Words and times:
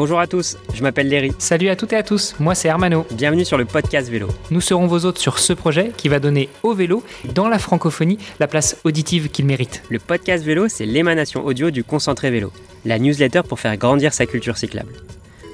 Bonjour 0.00 0.18
à 0.18 0.26
tous, 0.26 0.56
je 0.72 0.82
m'appelle 0.82 1.08
Léry. 1.08 1.30
Salut 1.36 1.68
à 1.68 1.76
toutes 1.76 1.92
et 1.92 1.96
à 1.96 2.02
tous, 2.02 2.34
moi 2.40 2.54
c'est 2.54 2.68
Hermano. 2.68 3.04
Bienvenue 3.12 3.44
sur 3.44 3.58
le 3.58 3.66
podcast 3.66 4.08
vélo. 4.08 4.28
Nous 4.50 4.62
serons 4.62 4.86
vos 4.86 5.04
hôtes 5.04 5.18
sur 5.18 5.38
ce 5.38 5.52
projet 5.52 5.92
qui 5.94 6.08
va 6.08 6.20
donner 6.20 6.48
au 6.62 6.72
vélo, 6.72 7.04
dans 7.34 7.50
la 7.50 7.58
francophonie, 7.58 8.16
la 8.38 8.46
place 8.46 8.78
auditive 8.84 9.28
qu'il 9.28 9.44
mérite. 9.44 9.82
Le 9.90 9.98
podcast 9.98 10.42
vélo, 10.42 10.68
c'est 10.68 10.86
l'émanation 10.86 11.44
audio 11.44 11.70
du 11.70 11.84
concentré 11.84 12.30
vélo, 12.30 12.50
la 12.86 12.98
newsletter 12.98 13.42
pour 13.46 13.60
faire 13.60 13.76
grandir 13.76 14.14
sa 14.14 14.24
culture 14.24 14.56
cyclable. 14.56 14.94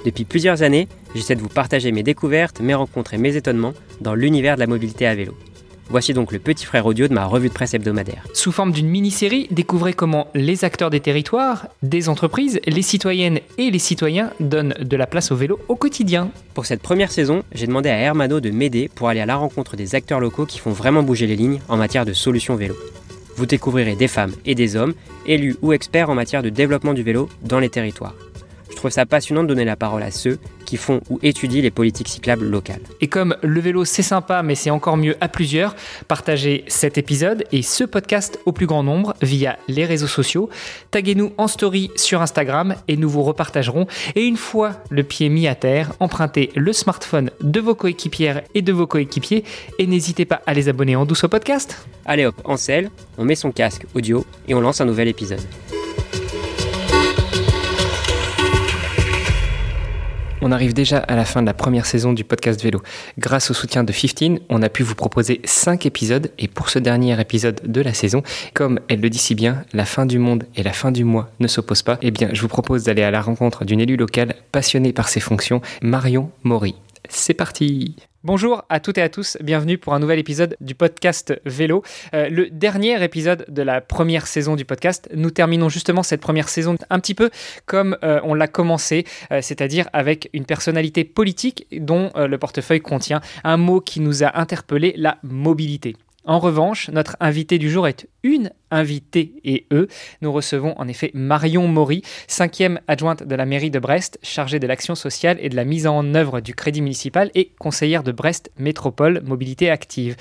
Depuis 0.05 0.25
plusieurs 0.25 0.63
années, 0.63 0.87
j'essaie 1.17 1.35
de 1.35 1.43
vous 1.43 1.49
partager 1.49 1.91
mes 1.91 2.05
découvertes, 2.05 2.61
mes 2.61 2.75
rencontres 2.75 3.15
et 3.15 3.19
mes 3.19 3.35
étonnements 3.35 3.75
dans 4.01 4.15
l'univers 4.15 4.55
de 4.55 4.61
la 4.61 4.69
mobilité 4.69 5.09
à 5.09 5.17
vélo. 5.17 5.35
Voici 5.89 6.13
donc 6.13 6.33
le 6.33 6.41
petit 6.41 6.67
frère 6.67 6.85
audio 6.85 7.07
de 7.07 7.15
ma 7.15 7.27
revue 7.27 7.49
de 7.49 7.55
presse 7.55 7.75
hebdomadaire. 7.75 8.25
Sous 8.35 8.51
forme 8.51 8.73
d'une 8.73 8.89
mini-série, 8.89 9.47
découvrez 9.53 9.93
comment 9.93 10.27
les 10.35 10.65
acteurs 10.65 10.91
des 10.91 10.99
territoires, 10.99 11.69
des 11.83 12.09
entreprises, 12.09 12.61
les 12.67 12.83
citoyennes 12.83 13.39
et 13.57 13.71
les 13.71 13.79
citoyens 13.79 14.31
donnent 14.41 14.75
de 14.81 14.97
la 14.97 15.07
place 15.07 15.31
au 15.31 15.37
vélo 15.37 15.61
au 15.69 15.77
quotidien. 15.77 16.31
Pour 16.55 16.67
cette 16.67 16.83
première 16.83 17.13
saison, 17.13 17.45
j'ai 17.53 17.69
demandé 17.69 17.89
à 17.89 17.99
Hermano 17.99 18.41
de 18.41 18.51
m'aider 18.51 18.91
pour 18.93 19.09
aller 19.09 19.21
à 19.21 19.27
la 19.27 19.37
rencontre 19.37 19.77
des 19.77 19.95
acteurs 19.95 20.19
locaux 20.19 20.47
qui 20.47 20.59
font 20.59 20.73
vraiment 20.73 21.05
bouger 21.05 21.29
les 21.29 21.37
lignes 21.37 21.61
en 21.69 21.77
matière 21.77 22.05
de 22.05 22.13
solutions 22.13 22.57
vélo. 22.57 22.75
Vous 23.37 23.47
découvrirez 23.47 23.95
des 23.95 24.09
femmes 24.09 24.33
et 24.45 24.57
des 24.57 24.75
hommes, 24.75 24.95
élus 25.25 25.57
ou 25.63 25.73
experts 25.73 26.11
en 26.11 26.15
matière 26.15 26.43
de 26.43 26.49
développement 26.49 26.95
du 26.95 27.03
vélo 27.05 27.29
dans 27.43 27.61
les 27.61 27.69
territoires. 27.69 28.15
Je 28.77 28.81
trouve 28.83 28.91
ça 28.91 29.07
passionnant 29.07 29.43
de 29.43 29.49
donner 29.49 29.65
la 29.65 29.75
parole 29.75 30.03
à 30.03 30.11
ceux 30.11 30.39
qui 30.67 30.77
font 30.77 31.01
ou 31.09 31.19
étudient 31.23 31.63
les 31.63 31.71
politiques 31.71 32.09
cyclables 32.09 32.45
locales. 32.45 32.83
Et 33.01 33.09
comme 33.09 33.35
le 33.43 33.59
vélo 33.59 33.87
c'est 33.87 34.03
sympa 34.03 34.43
mais 34.43 34.55
c'est 34.55 34.69
encore 34.69 34.99
mieux 34.99 35.17
à 35.23 35.29
plusieurs, 35.29 35.75
partagez 36.09 36.63
cet 36.67 36.99
épisode 36.99 37.45
et 37.53 37.63
ce 37.63 37.85
podcast 37.85 38.39
au 38.45 38.53
plus 38.53 38.67
grand 38.67 38.83
nombre 38.83 39.15
via 39.23 39.57
les 39.67 39.87
réseaux 39.87 40.07
sociaux. 40.07 40.51
Taguez-nous 40.91 41.33
en 41.39 41.49
story 41.49 41.91
sur 41.97 42.21
Instagram 42.21 42.75
et 42.87 42.99
nous 42.99 43.09
vous 43.09 43.23
repartagerons. 43.23 43.87
Et 44.15 44.27
une 44.27 44.37
fois 44.37 44.73
le 44.91 45.05
pied 45.05 45.31
mis 45.31 45.49
à 45.49 45.55
terre, 45.55 45.95
empruntez 45.99 46.51
le 46.55 46.75
smartphone 46.75 47.31
de 47.41 47.61
vos 47.61 47.75
coéquipières 47.75 48.43
et 48.55 48.61
de 48.61 48.75
vos 48.75 48.87
coéquipiers 48.87 49.45
et 49.79 49.87
n'hésitez 49.87 50.27
pas 50.27 50.43
à 50.45 50.53
les 50.53 50.69
abonner 50.69 50.97
en 50.97 51.07
douce 51.07 51.25
au 51.25 51.29
podcast. 51.29 51.87
Allez 52.05 52.27
hop, 52.27 52.37
en 52.45 52.59
selle, 52.59 52.91
on 53.17 53.25
met 53.25 53.37
son 53.37 53.53
casque 53.53 53.87
audio 53.95 54.27
et 54.47 54.55
on 54.55 54.61
lance 54.61 54.83
un 54.83 54.85
nouvel 54.85 55.09
épisode. 55.09 55.41
On 60.49 60.53
arrive 60.53 60.75
déjà 60.75 60.99
à 60.99 61.17
la 61.17 61.25
fin 61.25 61.43
de 61.43 61.47
la 61.47 61.55
première 61.55 61.87
saison 61.87 62.13
du 62.13 62.23
podcast 62.23 62.63
vélo. 62.63 62.81
Grâce 63.19 63.51
au 63.51 63.55
soutien 63.55 63.83
de 63.83 63.91
15, 63.91 64.39
on 64.49 64.63
a 64.63 64.69
pu 64.69 64.85
vous 64.85 64.95
proposer 64.95 65.41
5 65.43 65.87
épisodes 65.87 66.31
et 66.39 66.47
pour 66.47 66.71
ce 66.71 66.79
dernier 66.79 67.21
épisode 67.21 67.61
de 67.65 67.81
la 67.81 67.93
saison, 67.93 68.23
comme 68.55 68.79
elle 68.87 69.01
le 69.01 69.11
dit 69.11 69.19
si 69.19 69.35
bien, 69.35 69.65
la 69.73 69.85
fin 69.85 70.07
du 70.07 70.21
monde 70.21 70.45
et 70.55 70.63
la 70.63 70.73
fin 70.73 70.93
du 70.93 71.03
mois 71.03 71.33
ne 71.41 71.49
s'opposent 71.49 71.83
pas, 71.83 71.99
eh 72.01 72.13
bien 72.13 72.29
je 72.33 72.41
vous 72.43 72.47
propose 72.47 72.85
d'aller 72.85 73.03
à 73.03 73.11
la 73.11 73.23
rencontre 73.23 73.65
d'une 73.65 73.81
élue 73.81 73.97
locale 73.97 74.37
passionnée 74.53 74.93
par 74.93 75.09
ses 75.09 75.19
fonctions, 75.19 75.63
Marion 75.83 76.31
Maury. 76.45 76.77
C'est 77.09 77.35
parti 77.35 77.97
Bonjour 78.25 78.65
à 78.69 78.81
toutes 78.81 78.99
et 78.99 79.03
à 79.03 79.09
tous, 79.09 79.39
bienvenue 79.41 79.79
pour 79.79 79.95
un 79.95 80.01
nouvel 80.01 80.19
épisode 80.19 80.57
du 80.61 80.75
podcast 80.75 81.41
Vélo, 81.45 81.85
euh, 82.13 82.29
le 82.29 82.51
dernier 82.51 83.01
épisode 83.05 83.45
de 83.49 83.63
la 83.63 83.81
première 83.81 84.27
saison 84.27 84.57
du 84.57 84.65
podcast. 84.65 85.09
Nous 85.15 85.31
terminons 85.31 85.69
justement 85.69 86.03
cette 86.03 86.21
première 86.21 86.49
saison 86.49 86.77
un 86.91 86.99
petit 86.99 87.15
peu 87.15 87.31
comme 87.67 87.97
euh, 88.03 88.21
on 88.25 88.35
l'a 88.35 88.49
commencé, 88.49 89.05
euh, 89.31 89.41
c'est-à-dire 89.43 89.89
avec 89.93 90.29
une 90.33 90.45
personnalité 90.45 91.05
politique 91.05 91.69
dont 91.71 92.11
le 92.17 92.37
portefeuille 92.37 92.81
contient 92.81 93.21
un 93.45 93.57
mot 93.57 93.81
qui 93.81 94.01
nous 94.01 94.25
a 94.25 94.37
interpellé, 94.41 94.93
la 94.97 95.19
mobilité. 95.23 95.95
En 96.27 96.41
revanche, 96.41 96.91
notre 96.91 97.17
invité 97.21 97.57
du 97.57 97.71
jour 97.71 97.87
est 97.87 98.09
une 98.25 98.51
invitée 98.73 99.35
et 99.45 99.67
eux. 99.73 99.87
Nous 100.23 100.33
recevons 100.33 100.75
en 100.77 100.89
effet 100.89 101.13
Marion 101.15 101.69
Maury, 101.69 102.03
cinquième 102.27 102.81
adjointe 102.89 103.23
de 103.23 103.35
la 103.37 103.47
mairie 103.47 103.71
de 103.71 103.79
Brest, 103.79 104.19
chargée 104.23 104.59
de 104.59 104.67
l'action 104.67 104.97
sociale 104.97 105.39
et 105.41 105.49
de 105.49 105.55
la 105.55 105.65
mise 105.65 105.87
en 105.87 106.15
œuvre 106.15 106.41
du 106.41 106.55
crédit 106.55 106.83
municipal 106.83 107.31
et 107.37 107.53
conseillère 107.61 108.03
de 108.03 108.11
Brest 108.11 108.51
Métropole 108.59 109.23
Mobilité 109.25 109.71
Active. 109.71 110.17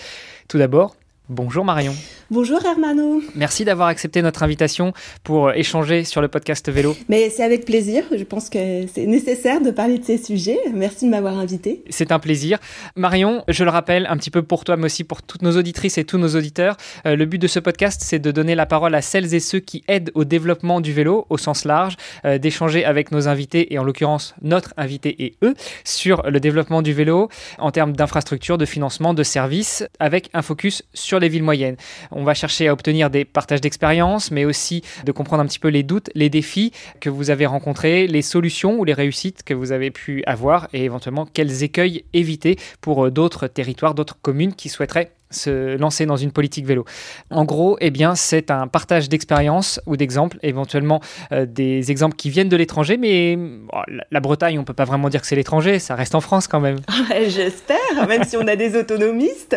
Tout 0.47 0.59
d'abord, 0.59 0.95
Bonjour 1.27 1.65
Marion. 1.65 1.95
Bonjour 2.29 2.63
Hermano. 2.63 3.19
Merci 3.33 3.65
d'avoir 3.65 3.87
accepté 3.87 4.21
notre 4.21 4.43
invitation 4.43 4.93
pour 5.23 5.51
échanger 5.53 6.03
sur 6.03 6.21
le 6.21 6.27
podcast 6.27 6.69
vélo. 6.69 6.95
Mais 7.09 7.31
c'est 7.31 7.43
avec 7.43 7.65
plaisir. 7.65 8.03
Je 8.15 8.23
pense 8.23 8.47
que 8.47 8.85
c'est 8.93 9.07
nécessaire 9.07 9.59
de 9.59 9.71
parler 9.71 9.97
de 9.97 10.03
ces 10.03 10.19
sujets. 10.19 10.59
Merci 10.71 11.05
de 11.05 11.09
m'avoir 11.09 11.39
invité. 11.39 11.83
C'est 11.89 12.11
un 12.11 12.19
plaisir. 12.19 12.59
Marion, 12.95 13.43
je 13.47 13.63
le 13.63 13.71
rappelle 13.71 14.05
un 14.07 14.17
petit 14.17 14.29
peu 14.29 14.43
pour 14.43 14.65
toi, 14.65 14.77
mais 14.77 14.85
aussi 14.85 15.03
pour 15.03 15.23
toutes 15.23 15.41
nos 15.41 15.57
auditrices 15.57 15.97
et 15.97 16.03
tous 16.03 16.19
nos 16.19 16.35
auditeurs. 16.35 16.77
Euh, 17.07 17.15
le 17.15 17.25
but 17.25 17.39
de 17.39 17.47
ce 17.47 17.59
podcast, 17.59 18.01
c'est 18.03 18.19
de 18.19 18.29
donner 18.29 18.53
la 18.53 18.67
parole 18.67 18.93
à 18.93 19.01
celles 19.01 19.33
et 19.33 19.39
ceux 19.39 19.59
qui 19.59 19.83
aident 19.87 20.11
au 20.13 20.25
développement 20.25 20.79
du 20.79 20.93
vélo 20.93 21.25
au 21.31 21.39
sens 21.39 21.65
large, 21.65 21.95
euh, 22.25 22.37
d'échanger 22.37 22.85
avec 22.85 23.11
nos 23.11 23.27
invités 23.27 23.73
et 23.73 23.79
en 23.79 23.83
l'occurrence 23.83 24.35
notre 24.43 24.75
invité 24.77 25.23
et 25.23 25.35
eux 25.41 25.55
sur 25.83 26.21
le 26.29 26.39
développement 26.39 26.83
du 26.83 26.93
vélo 26.93 27.29
en 27.57 27.71
termes 27.71 27.93
d'infrastructures, 27.93 28.59
de 28.59 28.65
financement, 28.65 29.15
de 29.15 29.23
services, 29.23 29.87
avec 29.99 30.29
un 30.35 30.43
focus 30.43 30.83
sur 30.93 31.14
les 31.19 31.29
villes 31.29 31.43
moyennes. 31.43 31.77
On 32.11 32.23
va 32.23 32.33
chercher 32.33 32.67
à 32.67 32.73
obtenir 32.73 33.09
des 33.09 33.25
partages 33.25 33.61
d'expériences, 33.61 34.31
mais 34.31 34.45
aussi 34.45 34.83
de 35.05 35.11
comprendre 35.11 35.43
un 35.43 35.45
petit 35.45 35.59
peu 35.59 35.69
les 35.69 35.83
doutes, 35.83 36.09
les 36.15 36.29
défis 36.29 36.71
que 36.99 37.09
vous 37.09 37.29
avez 37.29 37.45
rencontrés, 37.45 38.07
les 38.07 38.21
solutions 38.21 38.77
ou 38.77 38.83
les 38.83 38.93
réussites 38.93 39.43
que 39.43 39.53
vous 39.53 39.71
avez 39.71 39.91
pu 39.91 40.23
avoir 40.25 40.67
et 40.73 40.83
éventuellement 40.83 41.25
quels 41.25 41.63
écueils 41.63 42.03
éviter 42.13 42.57
pour 42.81 43.05
euh, 43.05 43.11
d'autres 43.11 43.47
territoires, 43.47 43.95
d'autres 43.95 44.17
communes 44.21 44.53
qui 44.53 44.69
souhaiteraient 44.69 45.11
se 45.29 45.77
lancer 45.77 46.05
dans 46.05 46.15
une 46.15 46.31
politique 46.31 46.65
vélo. 46.65 46.85
En 47.29 47.45
gros, 47.45 47.77
eh 47.81 47.91
bien, 47.91 48.15
c'est 48.15 48.51
un 48.51 48.67
partage 48.67 49.09
d'expériences 49.09 49.79
ou 49.85 49.97
d'exemples, 49.97 50.37
éventuellement 50.43 51.01
euh, 51.31 51.45
des 51.45 51.91
exemples 51.91 52.15
qui 52.15 52.29
viennent 52.29 52.49
de 52.49 52.57
l'étranger, 52.57 52.97
mais 52.97 53.37
oh, 53.73 53.81
la 54.11 54.19
Bretagne, 54.19 54.59
on 54.59 54.63
peut 54.63 54.73
pas 54.73 54.85
vraiment 54.85 55.09
dire 55.09 55.21
que 55.21 55.27
c'est 55.27 55.35
l'étranger, 55.35 55.79
ça 55.79 55.95
reste 55.95 56.15
en 56.15 56.21
France 56.21 56.47
quand 56.47 56.59
même. 56.59 56.77
J'espère, 57.27 58.07
même 58.07 58.23
si 58.23 58.37
on 58.37 58.47
a 58.47 58.55
des 58.55 58.77
autonomistes. 58.77 59.55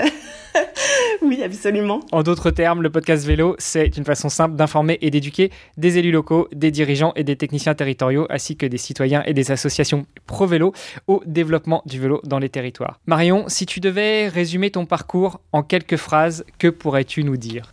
oui, 1.23 1.43
absolument. 1.43 2.00
En 2.12 2.23
d'autres 2.23 2.50
termes, 2.50 2.83
le 2.83 2.91
podcast 2.91 3.27
vélo, 3.27 3.56
c'est 3.59 3.97
une 3.97 4.05
façon 4.05 4.29
simple 4.29 4.56
d'informer 4.56 4.99
et 5.00 5.11
d'éduquer 5.11 5.50
des 5.77 5.99
élus 5.99 6.12
locaux, 6.12 6.49
des 6.53 6.71
dirigeants 6.71 7.12
et 7.17 7.25
des 7.25 7.37
techniciens 7.37 7.75
territoriaux, 7.75 8.27
ainsi 8.31 8.56
que 8.56 8.67
des 8.67 8.79
citoyens 8.79 9.23
et 9.27 9.35
des 9.35 9.50
associations 9.50 10.06
pro-vélo 10.27 10.73
au 11.06 11.23
développement 11.27 11.83
du 11.87 12.00
vélo 12.00 12.21
dans 12.25 12.39
les 12.39 12.49
territoires. 12.49 13.00
Marion, 13.06 13.45
si 13.49 13.67
tu 13.67 13.81
devais 13.81 14.29
résumer 14.29 14.71
ton 14.71 14.87
parcours 14.87 15.41
en 15.53 15.58
quelques 15.63 15.97
phrases, 15.97 16.45
que 16.59 16.69
pourrais-tu 16.69 17.25
nous 17.25 17.37
dire? 17.37 17.73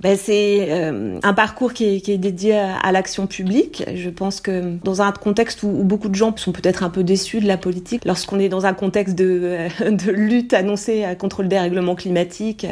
Ben, 0.00 0.16
c'est 0.16 0.66
euh, 0.70 1.18
un 1.22 1.34
parcours 1.34 1.72
qui 1.72 1.96
est, 1.96 2.00
qui 2.00 2.12
est 2.12 2.18
dédié 2.18 2.58
à, 2.58 2.92
l'action 2.92 3.26
publique. 3.26 3.84
Je 3.94 4.10
pense 4.10 4.40
que 4.40 4.76
dans 4.82 5.02
un 5.02 5.12
contexte 5.12 5.62
où, 5.62 5.68
beaucoup 5.68 6.08
de 6.08 6.14
gens 6.14 6.34
sont 6.36 6.52
peut-être 6.52 6.82
un 6.82 6.90
peu 6.90 7.04
déçus 7.04 7.40
de 7.40 7.46
la 7.46 7.56
politique, 7.56 8.04
lorsqu'on 8.04 8.38
est 8.38 8.48
dans 8.48 8.66
un 8.66 8.72
contexte 8.72 9.14
de, 9.14 9.68
de 9.90 10.10
lutte 10.10 10.54
annoncée 10.54 11.04
contre 11.18 11.42
le 11.42 11.48
dérèglement 11.48 11.94
climatique, 11.94 12.66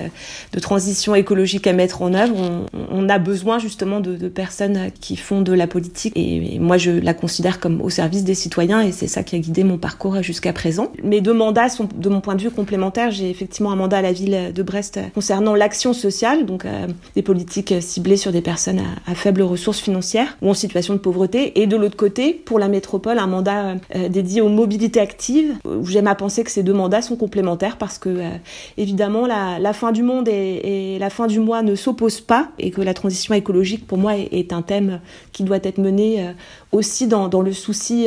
de 0.53 0.61
transition 0.61 1.15
écologique 1.15 1.67
à 1.67 1.73
mettre 1.73 2.03
en 2.03 2.15
œuvre, 2.15 2.35
on, 2.37 2.67
on 2.91 3.09
a 3.09 3.19
besoin 3.19 3.59
justement 3.59 4.01
de, 4.01 4.17
de, 4.17 4.29
personnes 4.29 4.91
qui 5.01 5.17
font 5.17 5.43
de 5.43 5.53
la 5.53 5.67
politique. 5.67 6.13
Et, 6.17 6.59
moi, 6.59 6.79
je 6.79 6.91
la 6.91 7.15
considère 7.15 7.61
comme 7.61 7.81
au 7.81 7.91
service 7.91 8.25
des 8.25 8.35
citoyens 8.35 8.81
et 8.81 8.93
c'est 8.93 9.07
ça 9.07 9.23
qui 9.23 9.37
a 9.37 9.39
guidé 9.39 9.65
mon 9.65 9.79
parcours 9.79 10.23
jusqu'à 10.23 10.53
présent. 10.53 10.93
Mes 11.03 11.21
deux 11.21 11.33
mandats 11.35 11.69
sont, 11.69 11.89
de 11.95 12.09
mon 12.09 12.21
point 12.21 12.35
de 12.35 12.43
vue, 12.43 12.51
complémentaires. 12.51 13.11
J'ai 13.11 13.31
effectivement 13.31 13.73
un 13.73 13.77
mandat 13.77 13.99
à 13.99 14.03
la 14.03 14.13
ville 14.13 14.53
de 14.55 14.63
Brest 14.63 14.99
concernant 15.15 15.55
l'action 15.55 15.93
sociale, 15.93 16.47
donc 16.47 16.65
euh, 16.65 16.87
des 17.19 17.23
politiques 17.23 17.75
ciblées 17.81 18.17
sur 18.17 18.31
des 18.31 18.43
personnes 18.43 18.81
à, 19.09 19.15
faibles 19.17 19.43
ressources 19.43 19.81
financières 19.81 20.39
ou 20.41 20.51
en 20.51 20.55
situation 20.55 20.95
de 20.95 21.01
pauvreté. 21.01 21.61
Et 21.61 21.67
de 21.67 21.77
l'autre 21.77 21.97
côté, 21.97 22.33
pour 22.33 22.61
la 22.61 22.69
métropole, 22.69 23.19
un 23.19 23.27
mandat 23.27 23.75
euh, 23.97 24.09
dédié 24.09 24.41
aux 24.41 24.49
mobilités 24.49 25.01
actives, 25.01 25.57
où 25.65 25.85
j'aime 25.85 26.07
à 26.07 26.15
penser 26.15 26.45
que 26.45 26.51
ces 26.53 26.63
deux 26.63 26.73
mandats 26.73 27.03
sont 27.03 27.17
complémentaires 27.17 27.77
parce 27.77 27.99
que, 27.99 28.09
euh, 28.09 28.31
évidemment, 28.77 29.27
la, 29.27 29.73
fin 29.73 29.91
du 29.91 30.05
monde 30.05 30.29
et, 30.29 30.97
la 31.01 31.11
fin 31.11 31.27
du 31.27 31.41
mois 31.41 31.63
ne 31.63 31.75
s'opposent 31.75 32.21
pas 32.21 32.51
et 32.61 32.71
que 32.71 32.83
la 32.83 32.95
transition 32.95 33.35
écologique, 33.35 33.85
pour 33.89 33.99
moi, 33.99 34.13
est, 34.17 34.53
un 34.53 34.63
thème 34.63 35.01
qui 35.33 35.43
doit 35.43 35.59
être 35.65 35.79
mené 35.79 36.25
euh, 36.25 36.33
aussi 36.73 37.07
dans, 37.07 37.29
le 37.41 37.53
souci 37.53 38.07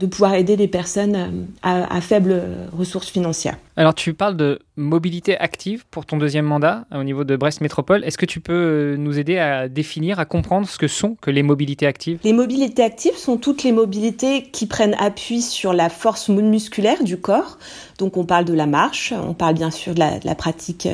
de 0.00 0.06
pouvoir 0.06 0.34
aider 0.34 0.56
les 0.56 0.68
personnes 0.68 1.46
à, 1.62 1.94
à 1.94 2.00
faibles 2.00 2.42
ressources 2.72 3.08
financières. 3.08 3.56
Alors, 3.76 3.94
tu 3.94 4.12
parles 4.12 4.36
de 4.36 4.58
mobilité 4.76 5.38
active 5.38 5.84
pour 5.90 6.04
ton 6.04 6.18
deuxième 6.18 6.44
mandat 6.44 6.84
au 6.94 7.02
niveau 7.04 7.24
de 7.24 7.36
Brest 7.36 7.62
Métropole. 7.62 8.04
Est-ce 8.04 8.18
que 8.18 8.26
tu 8.26 8.40
peux 8.40 8.52
euh, 8.52 8.96
nous 8.96 9.18
aider 9.18 9.38
à 9.38 9.68
définir, 9.68 10.18
à 10.18 10.26
comprendre 10.26 10.68
ce 10.68 10.76
que 10.76 10.88
sont 10.88 11.16
que 11.20 11.30
les 11.30 11.42
mobilités 11.42 11.86
actives? 11.86 12.18
Les 12.22 12.34
mobilités 12.34 12.82
actives 12.82 13.16
sont 13.16 13.38
toutes 13.38 13.62
les 13.62 13.72
mobilités 13.72 14.42
qui 14.42 14.66
prennent 14.66 14.96
appui 14.98 15.40
sur 15.40 15.72
la 15.72 15.88
force 15.88 16.28
musculaire 16.28 17.02
du 17.02 17.18
corps. 17.18 17.58
Donc 18.02 18.16
on 18.16 18.24
parle 18.24 18.44
de 18.44 18.52
la 18.52 18.66
marche, 18.66 19.14
on 19.16 19.32
parle 19.32 19.54
bien 19.54 19.70
sûr 19.70 19.94
de 19.94 20.00
la, 20.00 20.34
pratique 20.34 20.88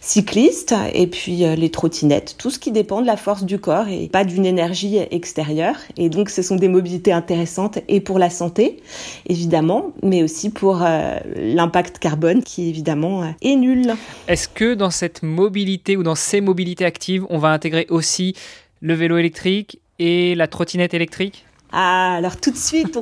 cycliste 0.00 0.74
et 0.94 1.06
puis 1.06 1.44
euh, 1.44 1.56
les 1.56 1.68
trottinettes, 1.68 2.36
tout 2.38 2.48
ce 2.48 2.58
qui 2.58 2.72
dépend 2.72 3.02
de 3.02 3.06
la 3.06 3.18
force 3.18 3.44
du 3.44 3.58
corps 3.58 3.86
et 3.86 4.08
pas 4.08 4.24
d'une 4.24 4.46
énergie 4.46 4.96
extérieure. 5.10 5.76
Et 5.98 6.08
donc 6.08 6.30
ce 6.30 6.40
sont 6.40 6.56
des 6.56 6.68
mobilités 6.68 7.12
intéressantes 7.12 7.80
et 7.86 8.00
pour 8.00 8.18
la 8.18 8.30
santé, 8.30 8.78
évidemment, 9.26 9.92
mais 10.02 10.22
aussi 10.22 10.48
pour 10.48 10.82
euh, 10.82 11.18
l'impact 11.36 11.98
carbone 11.98 12.42
qui 12.42 12.70
évidemment 12.70 13.34
est 13.42 13.56
nul. 13.56 13.92
Est-ce 14.26 14.48
que 14.48 14.72
dans 14.72 14.90
cette 14.90 15.22
mobilité 15.22 15.98
ou 15.98 16.02
dans 16.02 16.14
ces 16.14 16.40
mobilités 16.40 16.86
actives, 16.86 17.26
on 17.28 17.36
va 17.36 17.50
intégrer 17.50 17.86
aussi 17.90 18.34
le 18.80 18.94
vélo 18.94 19.18
électrique 19.18 19.80
et 19.98 20.34
la 20.34 20.48
trottinette 20.48 20.94
électrique? 20.94 21.44
Ah, 21.76 22.14
alors 22.14 22.36
tout 22.36 22.52
de 22.52 22.56
suite, 22.56 22.96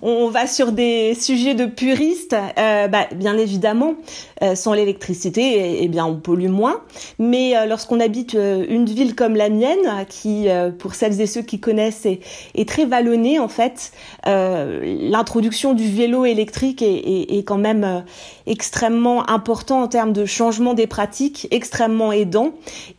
on, 0.00 0.28
va 0.30 0.46
sur 0.46 0.72
des 0.72 1.14
sujets 1.14 1.52
de 1.52 1.66
puristes. 1.66 2.34
Euh, 2.58 2.88
bah, 2.88 3.06
bien 3.14 3.36
évidemment, 3.36 3.96
euh, 4.42 4.54
sans 4.54 4.72
l'électricité, 4.72 5.42
eh, 5.42 5.84
eh, 5.84 5.88
bien, 5.88 6.06
on 6.06 6.16
pollue 6.16 6.48
moins. 6.48 6.80
Mais 7.18 7.54
euh, 7.54 7.66
lorsqu'on 7.66 8.00
habite 8.00 8.32
une 8.32 8.86
ville 8.86 9.14
comme 9.14 9.36
la 9.36 9.50
mienne, 9.50 10.06
qui, 10.08 10.46
pour 10.78 10.94
celles 10.94 11.20
et 11.20 11.26
ceux 11.26 11.42
qui 11.42 11.60
connaissent, 11.60 12.06
est, 12.06 12.68
très 12.68 12.86
vallonnée, 12.86 13.38
en 13.38 13.48
fait, 13.48 13.92
l'introduction 14.24 15.74
du 15.74 15.90
vélo 15.90 16.24
électrique 16.24 16.82
est 16.82 17.44
quand 17.44 17.58
même 17.58 18.04
extrêmement 18.46 19.28
important 19.28 19.82
en 19.82 19.88
termes 19.88 20.14
de 20.14 20.24
changement 20.24 20.72
des 20.72 20.86
pratiques, 20.86 21.46
extrêmement 21.50 22.12
aidant. 22.12 22.52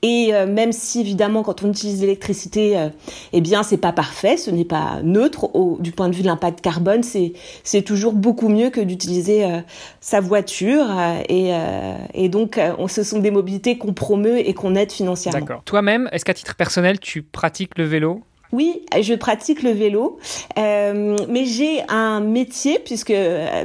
Et 0.04 0.32
même 0.48 0.72
si, 0.72 1.02
évidemment, 1.02 1.42
quand 1.42 1.64
on 1.64 1.70
utilise 1.70 2.02
l'électricité, 2.02 2.90
eh 3.34 3.42
bien, 3.42 3.64
c'est 3.64 3.78
pas 3.78 3.92
parfait, 3.92 4.38
ce 4.38 4.52
n'est 4.52 4.66
pas 4.66 4.99
neutre 5.04 5.56
au, 5.56 5.78
du 5.80 5.92
point 5.92 6.10
de 6.10 6.16
vue 6.16 6.22
de 6.22 6.28
l'impact 6.28 6.62
carbone, 6.62 7.02
c'est 7.04 7.82
toujours 7.82 8.14
beaucoup 8.14 8.50
mieux 8.50 8.70
que 8.70 8.82
d'utiliser 8.82 9.46
euh, 9.46 9.60
sa 10.00 10.22
voiture 10.22 10.86
euh, 10.90 11.22
et, 11.28 11.54
euh, 11.54 11.96
et 12.14 12.30
donc 12.30 12.60
ce 12.88 13.04
sont 13.04 13.20
des 13.20 13.32
mobilités 13.32 13.78
qu'on 13.78 13.94
promeut 13.94 14.40
et 14.40 14.54
qu'on 14.54 14.76
aide 14.76 14.92
financièrement. 14.92 15.40
D'accord. 15.40 15.62
Toi-même, 15.66 16.10
est-ce 16.12 16.26
qu'à 16.26 16.34
titre 16.34 16.56
personnel, 16.56 17.00
tu 17.00 17.22
pratiques 17.22 17.78
le 17.78 17.86
vélo? 17.86 18.24
Oui, 18.52 18.82
je 19.00 19.14
pratique 19.14 19.62
le 19.62 19.72
vélo, 19.72 20.18
euh, 20.58 21.16
mais 21.30 21.46
j'ai 21.46 21.84
un 21.88 22.20
métier, 22.20 22.80
puisque 22.80 23.14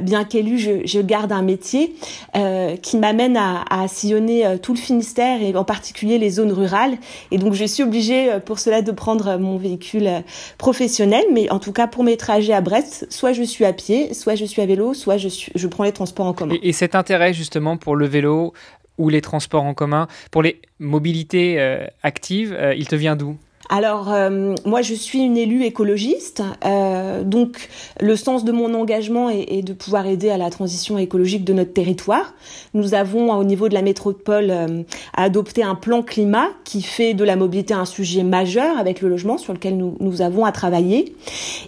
bien 0.03 0.23
qu'élu, 0.25 0.59
je, 0.59 1.01
garde 1.01 1.31
un 1.31 1.41
métier 1.41 1.95
euh, 2.35 2.75
qui 2.77 2.97
m'amène 2.97 3.37
à, 3.37 3.87
sillonner 3.87 4.45
euh, 4.45 4.57
tout 4.57 4.73
le 4.73 4.79
Finistère 4.79 5.41
et 5.41 5.55
en 5.55 5.63
particulier 5.63 6.17
les 6.17 6.29
zones 6.29 6.51
rurales. 6.51 6.97
Et 7.31 7.37
donc 7.37 7.53
je 7.53 7.65
suis 7.65 7.83
obligée 7.83 8.31
euh, 8.31 8.39
pour 8.39 8.59
cela 8.59 8.81
de 8.81 8.91
prendre 8.91 9.37
mon 9.37 9.57
véhicule 9.57 10.07
euh, 10.07 10.19
professionnel, 10.57 11.23
mais 11.33 11.49
en 11.49 11.59
tout 11.59 11.71
cas 11.71 11.87
pour 11.87 12.03
mes 12.03 12.17
trajets 12.17 12.53
à 12.53 12.61
Brest, 12.61 13.07
soit 13.09 13.33
je 13.33 13.43
suis 13.43 13.65
à 13.65 13.73
pied, 13.73 14.13
soit 14.13 14.35
je 14.35 14.45
suis 14.45 14.61
à 14.61 14.65
vélo, 14.65 14.93
soit 14.93 15.17
je, 15.17 15.67
prends 15.67 15.83
les 15.83 15.91
transports 15.91 16.27
en 16.27 16.33
commun. 16.33 16.55
Et, 16.61 16.69
et 16.69 16.73
cet 16.73 16.95
intérêt 16.95 17.33
justement 17.33 17.77
pour 17.77 17.95
le 17.95 18.05
vélo 18.05 18.53
ou 18.97 19.09
les 19.09 19.21
transports 19.21 19.63
en 19.63 19.73
commun, 19.73 20.07
pour 20.31 20.41
les 20.41 20.61
mobilités 20.79 21.59
euh, 21.59 21.85
actives, 22.03 22.57
il 22.77 22.87
te 22.87 22.95
vient 22.95 23.15
d'où? 23.15 23.37
Alors 23.69 24.11
euh, 24.11 24.55
moi 24.65 24.81
je 24.81 24.93
suis 24.93 25.19
une 25.19 25.37
élue 25.37 25.63
écologiste, 25.63 26.43
euh, 26.65 27.23
donc 27.23 27.69
le 27.99 28.15
sens 28.15 28.45
de 28.45 28.51
mon 28.51 28.73
engagement 28.73 29.29
est, 29.29 29.45
est, 29.49 29.61
de 29.61 29.73
pouvoir 29.73 30.05
aider 30.05 30.29
à 30.29 30.37
la 30.37 30.49
transition 30.49 30.97
écologique 30.97 31.43
de 31.43 31.53
notre 31.53 31.73
territoire. 31.73 32.33
Nous 32.75 32.93
avons 32.93 33.31
au 33.31 33.43
niveau 33.45 33.69
de 33.69 33.73
la 33.73 33.81
métropole 33.81 34.47
euh, 34.49 34.83
adopté 35.13 35.63
un 35.63 35.75
plan 35.75 36.01
climat 36.01 36.47
qui 36.65 36.81
fait 36.81 37.13
de 37.13 37.23
la 37.23 37.37
mobilité 37.37 37.73
un 37.73 37.85
sujet 37.85 38.23
majeur 38.23 38.77
avec 38.77 39.01
le 39.01 39.07
logement 39.07 39.37
sur 39.37 39.53
lequel 39.53 39.77
nous, 39.77 39.95
nous 40.01 40.21
avons 40.21 40.43
à 40.43 40.51
travailler. 40.51 41.15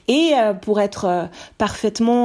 Et 0.09 0.31
euh, 0.37 0.53
pour 0.53 0.81
être 0.81 1.05
euh, 1.05 1.23
parfaitement 1.57 2.17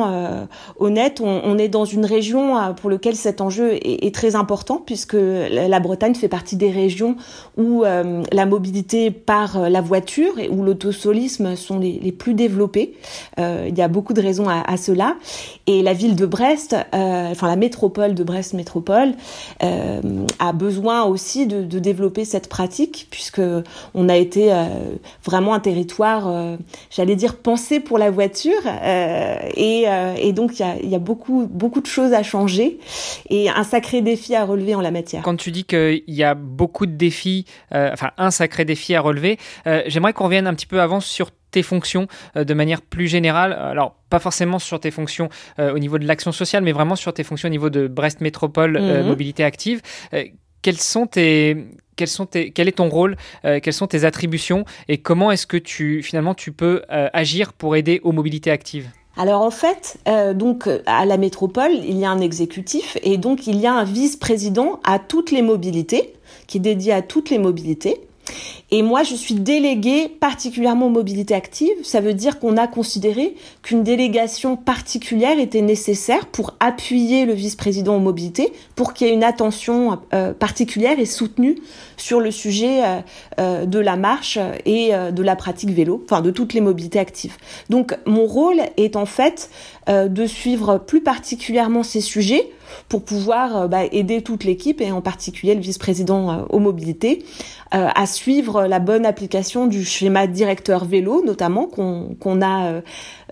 honnête, 0.79 1.21
on, 1.23 1.43
on, 1.45 1.59
est 1.59 1.69
dans 1.69 1.85
une 1.85 2.05
région 2.05 2.75
pour 2.75 2.91
laquelle 2.91 3.15
cet 3.15 3.41
enjeu 3.41 3.75
est, 3.75 4.05
est, 4.05 4.15
très 4.15 4.35
important 4.35 4.83
puisque 4.85 5.15
la 5.17 5.81
Bretagne 5.81 6.15
fait 6.15 6.29
partie 6.29 6.57
des 6.57 6.71
régions 6.71 7.17
où 7.57 7.85
la 7.85 8.47
mobilité 8.47 9.11
par 9.11 9.62
euh, 9.62 9.69
la 9.69 9.81
voiture 9.81 10.38
et 10.38 10.49
où 10.49 10.62
l'autosolisme 10.62 11.56
sont 11.56 11.79
les, 11.79 12.12
plus 12.12 12.35
développés. 12.35 12.94
Euh, 13.38 13.67
il 13.69 13.76
y 13.76 13.82
a 13.82 13.88
beaucoup 13.88 14.12
de 14.12 14.20
raisons 14.20 14.49
à, 14.49 14.76
cela. 14.76 15.17
Et 15.67 15.82
la 15.82 15.93
ville 15.93 16.14
de 16.14 16.26
Brest, 16.26 16.75
euh, 16.75 17.31
enfin 17.31 17.49
la 17.49 17.56
métropole 17.56 18.14
de 18.14 18.25
Brest 18.25 18.53
métropole, 18.55 19.14
a 19.61 20.53
besoin 20.53 21.05
aussi 21.05 21.47
de, 21.47 21.79
développer 21.79 22.25
cette 22.25 22.49
pratique 22.49 23.09
puisque 23.11 23.41
on 23.94 24.09
a 24.09 24.17
été 24.17 24.53
vraiment 25.25 25.55
un 25.55 25.61
territoire, 25.61 26.56
j'allais 26.91 27.17
dire 27.17 27.37
pensé 27.37 27.81
pour 27.81 27.99
la 27.99 28.11
voiture. 28.11 28.61
et, 29.56 30.32
donc 30.32 30.61
il 30.61 30.91
y 30.91 30.94
a, 30.94 30.99
beaucoup 30.99 31.81
de 31.81 31.87
choses 31.87 32.12
à 32.12 32.23
changer 32.23 32.79
et 33.31 33.49
un 33.49 33.65
sacré 33.65 34.03
défi 34.03 34.35
à 34.35 34.44
relever 34.44 34.75
en 34.75 34.81
la 34.81 34.91
matière. 34.91 35.23
Quand 35.23 35.37
tu 35.37 35.50
dis 35.50 35.65
qu'il 35.65 36.03
y 36.08 36.23
a 36.23 36.35
beaucoup 36.35 36.87
de 36.87 36.93
défis, 36.93 37.47
enfin 37.73 38.11
un 38.19 38.31
sacré 38.31 38.65
défi 38.65 38.94
à 38.94 39.00
relever, 39.00 39.38
euh, 39.67 39.83
J'aimerais 39.87 40.13
qu'on 40.13 40.25
revienne 40.25 40.47
un 40.47 40.55
petit 40.55 40.67
peu 40.67 40.81
avant 40.81 41.01
sur 41.01 41.31
tes 41.51 41.63
fonctions 41.63 42.07
euh, 42.37 42.45
de 42.45 42.55
manière 42.55 42.81
plus 42.83 43.09
générale. 43.09 43.53
Alors, 43.53 43.97
pas 44.11 44.19
forcément 44.19 44.59
sur 44.59 44.81
tes 44.81 44.91
fonctions 44.91 45.29
euh, 45.59 45.75
au 45.75 45.79
niveau 45.79 45.99
de 45.99 46.07
l'action 46.07 46.33
sociale, 46.33 46.63
mais 46.63 46.73
vraiment 46.73 46.97
sur 46.97 47.13
tes 47.13 47.25
fonctions 47.25 47.49
au 47.49 47.51
niveau 47.51 47.71
de 47.71 47.89
Brest 47.89 48.21
Métropole 48.21 48.77
-hmm. 48.77 49.05
Mobilité 49.05 49.45
Active. 49.45 49.81
quels 50.63 50.79
sont 50.79 51.07
tes, 51.07 51.57
quels 51.97 52.09
sont 52.09 52.27
tes, 52.27 52.51
quel 52.51 52.69
est 52.69 52.73
ton 52.73 52.89
rôle, 52.89 53.17
euh, 53.45 53.61
quelles 53.63 53.75
sont 53.75 53.87
tes 53.87 54.05
attributions 54.05 54.65
et 54.89 54.99
comment 54.99 55.31
est-ce 55.31 55.47
que 55.47 55.57
tu 55.57 56.03
finalement 56.03 56.35
tu 56.35 56.53
peux 56.53 56.83
euh, 56.91 57.09
agir 57.13 57.53
pour 57.53 57.77
aider 57.77 58.01
aux 58.05 58.13
mobilités 58.13 58.51
actives? 58.51 58.89
Alors 59.17 59.43
en 59.43 59.51
fait, 59.51 59.99
euh, 60.09 60.33
donc 60.33 60.69
à 60.87 61.05
la 61.05 61.19
métropole, 61.19 61.73
il 61.75 61.99
y 61.99 62.05
a 62.05 62.11
un 62.11 62.21
exécutif 62.21 62.97
et 63.03 63.19
donc 63.19 63.47
il 63.47 63.57
y 63.61 63.67
a 63.67 63.73
un 63.73 63.85
vice-président 63.85 64.81
à 64.85 64.99
toutes 64.99 65.31
les 65.31 65.43
mobilités 65.43 66.15
qui 66.47 66.57
est 66.59 66.61
dédié 66.61 66.93
à 66.93 67.03
toutes 67.03 67.29
les 67.29 67.39
mobilités. 67.39 68.01
Et 68.70 68.82
moi, 68.82 69.02
je 69.02 69.14
suis 69.14 69.34
déléguée 69.34 70.08
particulièrement 70.08 70.87
aux 70.87 70.90
mobilités 70.90 71.34
actives. 71.34 71.69
Ça 71.82 72.00
veut 72.00 72.14
dire 72.14 72.38
qu'on 72.38 72.56
a 72.56 72.67
considéré 72.67 73.34
qu'une 73.62 73.82
délégation 73.82 74.56
particulière 74.56 75.38
était 75.38 75.61
nécessaire 75.61 76.26
pour 76.26 76.56
appuyer 76.58 77.26
le 77.26 77.34
vice-président 77.34 77.96
aux 77.96 78.00
mobilités, 78.00 78.52
pour 78.75 78.94
qu'il 78.94 79.06
y 79.06 79.11
ait 79.11 79.14
une 79.14 79.25
attention 79.25 80.00
euh, 80.14 80.32
particulière 80.32 80.99
et 80.99 81.06
soutenue 81.06 81.56
sur 81.96 82.20
le 82.20 82.31
sujet 82.31 82.82
euh, 82.82 83.00
euh, 83.40 83.67
de 83.67 83.79
la 83.79 83.96
marche 83.96 84.38
et 84.64 84.93
de 84.93 85.23
la 85.23 85.37
pratique 85.37 85.70
vélo, 85.70 86.02
enfin 86.05 86.20
de 86.20 86.31
toutes 86.31 86.55
les 86.55 86.61
mobilités 86.61 86.99
actives. 86.99 87.37
Donc 87.69 87.96
mon 88.06 88.26
rôle 88.26 88.61
est 88.76 88.96
en 88.96 89.06
fait 89.06 89.50
de 89.88 90.26
suivre 90.26 90.79
plus 90.79 91.02
particulièrement 91.02 91.82
ces 91.82 92.00
sujets 92.00 92.50
pour 92.89 93.05
pouvoir 93.05 93.69
bah, 93.69 93.85
aider 93.91 94.23
toute 94.23 94.45
l'équipe 94.45 94.81
et 94.81 94.93
en 94.93 95.01
particulier 95.01 95.55
le 95.55 95.61
vice-président 95.61 96.47
aux 96.51 96.59
mobilités 96.59 97.25
à 97.71 98.05
suivre 98.05 98.67
la 98.67 98.81
bonne 98.81 99.07
application 99.07 99.67
du 99.67 99.83
schéma 99.85 100.27
directeur 100.27 100.85
vélo, 100.85 101.23
notamment 101.25 101.67
qu'on 101.67 102.15
qu 102.21 102.43
a 102.43 102.83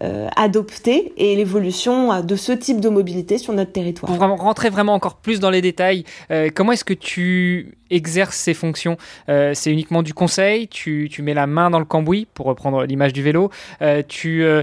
euh, 0.03 0.11
euh, 0.11 0.29
adopté, 0.37 1.13
et 1.17 1.37
l'évolution 1.37 2.23
de 2.23 2.37
ce 2.37 2.53
type 2.53 2.81
de 2.81 2.89
mobilité 2.89 3.39
sur 3.39 3.53
notre 3.53 3.73
territoire. 3.73 4.11
Pour 4.11 4.27
rentrer 4.39 4.71
vraiment 4.71 4.95
encore 4.95 5.17
plus 5.17 5.41
dans 5.41 5.51
les 5.51 5.63
détails, 5.63 6.05
euh, 6.31 6.51
comment 6.55 6.73
est-ce 6.73 6.85
que 6.85 6.95
tu 6.95 7.75
exerces 7.91 8.37
ces 8.37 8.55
fonctions? 8.55 8.97
Euh, 9.29 9.53
C'est 9.55 9.71
uniquement 9.71 10.03
du 10.03 10.15
conseil? 10.15 10.69
Tu, 10.69 11.09
tu, 11.11 11.23
mets 11.23 11.35
la 11.35 11.47
main 11.47 11.71
dans 11.71 11.79
le 11.79 11.85
cambouis, 11.85 12.27
pour 12.35 12.47
reprendre 12.47 12.85
l'image 12.85 13.13
du 13.13 13.23
vélo? 13.23 13.51
Euh, 13.83 14.03
tu, 14.07 14.43
euh, 14.43 14.63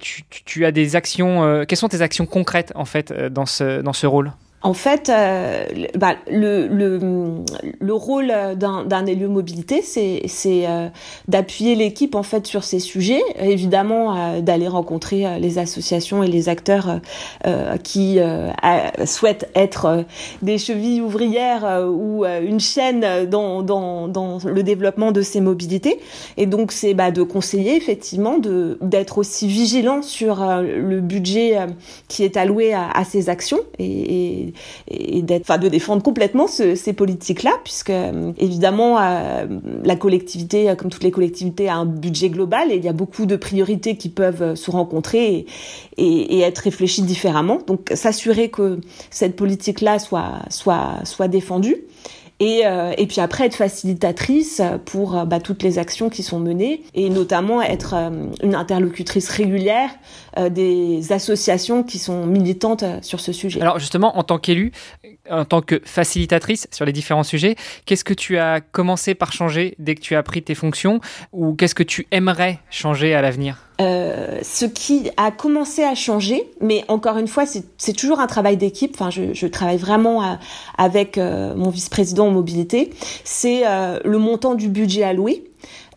tu, 0.00 0.22
tu, 0.28 0.64
as 0.64 0.72
des 0.72 0.96
actions. 0.96 1.64
quelles 1.68 1.78
sont 1.78 1.88
tes 1.88 2.02
actions 2.02 2.26
concrètes 2.26 2.72
en 2.74 2.84
fait 2.84 3.12
dans 3.12 3.46
ce, 3.46 3.82
dans 3.82 3.92
ce 3.92 4.06
rôle? 4.06 4.32
En 4.66 4.74
fait, 4.74 5.10
euh, 5.10 5.64
bah, 5.94 6.16
le, 6.28 6.66
le, 6.66 6.98
le, 7.78 7.94
rôle 7.94 8.34
d'un 8.56 9.06
élu 9.06 9.28
mobilité, 9.28 9.80
c'est 9.80 10.26
euh, 10.66 10.88
d'appuyer 11.28 11.76
l'équipe 11.76 12.16
en 12.16 12.24
fait 12.24 12.48
sur 12.48 12.64
ces 12.64 12.80
sujets, 12.80 13.22
évidemment 13.38 14.16
euh, 14.16 14.40
d'aller 14.40 14.66
rencontrer 14.66 15.24
euh, 15.24 15.38
les 15.38 15.58
associations 15.58 16.24
et 16.24 16.26
les 16.26 16.48
acteurs 16.48 17.00
qui 17.84 18.18
souhaitent 19.04 19.48
être 19.54 20.04
des 20.42 20.58
chevilles 20.58 21.00
ouvrières 21.00 21.84
ou 21.88 22.24
une 22.24 22.58
chaîne 22.58 23.26
dans, 23.26 23.62
dans, 23.62 24.08
dans, 24.08 24.38
le 24.44 24.62
développement 24.62 25.12
de 25.12 25.22
ces 25.22 25.40
mobilités. 25.40 26.00
Et 26.36 26.46
donc 26.46 26.72
c'est 26.72 26.94
bah, 26.94 27.12
de 27.12 27.22
conseiller 27.22 27.76
effectivement, 27.76 28.38
d'être 28.80 29.18
aussi 29.18 29.46
vigilant 29.46 30.02
sur 30.02 30.44
le 30.60 31.00
budget 31.00 31.56
qui 32.08 32.24
est 32.24 32.36
alloué 32.36 32.72
à, 32.72 32.90
à 32.90 33.04
ces 33.04 33.28
actions 33.28 33.60
et, 33.78 34.46
et 34.46 34.54
et 34.88 35.22
d'être, 35.22 35.42
enfin, 35.42 35.58
de 35.58 35.68
défendre 35.68 36.02
complètement 36.02 36.46
ce, 36.46 36.74
ces 36.74 36.92
politiques-là, 36.92 37.52
puisque 37.64 37.90
euh, 37.90 38.32
évidemment 38.38 38.98
euh, 39.00 39.46
la 39.84 39.96
collectivité, 39.96 40.72
comme 40.76 40.90
toutes 40.90 41.04
les 41.04 41.10
collectivités, 41.10 41.68
a 41.68 41.76
un 41.76 41.86
budget 41.86 42.30
global 42.30 42.72
et 42.72 42.76
il 42.76 42.84
y 42.84 42.88
a 42.88 42.92
beaucoup 42.92 43.26
de 43.26 43.36
priorités 43.36 43.96
qui 43.96 44.08
peuvent 44.08 44.54
se 44.54 44.70
rencontrer 44.70 45.34
et, 45.34 45.46
et, 45.96 46.36
et 46.36 46.40
être 46.40 46.58
réfléchies 46.58 47.02
différemment. 47.02 47.58
Donc 47.66 47.90
s'assurer 47.94 48.48
que 48.50 48.80
cette 49.10 49.36
politique-là 49.36 49.98
soit 49.98 50.40
soit 50.50 51.04
soit 51.04 51.28
défendue. 51.28 51.76
Et, 52.38 52.66
euh, 52.66 52.92
et, 52.98 53.06
puis 53.06 53.20
après 53.20 53.46
être 53.46 53.54
facilitatrice 53.54 54.60
pour 54.84 55.24
bah, 55.24 55.40
toutes 55.40 55.62
les 55.62 55.78
actions 55.78 56.10
qui 56.10 56.22
sont 56.22 56.38
menées 56.38 56.82
et 56.94 57.08
notamment 57.08 57.62
être 57.62 57.94
euh, 57.94 58.26
une 58.42 58.54
interlocutrice 58.54 59.30
régulière 59.30 59.88
euh, 60.38 60.50
des 60.50 61.12
associations 61.12 61.82
qui 61.82 61.98
sont 61.98 62.26
militantes 62.26 62.84
sur 63.00 63.20
ce 63.20 63.32
sujet. 63.32 63.62
Alors 63.62 63.78
justement, 63.78 64.18
en 64.18 64.22
tant 64.22 64.38
qu'élue, 64.38 64.72
en 65.30 65.44
tant 65.44 65.60
que 65.60 65.80
facilitatrice 65.84 66.68
sur 66.70 66.84
les 66.84 66.92
différents 66.92 67.22
sujets, 67.22 67.56
qu'est-ce 67.84 68.04
que 68.04 68.14
tu 68.14 68.38
as 68.38 68.60
commencé 68.60 69.14
par 69.14 69.32
changer 69.32 69.74
dès 69.78 69.94
que 69.94 70.00
tu 70.00 70.14
as 70.14 70.22
pris 70.22 70.42
tes 70.42 70.54
fonctions 70.54 71.00
ou 71.32 71.54
qu'est-ce 71.54 71.74
que 71.74 71.82
tu 71.82 72.06
aimerais 72.10 72.58
changer 72.70 73.14
à 73.14 73.22
l'avenir? 73.22 73.66
Euh, 73.78 74.38
ce 74.42 74.64
qui 74.64 75.10
a 75.18 75.30
commencé 75.30 75.84
à 75.84 75.94
changer, 75.94 76.50
mais 76.62 76.84
encore 76.88 77.18
une 77.18 77.28
fois, 77.28 77.44
c'est 77.44 77.92
toujours 77.92 78.20
un 78.20 78.26
travail 78.26 78.56
d'équipe. 78.56 78.92
Enfin, 78.94 79.10
je, 79.10 79.34
je, 79.34 79.46
travaille 79.46 79.76
vraiment 79.76 80.22
à, 80.22 80.38
avec 80.78 81.18
euh, 81.18 81.54
mon 81.54 81.68
vice-président 81.68 82.28
en 82.28 82.30
mobilité. 82.30 82.90
C'est 83.24 83.66
euh, 83.66 84.00
le 84.04 84.18
montant 84.18 84.54
du 84.54 84.68
budget 84.68 85.02
alloué. 85.02 85.45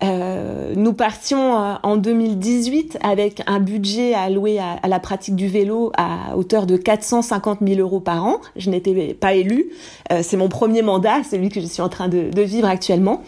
Euh, 0.02 0.74
nous 0.76 0.94
partions 0.94 1.62
euh, 1.62 1.76
en 1.84 1.98
2018 1.98 3.00
avec 3.02 3.42
un 3.48 3.60
budget 3.60 4.14
alloué 4.14 4.58
à, 4.58 4.80
à, 4.82 4.88
la 4.88 5.00
pratique 5.00 5.36
du 5.36 5.48
vélo 5.48 5.92
à 5.98 6.38
hauteur 6.38 6.66
de 6.66 6.78
450 6.78 7.60
000 7.62 7.80
euros 7.80 8.00
par 8.00 8.24
an. 8.26 8.38
Je 8.56 8.70
n'étais 8.70 9.14
pas 9.14 9.34
élue, 9.34 9.70
euh, 10.12 10.22
c'est 10.24 10.38
mon 10.38 10.50
premier 10.50 10.82
mandat, 10.82 11.24
celui 11.30 11.50
que 11.50 11.60
je 11.60 11.66
suis 11.66 11.82
en 11.82 11.90
train 11.90 12.08
de, 12.08 12.30
de 12.32 12.42
vivre 12.42 12.68
actuellement. 12.68 13.22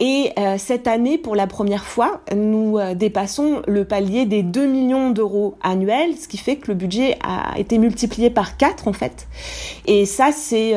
Et 0.00 0.32
euh, 0.38 0.56
cette 0.58 0.86
année, 0.86 1.18
pour 1.18 1.36
la 1.36 1.46
première 1.46 1.84
fois, 1.84 2.22
nous 2.34 2.78
euh, 2.78 2.94
dépassons 2.94 3.62
le 3.66 3.84
palier 3.84 4.26
des 4.26 4.42
2 4.42 4.66
millions 4.66 5.10
d'euros 5.10 5.56
annuels, 5.62 6.16
ce 6.16 6.28
qui 6.28 6.38
fait 6.38 6.56
que 6.56 6.68
le 6.68 6.74
budget 6.74 7.18
a 7.22 7.58
été 7.58 7.78
multiplié 7.78 8.30
par 8.30 8.56
4 8.56 8.88
en 8.88 8.92
fait. 8.92 9.28
Et 9.86 10.06
ça, 10.06 10.30
c'est 10.32 10.74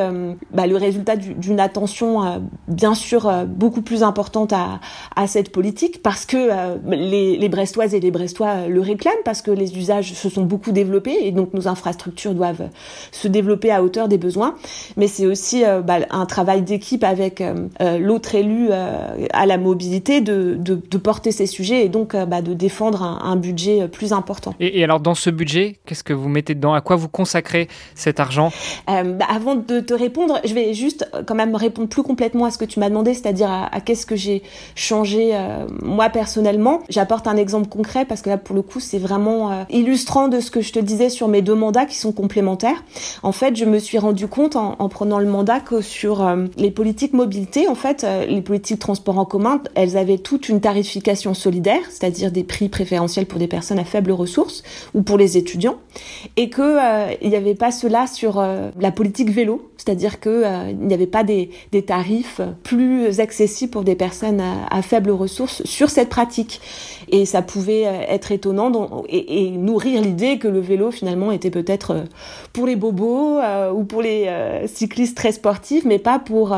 bah, 0.51 0.67
le 0.67 0.75
résultat 0.75 1.15
d'une 1.15 1.59
attention 1.59 2.41
bien 2.67 2.93
sûr 2.93 3.31
beaucoup 3.47 3.81
plus 3.81 4.03
importante 4.03 4.53
à, 4.53 4.79
à 5.15 5.27
cette 5.29 5.51
politique 5.51 6.01
parce 6.03 6.25
que 6.25 6.37
euh, 6.37 6.75
les, 6.87 7.37
les, 7.37 7.49
Brestoises 7.49 7.93
et 7.93 7.99
les 7.99 8.11
Brestois 8.11 8.67
le 8.67 8.81
réclament, 8.81 9.23
parce 9.23 9.41
que 9.41 9.51
les 9.51 9.77
usages 9.77 10.13
se 10.13 10.29
sont 10.29 10.43
beaucoup 10.43 10.71
développés 10.71 11.17
et 11.21 11.31
donc 11.31 11.53
nos 11.53 11.67
infrastructures 11.67 12.33
doivent 12.33 12.69
se 13.11 13.27
développer 13.27 13.71
à 13.71 13.83
hauteur 13.83 14.07
des 14.07 14.17
besoins. 14.17 14.55
Mais 14.97 15.07
c'est 15.07 15.25
aussi 15.25 15.63
euh, 15.63 15.81
bah, 15.81 15.99
un 16.09 16.25
travail 16.25 16.63
d'équipe 16.63 17.03
avec 17.03 17.41
euh, 17.41 17.97
l'autre 17.97 18.35
élu 18.35 18.69
à 18.71 19.45
la 19.45 19.57
mobilité 19.57 20.21
de, 20.21 20.55
de, 20.59 20.75
de, 20.75 20.97
porter 20.97 21.31
ces 21.31 21.45
sujets 21.45 21.85
et 21.85 21.89
donc 21.89 22.15
bah, 22.15 22.41
de 22.41 22.53
défendre 22.53 23.03
un, 23.03 23.19
un, 23.23 23.35
budget 23.35 23.87
plus 23.87 24.11
important. 24.11 24.53
Et, 24.59 24.79
et, 24.79 24.83
alors 24.83 24.99
dans 24.99 25.15
ce 25.15 25.29
budget, 25.29 25.77
qu'est-ce 25.85 26.03
que 26.03 26.13
vous 26.13 26.27
mettez 26.27 26.55
dedans? 26.55 26.73
À 26.73 26.81
quoi 26.81 26.95
vous 26.95 27.07
consacrez 27.07 27.67
cet 27.95 28.19
argent? 28.19 28.51
Bah, 28.87 29.03
Avant 29.29 29.55
de 29.55 29.79
te 29.79 29.93
répondre, 29.93 30.39
je 30.43 30.53
vais 30.53 30.73
juste 30.73 31.09
quand 31.25 31.35
même 31.35 31.55
répondre 31.55 31.87
plus 31.87 32.03
complètement 32.03 32.45
à 32.45 32.51
ce 32.51 32.57
que 32.57 32.65
tu 32.65 32.79
m'as 32.79 32.89
demandé, 32.89 33.13
c'est-à-dire 33.13 33.49
à, 33.49 33.73
à 33.73 33.81
qu'est-ce 33.81 34.05
que 34.05 34.15
j'ai 34.15 34.43
changé 34.75 35.18
euh, 35.33 35.67
moi 35.81 36.09
personnellement. 36.09 36.81
J'apporte 36.89 37.27
un 37.27 37.37
exemple 37.37 37.67
concret 37.67 38.05
parce 38.05 38.21
que 38.21 38.29
là 38.29 38.37
pour 38.37 38.55
le 38.55 38.61
coup 38.61 38.79
c'est 38.79 38.97
vraiment 38.97 39.51
euh, 39.51 39.63
illustrant 39.69 40.27
de 40.27 40.39
ce 40.39 40.51
que 40.51 40.61
je 40.61 40.71
te 40.71 40.79
disais 40.79 41.09
sur 41.09 41.27
mes 41.27 41.41
deux 41.41 41.55
mandats 41.55 41.85
qui 41.85 41.95
sont 41.95 42.11
complémentaires. 42.11 42.83
En 43.23 43.31
fait, 43.31 43.55
je 43.55 43.65
me 43.65 43.79
suis 43.79 43.97
rendu 43.97 44.27
compte 44.27 44.55
en, 44.55 44.75
en 44.79 44.89
prenant 44.89 45.19
le 45.19 45.27
mandat 45.27 45.59
que 45.59 45.81
sur 45.81 46.25
euh, 46.25 46.45
les 46.57 46.71
politiques 46.71 47.13
mobilité, 47.13 47.67
en 47.67 47.75
fait, 47.75 48.05
les 48.27 48.41
politiques 48.41 48.79
transport 48.79 49.17
en 49.17 49.25
commun, 49.25 49.61
elles 49.75 49.97
avaient 49.97 50.17
toute 50.17 50.49
une 50.49 50.61
tarification 50.61 51.33
solidaire, 51.33 51.81
c'est-à-dire 51.89 52.31
des 52.31 52.43
prix 52.43 52.69
préférentiels 52.69 53.25
pour 53.25 53.39
des 53.39 53.47
personnes 53.47 53.79
à 53.79 53.83
faibles 53.83 54.11
ressources 54.11 54.63
ou 54.93 55.01
pour 55.01 55.17
les 55.17 55.37
étudiants, 55.37 55.75
et 56.37 56.49
que 56.49 56.77
il 57.21 57.29
n'y 57.29 57.35
avait 57.35 57.55
pas 57.55 57.71
cela 57.71 58.07
sur 58.07 58.41
la 58.41 58.91
politique 58.91 59.31
vélo, 59.31 59.69
c'est-à-dire 59.77 60.19
que 60.19 60.43
il 60.69 60.77
n'y 60.77 60.93
avait 60.93 61.07
pas 61.07 61.23
des, 61.23 61.49
des, 61.71 61.83
tarifs 61.83 62.41
plus 62.63 63.19
accessibles 63.19 63.71
pour 63.71 63.83
des 63.83 63.95
personnes 63.95 64.41
à, 64.41 64.67
à 64.69 64.81
faible 64.81 65.08
ressources 65.11 65.63
sur 65.63 65.89
cette 65.89 66.09
pratique. 66.09 66.61
Et 67.11 67.25
ça 67.25 67.41
pouvait 67.41 67.87
euh, 67.87 68.01
être 68.07 68.31
étonnant 68.31 68.71
et, 69.07 69.49
nourrir 69.51 70.01
l'idée 70.01 70.37
que 70.37 70.47
le 70.47 70.59
vélo 70.59 70.91
finalement 70.91 71.31
était 71.31 71.49
peut-être 71.49 71.91
euh, 71.91 72.03
pour 72.53 72.67
les 72.67 72.75
bobos 72.75 73.39
euh, 73.39 73.71
ou 73.71 73.83
pour 73.83 74.01
les 74.01 74.29
cyclistes 74.67 75.17
très 75.17 75.31
sportifs, 75.31 75.85
mais 75.85 75.99
pas 75.99 76.19
pour 76.19 76.55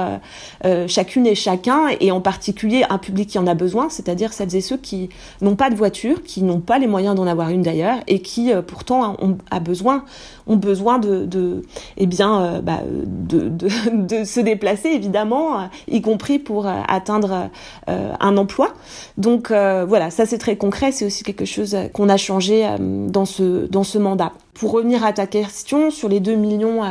chacune 0.88 1.26
et 1.26 1.36
chacun, 1.36 1.88
et 2.00 2.12
en 2.12 2.22
particulier 2.22 2.84
un 2.90 2.98
public 2.98 3.30
qui 3.30 3.40
en 3.40 3.48
a 3.48 3.54
besoin, 3.54 3.90
c'est-à-dire 3.90 4.34
celles 4.34 4.56
et 4.56 4.62
ceux 4.62 4.78
qui 4.78 5.10
n'ont 5.42 5.56
pas 5.56 5.70
de 5.70 5.76
voiture, 5.76 6.24
qui 6.24 6.44
n'ont 6.44 6.60
pas 6.60 6.80
les 6.80 6.88
moyens 6.88 7.16
d'en 7.16 7.28
avoir 7.28 7.50
une 7.50 7.62
d'ailleurs, 7.62 7.98
et 8.08 8.22
qui 8.22 8.52
pourtant 8.68 9.16
ont, 9.20 9.38
a 9.50 9.60
besoin, 9.60 10.04
ont 10.48 10.56
besoin 10.56 11.00
de, 11.00 11.26
de 11.26 11.64
eh 11.98 12.06
bien, 12.06 12.62
bah, 12.62 12.80
de, 12.86 13.50
de, 13.50 13.68
de, 13.94 14.24
se 14.24 14.40
déplacer 14.40 14.90
évidemment, 14.90 15.70
y 15.88 16.02
compris 16.02 16.40
pour 16.40 16.68
atteindre 16.68 17.50
un 17.88 18.38
emploi. 18.38 18.74
Donc 19.18 19.50
voilà, 19.50 20.10
ça 20.10 20.26
c'est 20.26 20.38
très 20.38 20.58
concret, 20.58 20.92
c'est 20.92 21.06
aussi 21.06 21.24
quelque 21.24 21.46
chose 21.46 21.76
qu'on 21.94 22.10
a 22.10 22.18
changé 22.18 22.68
dans 22.80 23.26
ce, 23.26 23.68
dans 23.68 23.84
ce 23.84 23.98
mandat. 23.98 24.34
Pour 24.54 24.72
revenir 24.72 25.04
à 25.04 25.14
ta 25.14 25.28
question 25.28 25.92
sur 25.92 26.10
les 26.10 26.20
2 26.20 26.36
millions 26.36 26.82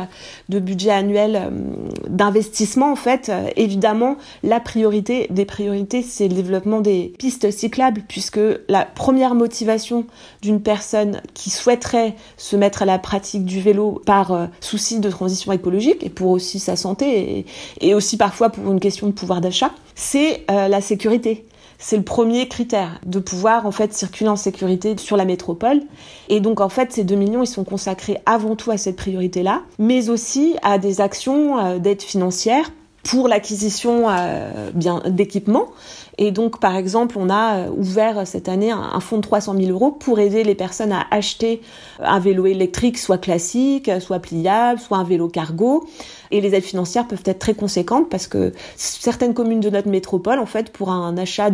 de 0.49 0.59
budget 0.59 0.91
annuel 0.91 1.51
d'investissement, 2.07 2.91
en 2.91 2.95
fait, 2.95 3.31
évidemment, 3.55 4.17
la 4.43 4.59
priorité 4.59 5.27
des 5.29 5.45
priorités, 5.45 6.01
c'est 6.01 6.27
le 6.27 6.33
développement 6.33 6.81
des 6.81 7.13
pistes 7.17 7.51
cyclables, 7.51 8.01
puisque 8.07 8.39
la 8.67 8.85
première 8.85 9.35
motivation 9.35 10.05
d'une 10.41 10.61
personne 10.61 11.21
qui 11.33 11.49
souhaiterait 11.49 12.15
se 12.37 12.55
mettre 12.55 12.81
à 12.81 12.85
la 12.85 12.99
pratique 12.99 13.45
du 13.45 13.61
vélo 13.61 14.01
par 14.05 14.49
souci 14.59 14.99
de 14.99 15.09
transition 15.09 15.51
écologique 15.51 16.03
et 16.03 16.09
pour 16.09 16.31
aussi 16.31 16.59
sa 16.59 16.75
santé 16.75 17.45
et, 17.79 17.93
aussi 17.93 18.17
parfois 18.17 18.49
pour 18.49 18.71
une 18.71 18.79
question 18.79 19.07
de 19.07 19.11
pouvoir 19.11 19.41
d'achat, 19.41 19.71
c'est 19.95 20.45
euh, 20.49 20.67
la 20.67 20.81
sécurité 20.81 21.45
c'est 21.81 21.97
le 21.97 22.03
premier 22.03 22.47
critère 22.47 23.01
de 23.05 23.19
pouvoir 23.19 23.65
en 23.65 23.71
fait 23.71 23.93
circuler 23.93 24.29
en 24.29 24.35
sécurité 24.35 24.95
sur 24.97 25.17
la 25.17 25.25
métropole. 25.25 25.81
Et 26.29 26.39
donc 26.39 26.61
en 26.61 26.69
fait 26.69 26.93
ces 26.93 27.03
2 27.03 27.15
millions 27.15 27.43
ils 27.43 27.47
sont 27.47 27.65
consacrés 27.65 28.19
avant 28.25 28.55
tout 28.55 28.71
à 28.71 28.77
cette 28.77 28.95
priorité 28.95 29.43
là, 29.43 29.63
mais 29.79 30.09
aussi 30.09 30.55
à 30.61 30.77
des 30.77 31.01
actions 31.01 31.59
euh, 31.59 31.79
d'aide 31.79 32.01
financière 32.01 32.71
pour 33.03 33.27
l'acquisition 33.27 34.07
euh, 34.09 34.69
bien 34.73 35.01
d'équipements. 35.07 35.67
Et 36.17 36.31
donc, 36.31 36.59
par 36.59 36.75
exemple, 36.75 37.15
on 37.17 37.29
a 37.29 37.69
ouvert 37.69 38.27
cette 38.27 38.47
année 38.47 38.69
un, 38.69 38.99
fonds 38.99 39.17
de 39.17 39.21
300 39.21 39.55
000 39.57 39.71
euros 39.71 39.91
pour 39.91 40.19
aider 40.19 40.43
les 40.43 40.53
personnes 40.55 40.91
à 40.91 41.07
acheter 41.09 41.61
un 41.99 42.19
vélo 42.19 42.45
électrique, 42.45 42.99
soit 42.99 43.17
classique, 43.17 43.89
soit 43.99 44.19
pliable, 44.19 44.79
soit 44.79 44.97
un 44.97 45.03
vélo 45.03 45.29
cargo. 45.29 45.87
Et 46.29 46.39
les 46.39 46.53
aides 46.53 46.63
financières 46.63 47.07
peuvent 47.07 47.23
être 47.25 47.39
très 47.39 47.55
conséquentes 47.55 48.09
parce 48.09 48.27
que 48.27 48.53
certaines 48.75 49.33
communes 49.33 49.61
de 49.61 49.69
notre 49.69 49.89
métropole, 49.89 50.37
en 50.37 50.45
fait, 50.45 50.71
pour 50.71 50.91
un 50.91 51.17
achat 51.17 51.49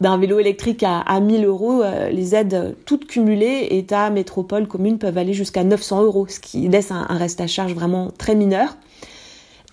d'un 0.00 0.18
vélo 0.18 0.38
électrique 0.38 0.84
à, 0.84 1.00
à 1.00 1.18
1000 1.18 1.44
euros, 1.44 1.82
euh, 1.82 2.10
les 2.10 2.34
aides 2.34 2.76
toutes 2.84 3.06
cumulées, 3.06 3.68
État, 3.70 4.10
métropole, 4.10 4.68
commune, 4.68 4.98
peuvent 4.98 5.18
aller 5.18 5.32
jusqu'à 5.32 5.64
900 5.64 6.02
euros, 6.04 6.26
ce 6.28 6.38
qui 6.38 6.68
laisse 6.68 6.92
un 6.92 7.04
reste 7.10 7.40
à 7.40 7.46
charge 7.46 7.74
vraiment 7.74 8.10
très 8.16 8.34
mineur. 8.34 8.76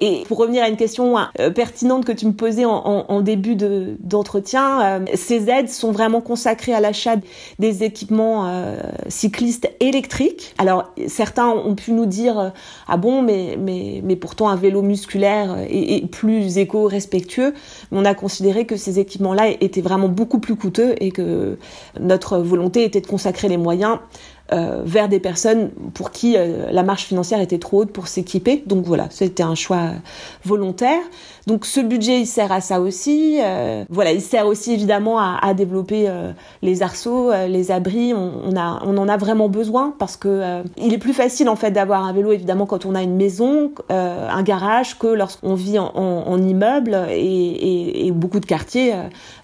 Et 0.06 0.26
pour 0.28 0.38
revenir 0.38 0.62
à 0.64 0.68
une 0.68 0.76
question 0.76 1.18
euh, 1.40 1.50
pertinente 1.50 2.04
que 2.04 2.12
tu 2.12 2.26
me 2.26 2.34
posais 2.34 2.66
en, 2.66 3.22
début 3.22 3.56
d'entretien, 3.56 5.00
de, 5.00 5.06
euh, 5.06 5.16
ces 5.16 5.50
aides 5.50 5.70
sont 5.70 5.94
vraiment 5.94 6.20
consacrées 6.20 6.74
à 6.74 6.82
l'achat 6.82 7.16
des 7.58 7.86
équipements 7.86 8.50
euh, 8.50 8.82
cyclistes 9.08 9.72
électriques. 9.80 10.56
Alors 10.58 10.92
certains 11.08 11.48
ont 11.48 11.76
pu 11.76 11.94
nous 11.94 12.06
dire 12.06 12.52
ah 12.90 12.98
bon 12.98 13.22
mais 13.22 13.58
mais 13.58 14.02
mais 14.04 14.18
pourtant 14.18 14.50
un 14.50 14.58
vélo 14.58 14.82
musculaire 14.82 15.56
est, 15.70 15.96
est 15.96 16.06
plus 16.06 16.58
éco-respectueux. 16.58 17.54
On 17.94 18.04
a 18.04 18.14
considéré 18.14 18.66
que 18.66 18.76
ces 18.76 19.00
équipements-là 19.00 19.52
étaient 19.62 19.80
vraiment 19.80 20.10
beaucoup 20.10 20.40
plus 20.40 20.58
coûteux 20.58 20.96
et 21.00 21.12
que 21.12 21.58
notre 21.98 22.40
volonté 22.40 22.84
était 22.84 23.00
de 23.00 23.08
consacrer 23.08 23.48
les 23.48 23.58
moyens 23.58 24.00
euh, 24.54 24.84
vers 24.86 25.10
des 25.10 25.20
personnes 25.20 25.72
pour 25.94 26.12
qui 26.12 26.38
euh, 26.38 26.72
la 26.72 26.84
marge 26.84 27.02
financière 27.02 27.42
était 27.42 27.58
trop 27.58 27.82
haute 27.82 27.92
pour 27.92 28.08
s'équiper. 28.08 28.64
Donc 28.68 28.86
voilà, 28.86 29.08
c'était 29.10 29.42
un 29.42 29.56
choix 29.56 29.90
volontaire. 30.46 31.02
Donc 31.46 31.66
ce 31.66 31.82
budget, 31.82 32.22
il 32.22 32.26
sert 32.26 32.52
à 32.54 32.62
ça 32.62 32.80
aussi. 32.80 33.40
Euh, 33.42 33.84
voilà, 33.90 34.14
il 34.14 34.22
sert 34.22 34.48
aussi 34.48 34.72
évidemment 34.72 35.20
à, 35.20 35.40
à 35.42 35.54
développer 35.54 36.06
euh, 36.08 36.32
les 36.62 36.84
arceaux, 36.84 37.32
euh, 37.32 37.48
les 37.48 37.70
abris. 37.70 38.14
On, 38.14 38.32
on, 38.46 38.56
a, 38.56 38.82
on 38.86 38.98
en 38.98 39.10
a 39.10 39.18
vraiment 39.18 39.50
besoin 39.50 39.94
parce 40.00 40.16
que 40.16 40.64
il 40.78 40.94
est 40.94 40.98
plus 40.98 41.14
facile 41.14 41.50
en 41.50 41.56
fait 41.56 41.72
d'avoir 41.72 42.06
un 42.06 42.14
vélo 42.14 42.32
évidemment 42.32 42.66
quand 42.66 42.86
on 42.86 42.96
a 42.96 43.02
une 43.02 43.16
maison, 43.16 43.72
un 43.90 44.44
garage, 44.44 44.98
que 44.98 45.08
lorsqu'on 45.08 45.56
vit 45.56 45.80
en, 45.80 45.92
en, 45.96 46.28
en 46.28 46.42
immeuble 46.42 46.98
et, 47.10 47.16
et, 47.16 48.08
et, 48.08 48.12
beaucoup 48.12 48.40
de 48.40 48.46
quartiers 48.46 48.94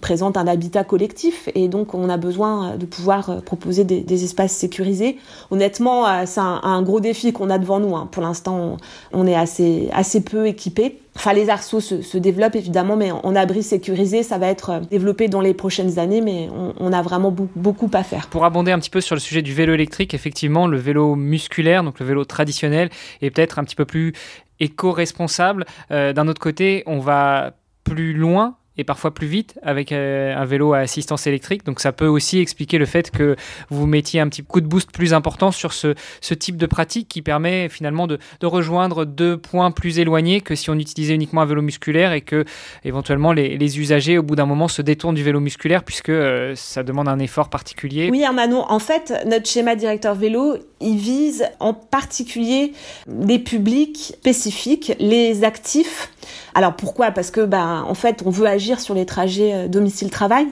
présentent 0.00 0.36
un 0.36 0.46
habitat 0.46 0.84
collectif 0.84 1.48
et 1.54 1.68
donc 1.68 1.94
on 1.94 2.08
a 2.08 2.16
besoin 2.16 2.76
de 2.76 2.86
pouvoir 2.86 3.42
proposer 3.42 3.84
des, 3.84 4.00
des 4.00 4.24
espaces 4.24 4.52
sécurisés. 4.52 5.18
Honnêtement, 5.50 6.04
c'est 6.26 6.40
un, 6.40 6.60
un, 6.62 6.82
gros 6.82 7.00
défi 7.00 7.32
qu'on 7.32 7.50
a 7.50 7.58
devant 7.58 7.80
nous. 7.80 7.94
Hein. 7.96 8.08
Pour 8.10 8.22
l'instant, 8.22 8.76
on, 9.12 9.20
on 9.20 9.26
est 9.26 9.36
assez, 9.36 9.88
assez 9.92 10.20
peu 10.22 10.46
équipé. 10.46 10.98
Enfin, 11.20 11.34
les 11.34 11.50
arceaux 11.50 11.80
se, 11.80 12.00
se, 12.00 12.16
développent 12.16 12.56
évidemment, 12.56 12.96
mais 12.96 13.10
en 13.10 13.36
abri 13.36 13.62
sécurisé, 13.62 14.22
ça 14.22 14.38
va 14.38 14.46
être 14.46 14.80
développé 14.90 15.28
dans 15.28 15.42
les 15.42 15.52
prochaines 15.52 15.98
années, 15.98 16.22
mais 16.22 16.48
on, 16.50 16.72
on, 16.80 16.94
a 16.94 17.02
vraiment 17.02 17.30
beaucoup 17.30 17.90
à 17.92 18.02
faire. 18.02 18.28
Pour 18.28 18.46
abonder 18.46 18.72
un 18.72 18.78
petit 18.78 18.88
peu 18.88 19.02
sur 19.02 19.14
le 19.14 19.20
sujet 19.20 19.42
du 19.42 19.52
vélo 19.52 19.74
électrique, 19.74 20.14
effectivement, 20.14 20.66
le 20.66 20.78
vélo 20.78 21.16
musculaire, 21.16 21.84
donc 21.84 22.00
le 22.00 22.06
vélo 22.06 22.24
traditionnel, 22.24 22.88
est 23.20 23.28
peut-être 23.28 23.58
un 23.58 23.64
petit 23.64 23.76
peu 23.76 23.84
plus 23.84 24.14
éco-responsable. 24.60 25.66
Euh, 25.90 26.14
D'un 26.14 26.26
autre 26.26 26.40
côté, 26.40 26.84
on 26.86 27.00
va 27.00 27.52
plus 27.84 28.14
loin 28.14 28.56
et 28.80 28.84
parfois 28.84 29.12
plus 29.12 29.26
vite 29.26 29.58
avec 29.62 29.92
euh, 29.92 30.34
un 30.34 30.44
vélo 30.46 30.72
à 30.72 30.78
assistance 30.78 31.26
électrique. 31.26 31.64
Donc 31.64 31.80
ça 31.80 31.92
peut 31.92 32.06
aussi 32.06 32.38
expliquer 32.38 32.78
le 32.78 32.86
fait 32.86 33.10
que 33.10 33.36
vous 33.68 33.86
mettiez 33.86 34.20
un 34.20 34.28
petit 34.28 34.42
coup 34.42 34.62
de 34.62 34.66
boost 34.66 34.90
plus 34.90 35.12
important 35.12 35.50
sur 35.50 35.74
ce, 35.74 35.94
type 36.34 36.56
de 36.56 36.64
pratique 36.64 37.08
qui 37.08 37.20
permet 37.20 37.68
finalement 37.68 38.06
de, 38.06 38.18
rejoindre 38.42 39.04
deux 39.04 39.36
points 39.36 39.70
plus 39.70 39.98
éloignés 39.98 40.40
que 40.40 40.54
si 40.54 40.70
on 40.70 40.74
utilisait 40.74 41.14
uniquement 41.14 41.42
un 41.42 41.44
vélo 41.44 41.60
musculaire 41.60 42.12
et 42.12 42.22
que 42.22 42.44
éventuellement 42.84 43.32
les, 43.32 43.78
usagers 43.78 44.18
au 44.18 44.22
bout 44.22 44.34
d'un 44.34 44.46
moment 44.46 44.66
se 44.66 44.80
détournent 44.80 45.14
du 45.14 45.22
vélo 45.22 45.40
musculaire 45.40 45.84
puisque 45.84 46.08
euh, 46.08 46.54
ça 46.56 46.82
demande 46.82 47.06
un 47.08 47.18
effort 47.18 47.50
particulier. 47.50 48.08
Oui 48.10 48.24
Armano, 48.24 48.64
en 48.66 48.78
fait 48.78 49.12
notre 49.26 49.46
schéma 49.46 49.76
directeur 49.76 50.14
vélo 50.14 50.56
il 50.80 50.96
vise 50.96 51.44
en 51.60 51.74
particulier 51.74 52.72
des 53.06 53.38
publics 53.38 54.14
spécifiques, 54.18 54.92
les 54.98 55.44
actifs 55.44 56.10
Alors 56.54 56.74
pourquoi? 56.74 57.10
Parce 57.10 57.30
que 57.30 57.40
ben 57.42 57.84
en 57.86 57.94
fait 57.94 58.22
on 58.24 58.30
veut 58.30 58.46
agir 58.46 58.80
sur 58.80 58.94
les 58.94 59.06
trajets 59.06 59.54
euh, 59.54 59.68
domicile-travail, 59.68 60.46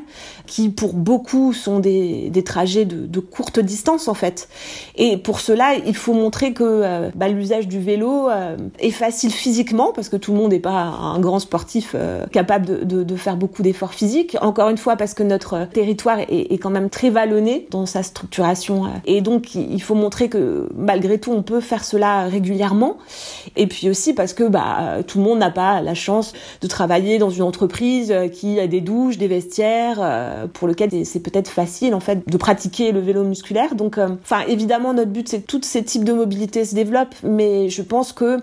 qui 0.49 0.69
pour 0.71 0.95
beaucoup 0.95 1.53
sont 1.53 1.79
des, 1.79 2.31
des 2.31 2.43
trajets 2.43 2.85
de, 2.85 3.07
de, 3.07 3.21
courte 3.21 3.61
distance 3.61 4.09
en 4.09 4.15
fait. 4.15 4.49
Et 4.97 5.17
pour 5.17 5.41
cela 5.41 5.75
il 5.75 5.95
faut 5.95 6.15
montrer 6.15 6.53
que 6.53 6.65
euh, 6.65 7.11
ben, 7.15 7.29
l'usage 7.29 7.69
du 7.69 7.79
vélo 7.79 8.29
euh, 8.29 8.57
est 8.79 8.91
facile 8.91 9.31
physiquement 9.31 9.93
parce 9.95 10.09
que 10.09 10.17
tout 10.17 10.33
le 10.33 10.39
monde 10.39 10.51
n'est 10.51 10.59
pas 10.59 10.73
un 10.73 11.21
grand 11.21 11.39
sportif 11.39 11.95
capable 12.33 12.67
de, 12.67 12.85
de, 12.85 13.03
de, 13.05 13.17
faire 13.17 13.37
beaucoup 13.37 13.63
d'efforts 13.63 13.95
physiques. 13.95 14.37
Encore 14.41 14.71
une 14.71 14.79
fois 14.79 14.97
parce 14.97 15.15
que 15.15 15.23
notre 15.23 15.67
territoire 15.67 16.19
est, 16.21 16.53
est, 16.53 16.59
quand 16.59 16.71
même 16.71 16.91
très 16.91 17.11
vallonné 17.11 17.67
dans 17.71 17.87
sa 17.87 18.03
structuration 18.03 18.87
et 19.05 19.21
donc 19.21 19.55
il 19.55 19.83
faut 19.83 19.95
montrer 19.95 20.29
que 20.29 20.69
malgré 20.77 21.19
tout 21.19 21.33
on 21.33 21.43
peut 21.43 21.61
faire 21.61 21.85
cela 21.85 22.25
régulièrement. 22.25 22.97
Et 23.57 23.67
puis 23.67 23.89
aussi 23.89 24.15
parce 24.15 24.33
que 24.33 24.45
bah 24.45 25.03
tout 25.07 25.19
le 25.19 25.25
monde 25.25 25.39
n'a 25.39 25.51
pas 25.51 25.81
la 25.83 25.95
chance 25.95 26.33
de 26.61 26.67
travailler 26.67 27.19
dans 27.19 27.31
une 27.31 27.43
entreprise 27.43 28.11
euh, 28.11 28.29
qui 28.29 28.61
a 28.61 28.67
des 28.67 28.81
douches, 28.81 29.19
des 29.19 29.29
vestiaires, 29.29 29.99
euh, 30.01 30.38
pour 30.47 30.69
lequel 30.69 31.05
c'est 31.05 31.21
peut-être 31.21 31.49
facile 31.49 31.95
en 31.95 32.01
fait 32.01 32.29
de 32.29 32.37
pratiquer 32.37 32.93
le 32.93 33.01
vélo 33.01 33.25
musculaire. 33.25 33.75
Donc, 33.75 33.99
euh, 33.99 34.09
évidemment 34.47 34.93
notre 34.95 35.11
but 35.11 35.29
c'est 35.29 35.41
que 35.41 35.47
tous 35.47 35.63
ces 35.63 35.83
types 35.83 36.05
de 36.05 36.13
mobilité 36.13 36.65
se 36.65 36.75
développent, 36.75 37.15
mais 37.23 37.69
je 37.69 37.83
pense 37.83 38.13
que 38.13 38.39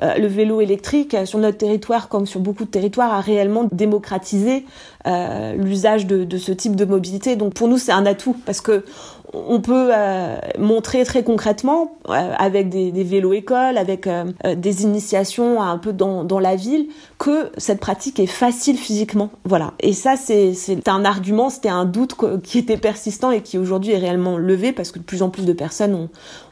le 0.00 0.26
vélo 0.26 0.60
électrique 0.60 1.16
sur 1.24 1.40
notre 1.40 1.58
territoire 1.58 2.08
comme 2.08 2.24
sur 2.24 2.38
beaucoup 2.38 2.64
de 2.64 2.70
territoires 2.70 3.12
a 3.12 3.20
réellement 3.20 3.68
démocratisé 3.72 4.64
l'usage 5.04 6.06
de, 6.06 6.24
de, 6.24 6.38
ce 6.38 6.52
type 6.52 6.76
de 6.76 6.84
mobilité. 6.84 7.34
Donc 7.34 7.54
pour 7.54 7.66
nous 7.66 7.78
c'est 7.78 7.92
un 7.92 8.06
atout 8.06 8.36
parce 8.46 8.60
que 8.60 8.84
on 9.32 9.60
peut 9.60 9.90
euh, 9.92 10.38
montrer 10.58 11.04
très 11.04 11.22
concrètement 11.22 11.96
euh, 12.08 12.32
avec 12.38 12.68
des, 12.70 12.90
vélos 13.04 13.34
écoles, 13.34 13.76
avec 13.76 14.06
euh, 14.06 14.24
des 14.56 14.82
initiations 14.82 15.60
un 15.62 15.78
peu 15.78 15.92
dans, 15.92 16.24
dans, 16.24 16.38
la 16.38 16.56
ville, 16.56 16.88
que 17.18 17.50
cette 17.58 17.80
pratique 17.80 18.18
est 18.20 18.26
facile 18.26 18.78
physiquement. 18.78 19.30
Voilà. 19.44 19.74
Et 19.80 19.92
ça, 19.92 20.16
c'est 20.16 20.88
un 20.88 21.04
argument, 21.04 21.50
c'était 21.50 21.68
un 21.68 21.84
doute 21.84 22.14
qui 22.42 22.58
était 22.58 22.76
persistant 22.76 23.30
et 23.30 23.42
qui 23.42 23.58
aujourd'hui 23.58 23.92
est 23.92 23.98
réellement 23.98 24.38
levé 24.38 24.72
parce 24.72 24.92
que 24.92 24.98
de 24.98 25.04
plus 25.04 25.22
en 25.22 25.30
plus 25.30 25.44
de 25.44 25.52
personnes 25.52 25.94
ont, 25.94 26.08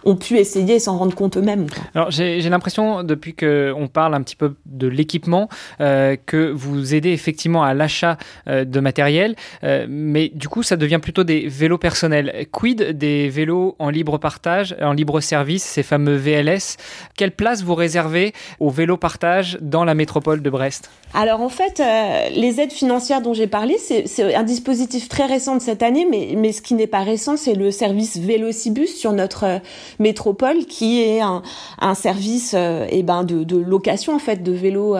ont 0.06 0.16
pu 0.16 0.38
essayer 0.38 0.76
et 0.76 0.78
s'en 0.78 0.96
rendre 0.96 1.14
compte 1.14 1.36
eux-mêmes. 1.36 1.66
Alors 1.94 2.10
j'ai 2.10 2.40
l'impression, 2.48 3.02
depuis 3.02 3.34
qu'on 3.34 3.88
parle 3.92 4.14
un 4.14 4.22
petit 4.22 4.36
peu 4.36 4.54
de 4.64 4.86
l'équipement, 4.86 5.48
que 5.78 6.50
vous 6.50 6.94
aidez 6.94 7.10
effectivement 7.10 7.62
à 7.62 7.74
l'achat 7.74 8.16
de 8.46 8.80
matériel, 8.80 9.36
mais 9.62 10.30
du 10.34 10.48
coup, 10.48 10.62
ça 10.62 10.76
devient 10.76 11.00
plutôt 11.02 11.24
des 11.24 11.48
vélos 11.48 11.78
personnels. 11.78 12.46
Des 12.94 13.28
vélos 13.28 13.76
en 13.78 13.90
libre 13.90 14.18
partage, 14.18 14.76
en 14.80 14.92
libre 14.92 15.20
service, 15.20 15.62
ces 15.62 15.82
fameux 15.82 16.16
VLS 16.16 16.76
Quelle 17.16 17.32
place 17.32 17.62
vous 17.62 17.74
réservez 17.74 18.32
aux 18.60 18.70
vélos 18.70 18.96
partage 18.96 19.58
dans 19.60 19.84
la 19.84 19.94
métropole 19.94 20.42
de 20.42 20.50
Brest? 20.50 20.90
Alors 21.14 21.40
en 21.40 21.48
fait, 21.48 21.80
euh, 21.80 22.28
les 22.30 22.60
aides 22.60 22.72
financières 22.72 23.22
dont 23.22 23.34
j'ai 23.34 23.46
parlé, 23.46 23.76
c'est 23.78 24.34
un 24.34 24.42
dispositif 24.42 25.08
très 25.08 25.26
récent 25.26 25.56
de 25.56 25.62
cette 25.62 25.82
année, 25.82 26.06
mais, 26.10 26.34
mais 26.36 26.52
ce 26.52 26.60
qui 26.60 26.74
n'est 26.74 26.86
pas 26.86 27.02
récent, 27.02 27.36
c'est 27.36 27.54
le 27.54 27.70
service 27.70 28.18
Vélocibus 28.18 28.96
sur 28.96 29.12
notre 29.12 29.44
euh, 29.44 29.58
métropole, 29.98 30.66
qui 30.66 31.02
est 31.02 31.20
un, 31.20 31.42
un 31.80 31.94
service 31.94 32.54
euh, 32.56 32.86
eh 32.90 33.02
ben 33.02 33.24
de, 33.24 33.44
de, 33.44 33.56
location 33.56 34.14
en 34.14 34.18
fait 34.18 34.42
de 34.42 34.52
vélos 34.52 34.96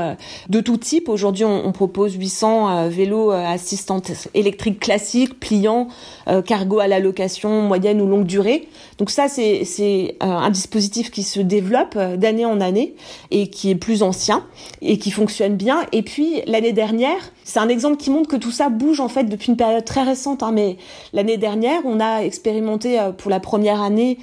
de 0.48 0.60
tout 0.60 0.76
type. 0.76 1.08
Aujourd'hui, 1.08 1.44
on, 1.44 1.66
on, 1.66 1.72
propose 1.72 2.14
800 2.14 2.88
vélos 2.88 3.30
assistantes 3.30 4.10
électriques 4.34 4.80
classiques, 4.80 5.38
pliants, 5.38 5.88
cargo 6.46 6.78
à 6.78 6.88
la 6.88 7.00
location 7.00 7.62
moyenne 7.62 8.00
ou 8.00 8.06
longue 8.06 8.26
durée. 8.26 8.68
Donc 8.98 9.10
ça, 9.10 9.28
c'est 9.28 10.16
euh, 10.22 10.26
un 10.26 10.50
dispositif 10.50 11.10
qui 11.10 11.22
se 11.22 11.40
développe 11.40 11.94
euh, 11.96 12.16
d'année 12.16 12.46
en 12.46 12.60
année 12.60 12.94
et 13.30 13.48
qui 13.48 13.70
est 13.70 13.74
plus 13.74 14.02
ancien 14.02 14.44
et 14.80 14.98
qui 14.98 15.10
fonctionne 15.10 15.56
bien. 15.56 15.84
Et 15.92 16.02
puis 16.02 16.40
l'année 16.46 16.72
dernière, 16.72 17.18
c'est 17.44 17.58
un 17.58 17.68
exemple 17.68 17.98
qui 17.98 18.10
montre 18.10 18.28
que 18.28 18.36
tout 18.36 18.50
ça 18.50 18.70
bouge 18.70 19.00
en 19.00 19.08
fait 19.08 19.24
depuis 19.24 19.50
une 19.50 19.56
période 19.56 19.84
très 19.84 20.02
récente. 20.02 20.42
Hein, 20.42 20.52
mais 20.52 20.78
l'année 21.12 21.36
dernière, 21.36 21.80
on 21.84 22.00
a 22.00 22.20
expérimenté 22.20 22.98
euh, 22.98 23.12
pour 23.12 23.30
la 23.30 23.40
première 23.40 23.82
année 23.82 24.18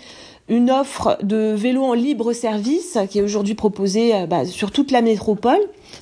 une 0.49 0.71
offre 0.71 1.17
de 1.23 1.53
vélos 1.53 1.83
en 1.83 1.93
libre 1.93 2.33
service 2.33 2.97
qui 3.09 3.19
est 3.19 3.21
aujourd'hui 3.21 3.55
proposée 3.55 4.25
bah, 4.27 4.45
sur 4.45 4.71
toute 4.71 4.91
la 4.91 5.01
métropole. 5.01 5.59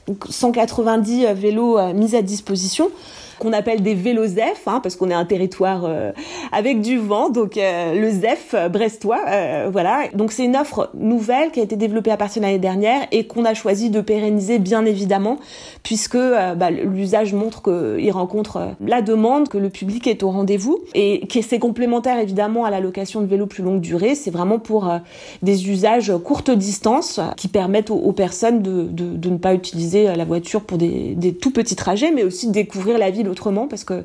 Donc 0.08 0.26
190 0.30 1.28
vélos 1.34 1.80
mis 1.94 2.16
à 2.16 2.22
disposition 2.22 2.90
qu'on 3.42 3.54
appelle 3.54 3.82
des 3.82 3.96
vélos 3.96 4.28
ZEF, 4.28 4.68
hein, 4.68 4.82
parce 4.84 4.96
qu'on 4.96 5.10
est 5.10 5.16
un 5.16 5.26
territoire 5.26 5.86
euh, 5.86 6.12
avec 6.52 6.80
du 6.80 7.00
vent, 7.00 7.32
donc 7.32 7.58
euh, 7.58 8.00
le 8.00 8.12
ZEF 8.12 8.54
euh, 8.54 8.70
brestois, 8.70 9.20
voilà. 9.72 10.04
Donc 10.14 10.32
c'est 10.32 10.46
une 10.46 10.56
offre 10.56 10.92
nouvelle 10.94 11.50
qui 11.50 11.60
a 11.60 11.64
été 11.64 11.76
développée 11.76 12.12
à 12.12 12.18
partir 12.18 12.42
de 12.42 12.46
l'année 12.46 12.60
dernière 12.60 13.08
et 13.12 13.26
qu'on 13.26 13.44
a 13.44 13.56
choisi 13.56 13.90
de 13.90 14.00
pérenniser 14.00 14.60
bien 14.60 14.86
évidemment, 14.86 15.40
puisque 15.82 16.18
bah, 16.18 16.70
l'usage 16.70 17.34
montre 17.34 17.64
qu'il 17.64 18.12
rencontre 18.12 18.76
la 18.86 19.02
demande, 19.02 19.50
que 19.50 19.58
le 19.58 19.70
public 19.70 20.06
est 20.06 20.22
au 20.22 20.30
rendez-vous 20.30 20.80
et 20.94 21.26
que 21.26 21.42
c'est 21.42 21.58
complémentaire 21.58 22.20
évidemment 22.20 22.66
à 22.66 22.70
la 22.70 22.80
location 22.80 23.22
de 23.22 23.26
vélos 23.26 23.48
plus 23.48 23.64
longue 23.64 23.82
durée. 23.82 24.14
C'est 24.14 24.32
vraiment 24.32 24.60
pour 24.60 24.92
des 25.42 25.70
usages 25.70 26.14
courte 26.24 26.52
distance 26.52 27.20
qui 27.38 27.48
permettent 27.48 27.90
aux, 27.90 28.12
personnes 28.12 28.62
de, 28.62 29.30
ne 29.30 29.38
pas 29.38 29.56
utiliser 29.56 30.16
la 30.16 30.26
voiture 30.26 30.62
pour 30.62 30.78
des, 30.78 31.16
des 31.16 31.34
tout 31.34 31.52
petits 31.52 31.76
trajets, 31.76 32.12
mais 32.12 32.24
aussi 32.24 32.48
de 32.48 32.52
découvrir 32.52 32.98
la 32.98 33.10
ville 33.10 33.31
autrement 33.32 33.68
parce 33.68 33.84
que 33.84 34.04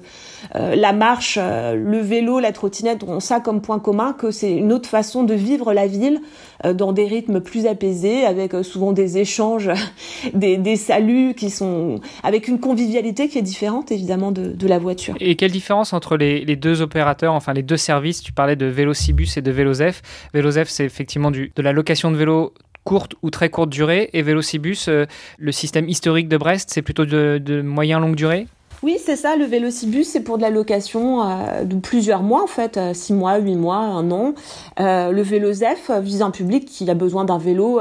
euh, 0.54 0.74
la 0.74 0.92
marche, 0.92 1.38
euh, 1.40 1.74
le 1.74 1.98
vélo, 1.98 2.38
la 2.38 2.52
trottinette 2.52 3.02
ont 3.02 3.20
ça 3.20 3.40
comme 3.40 3.60
point 3.60 3.78
commun 3.78 4.12
que 4.12 4.30
c'est 4.30 4.52
une 4.52 4.72
autre 4.72 4.88
façon 4.88 5.24
de 5.24 5.34
vivre 5.34 5.72
la 5.72 5.86
ville 5.86 6.20
euh, 6.64 6.72
dans 6.72 6.92
des 6.92 7.06
rythmes 7.06 7.40
plus 7.40 7.66
apaisés, 7.66 8.24
avec 8.24 8.54
souvent 8.62 8.92
des 8.92 9.18
échanges, 9.18 9.70
des, 10.34 10.76
saluts 10.76 11.34
qui 11.34 11.50
sont 11.50 12.00
avec 12.22 12.48
une 12.48 12.60
convivialité 12.60 13.28
qui 13.28 13.38
est 13.38 13.42
différente 13.42 13.90
évidemment 13.90 14.30
de, 14.30 14.66
la 14.66 14.78
voiture. 14.78 15.14
Et 15.20 15.36
quelle 15.36 15.52
différence 15.52 15.92
entre 15.92 16.16
les, 16.16 16.56
deux 16.56 16.82
opérateurs, 16.82 17.34
enfin 17.34 17.52
les 17.52 17.62
deux 17.62 17.76
services? 17.76 18.22
Tu 18.22 18.32
parlais 18.32 18.56
de 18.56 18.66
Vélocibus 18.66 19.36
et 19.36 19.42
de 19.42 19.50
Vélozef. 19.50 20.02
Vélozef, 20.34 20.68
c'est 20.68 20.84
effectivement 20.84 21.30
de 21.30 21.50
la 21.56 21.72
location 21.72 22.10
de 22.10 22.16
vélo 22.16 22.52
courte 22.84 23.14
ou 23.22 23.30
très 23.30 23.48
courte 23.48 23.70
durée 23.70 24.10
et 24.12 24.22
Vélocibus, 24.22 24.88
le 24.88 25.52
système 25.52 25.88
historique 25.88 26.28
de 26.28 26.36
Brest, 26.36 26.70
c'est 26.72 26.82
plutôt 26.82 27.04
de 27.04 27.62
moyen 27.62 28.00
longue 28.00 28.16
durée? 28.16 28.46
Oui, 28.82 28.98
c'est 29.02 29.16
ça, 29.16 29.36
le 29.36 29.44
Vélocibus, 29.44 30.08
c'est 30.08 30.22
pour 30.22 30.36
de 30.36 30.42
la 30.42 30.50
location 30.50 31.22
euh, 31.22 31.64
de 31.64 31.76
plusieurs 31.76 32.22
mois, 32.22 32.42
en 32.42 32.46
fait, 32.46 32.78
6 32.92 33.12
euh, 33.12 33.16
mois, 33.16 33.38
8 33.38 33.56
mois, 33.56 33.76
un 33.76 34.10
an. 34.10 34.34
Euh, 34.80 35.12
le 35.12 35.22
Vélozef 35.22 35.90
vise 36.02 36.22
un 36.22 36.30
public 36.30 36.66
qui 36.66 36.88
a 36.90 36.94
besoin 36.94 37.24
d'un 37.24 37.38
vélo, 37.38 37.80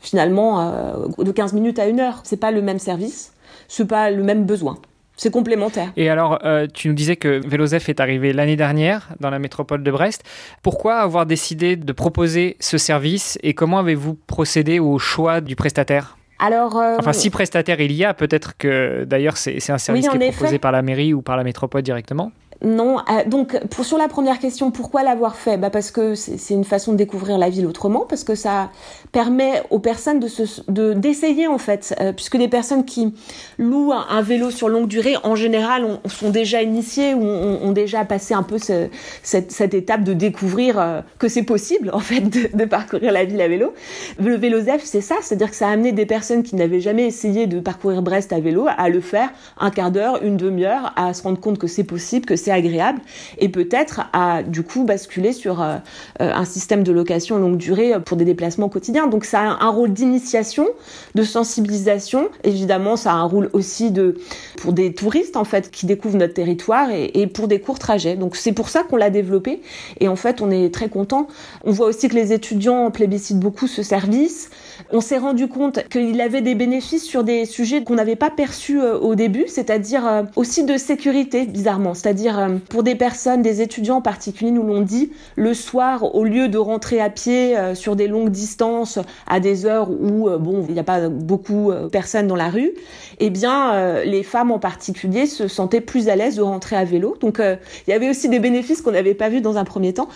finalement, 0.00 0.72
de 1.18 1.30
15 1.30 1.52
minutes 1.52 1.78
à 1.78 1.84
1 1.84 1.98
heure. 1.98 2.20
C'est 2.24 2.38
pas 2.38 2.50
le 2.50 2.62
même 2.62 2.78
service, 2.78 3.32
c'est 3.68 3.86
pas 3.86 4.10
le 4.10 4.22
même 4.22 4.44
besoin. 4.44 4.78
C'est 5.16 5.30
complémentaire. 5.30 5.92
Et 5.98 6.08
alors, 6.08 6.38
tu 6.72 6.88
nous 6.88 6.94
disais 6.94 7.16
que 7.16 7.46
Vélozef 7.46 7.90
est 7.90 8.00
arrivé 8.00 8.32
l'année 8.32 8.56
dernière 8.56 9.10
dans 9.20 9.28
la 9.28 9.38
métropole 9.38 9.82
de 9.82 9.90
Brest. 9.90 10.24
Pourquoi 10.62 10.96
avoir 10.96 11.26
décidé 11.26 11.76
de 11.76 11.92
proposer 11.92 12.56
ce 12.60 12.78
service 12.78 13.38
et 13.42 13.52
comment 13.52 13.78
avez-vous 13.80 14.14
procédé 14.14 14.78
au 14.78 14.98
choix 14.98 15.42
du 15.42 15.56
prestataire? 15.56 16.16
Alors, 16.40 16.78
euh, 16.78 16.96
enfin, 16.98 17.12
si 17.12 17.28
prestataire 17.28 17.80
il 17.80 17.92
y 17.92 18.04
a, 18.04 18.14
peut-être 18.14 18.56
que 18.56 19.04
d'ailleurs 19.04 19.36
c'est 19.36 19.70
un 19.70 19.78
service 19.78 20.08
qui 20.08 20.16
est 20.16 20.32
proposé 20.32 20.58
par 20.58 20.72
la 20.72 20.80
mairie 20.80 21.12
ou 21.12 21.20
par 21.20 21.36
la 21.36 21.44
métropole 21.44 21.82
directement. 21.82 22.32
Non, 22.62 22.98
euh, 22.98 23.24
donc 23.26 23.58
pour, 23.68 23.86
sur 23.86 23.96
la 23.96 24.08
première 24.08 24.38
question, 24.38 24.70
pourquoi 24.70 25.02
l'avoir 25.02 25.36
fait? 25.36 25.56
Bah 25.56 25.70
Parce 25.70 25.90
que 25.90 26.14
c'est 26.14 26.52
une 26.52 26.64
façon 26.64 26.92
de 26.92 26.98
découvrir 26.98 27.38
la 27.38 27.48
ville 27.48 27.66
autrement, 27.66 28.04
parce 28.06 28.22
que 28.22 28.34
ça 28.34 28.70
permet 29.12 29.62
aux 29.70 29.78
personnes 29.78 30.20
de 30.20 30.92
d'essayer 30.92 31.46
en 31.46 31.56
fait, 31.56 31.94
euh, 32.00 32.12
puisque 32.12 32.34
les 32.34 32.48
personnes 32.48 32.84
qui 32.84 33.14
louent 33.58 33.92
un, 33.92 34.20
vélo 34.20 34.50
sur 34.50 34.68
longue 34.68 34.88
durée, 34.88 35.14
en 35.22 35.36
général, 35.36 35.84
on, 35.84 36.08
sont 36.08 36.28
déjà 36.28 36.62
initiées 36.62 37.14
ou 37.14 37.22
ont, 37.22 37.72
déjà 37.72 38.04
passé 38.04 38.34
un 38.34 38.42
peu 38.42 38.58
cette, 38.58 38.90
cette, 39.22 39.74
étape 39.74 40.02
de 40.02 40.12
découvrir 40.12 40.78
euh, 40.78 41.00
que 41.18 41.28
c'est 41.28 41.44
possible 41.44 41.90
en 41.94 42.00
fait 42.00 42.20
de, 42.20 42.54
de, 42.54 42.64
parcourir 42.66 43.12
la 43.12 43.24
ville 43.24 43.40
à 43.40 43.48
vélo. 43.48 43.72
Le 44.18 44.34
vélo 44.34 44.60
ZEF, 44.60 44.82
c'est 44.84 45.00
ça, 45.00 45.16
c'est-à-dire 45.22 45.50
que 45.50 45.56
ça 45.56 45.68
a 45.68 45.70
amené 45.70 45.92
des 45.92 46.06
personnes 46.06 46.42
qui 46.42 46.56
n'avaient 46.56 46.80
jamais 46.80 47.06
essayé 47.06 47.46
de 47.46 47.58
parcourir 47.60 48.02
Brest 48.02 48.32
à 48.32 48.40
vélo 48.40 48.66
à 48.76 48.88
le 48.90 49.00
faire 49.00 49.30
un 49.58 49.70
quart 49.70 49.90
d'heure, 49.90 50.22
une 50.22 50.36
demi-heure, 50.36 50.92
à 50.96 51.14
se 51.14 51.22
rendre 51.22 51.40
compte 51.40 51.58
que 51.58 51.66
c'est 51.66 51.84
possible, 51.84 52.26
que 52.26 52.36
c'est 52.36 52.49
agréable 52.50 53.00
et 53.38 53.48
peut-être 53.48 54.02
à 54.12 54.42
du 54.42 54.62
coup 54.62 54.84
basculer 54.84 55.32
sur 55.32 55.60
euh, 55.60 55.76
euh, 56.20 56.32
un 56.32 56.44
système 56.44 56.82
de 56.82 56.92
location 56.92 57.38
longue 57.38 57.56
durée 57.56 57.94
pour 58.04 58.16
des 58.16 58.24
déplacements 58.24 58.68
quotidiens. 58.68 59.06
Donc 59.06 59.24
ça 59.24 59.40
a 59.40 59.64
un 59.64 59.70
rôle 59.70 59.92
d'initiation, 59.92 60.66
de 61.14 61.22
sensibilisation. 61.22 62.28
Évidemment, 62.44 62.96
ça 62.96 63.12
a 63.12 63.14
un 63.14 63.24
rôle 63.24 63.50
aussi 63.52 63.90
de 63.90 64.16
pour 64.58 64.72
des 64.72 64.94
touristes 64.94 65.36
en 65.36 65.44
fait 65.44 65.70
qui 65.70 65.86
découvrent 65.86 66.18
notre 66.18 66.34
territoire 66.34 66.90
et, 66.90 67.10
et 67.14 67.26
pour 67.26 67.48
des 67.48 67.60
courts 67.60 67.78
trajets. 67.78 68.16
Donc 68.16 68.36
c'est 68.36 68.52
pour 68.52 68.68
ça 68.68 68.82
qu'on 68.82 68.96
l'a 68.96 69.10
développé 69.10 69.62
et 70.00 70.08
en 70.08 70.16
fait 70.16 70.40
on 70.40 70.50
est 70.50 70.72
très 70.72 70.88
content. 70.88 71.26
On 71.64 71.72
voit 71.72 71.86
aussi 71.86 72.08
que 72.08 72.14
les 72.14 72.32
étudiants 72.32 72.90
plébiscitent 72.90 73.40
beaucoup 73.40 73.66
ce 73.66 73.82
service. 73.82 74.50
On 74.92 75.00
s'est 75.00 75.18
rendu 75.18 75.48
compte 75.48 75.88
qu'il 75.88 76.20
avait 76.20 76.40
des 76.40 76.54
bénéfices 76.54 77.04
sur 77.04 77.24
des 77.24 77.44
sujets 77.44 77.84
qu'on 77.84 77.94
n'avait 77.94 78.16
pas 78.16 78.30
perçus 78.30 78.80
euh, 78.80 78.98
au 78.98 79.14
début, 79.14 79.44
c'est-à-dire 79.46 80.24
aussi 80.36 80.64
de 80.64 80.76
sécurité 80.76 81.46
bizarrement, 81.46 81.94
c'est-à-dire 81.94 82.38
euh, 82.38 82.48
pour 82.68 82.82
des 82.82 82.94
personnes, 82.94 83.42
des 83.42 83.62
étudiants 83.62 83.96
en 83.96 84.02
particulier, 84.02 84.50
nous 84.50 84.62
l'ont 84.62 84.82
dit, 84.82 85.12
le 85.36 85.54
soir, 85.54 86.14
au 86.14 86.24
lieu 86.24 86.48
de 86.48 86.58
rentrer 86.58 87.00
à 87.00 87.10
pied 87.10 87.56
euh, 87.56 87.74
sur 87.74 87.96
des 87.96 88.08
longues 88.08 88.30
distances 88.30 88.98
à 89.26 89.40
des 89.40 89.66
heures 89.66 89.90
où 89.90 90.28
bon, 90.38 90.64
il 90.68 90.74
n'y 90.74 90.80
a 90.80 90.84
pas 90.84 91.08
beaucoup 91.08 91.72
de 91.72 91.88
personnes 91.88 92.26
dans 92.26 92.36
la 92.36 92.48
rue, 92.48 92.72
eh 93.18 93.30
bien, 93.30 94.02
les 94.04 94.22
femmes 94.22 94.50
en 94.50 94.58
particulier 94.58 95.26
se 95.26 95.48
sentaient 95.48 95.80
plus 95.80 96.08
à 96.08 96.16
l'aise 96.16 96.36
de 96.36 96.42
rentrer 96.42 96.76
à 96.76 96.84
vélo. 96.84 97.16
Donc, 97.20 97.40
il 97.40 97.90
y 97.90 97.92
avait 97.92 98.08
aussi 98.08 98.28
des 98.28 98.38
bénéfices 98.38 98.82
qu'on 98.82 98.92
n'avait 98.92 99.14
pas 99.14 99.28
vus 99.28 99.40
dans 99.40 99.56
un 99.56 99.64
premier 99.64 99.92
temps. 99.92 100.08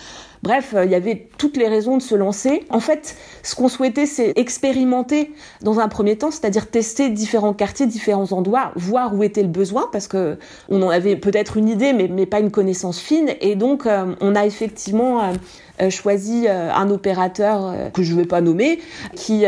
Bref, 0.45 0.75
il 0.83 0.91
y 0.91 0.95
avait 0.95 1.27
toutes 1.39 1.57
les 1.57 1.67
raisons 1.67 1.97
de 1.97 2.03
se 2.03 2.13
lancer. 2.13 2.65
En 2.69 2.79
fait, 2.79 3.15
ce 3.41 3.55
qu'on 3.55 3.67
souhaitait, 3.67 4.05
c'est 4.05 4.31
expérimenter 4.37 5.31
dans 5.63 5.79
un 5.79 5.87
premier 5.87 6.17
temps, 6.17 6.29
c'est-à-dire 6.29 6.69
tester 6.69 7.09
différents 7.09 7.55
quartiers, 7.55 7.87
différents 7.87 8.31
endroits, 8.31 8.71
voir 8.75 9.15
où 9.15 9.23
était 9.23 9.41
le 9.41 9.47
besoin, 9.47 9.89
parce 9.91 10.07
que 10.07 10.37
on 10.69 10.83
en 10.83 10.89
avait 10.89 11.15
peut-être 11.15 11.57
une 11.57 11.67
idée, 11.67 11.93
mais, 11.93 12.07
mais, 12.07 12.27
pas 12.27 12.39
une 12.39 12.51
connaissance 12.51 12.99
fine. 12.99 13.31
Et 13.41 13.55
donc, 13.55 13.87
euh, 13.87 14.13
on 14.21 14.35
a 14.35 14.45
effectivement 14.45 15.23
euh, 15.23 15.33
euh, 15.81 15.89
choisi 15.89 16.47
un 16.47 16.91
opérateur 16.91 17.73
que 17.91 18.03
je 18.03 18.13
ne 18.13 18.19
vais 18.19 18.27
pas 18.27 18.39
nommer, 18.39 18.79
qui 19.15 19.45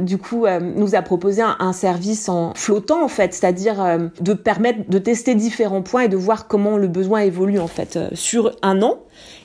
du 0.00 0.18
coup 0.18 0.44
nous 0.60 0.94
a 0.94 1.02
proposé 1.02 1.40
un, 1.40 1.56
un, 1.58 1.72
service 1.72 2.28
en 2.28 2.52
flottant 2.54 3.02
en 3.02 3.08
fait, 3.08 3.32
c'est-à-dire 3.32 4.08
de 4.20 4.32
permettre 4.34 4.88
de 4.88 4.98
tester 4.98 5.34
différents 5.34 5.82
points 5.82 6.02
et 6.02 6.08
de 6.08 6.16
voir 6.16 6.46
comment 6.46 6.76
le 6.76 6.88
besoin 6.88 7.20
évolue 7.20 7.58
en 7.58 7.66
fait 7.66 7.98
sur 8.12 8.54
un 8.62 8.82
an. 8.82 8.98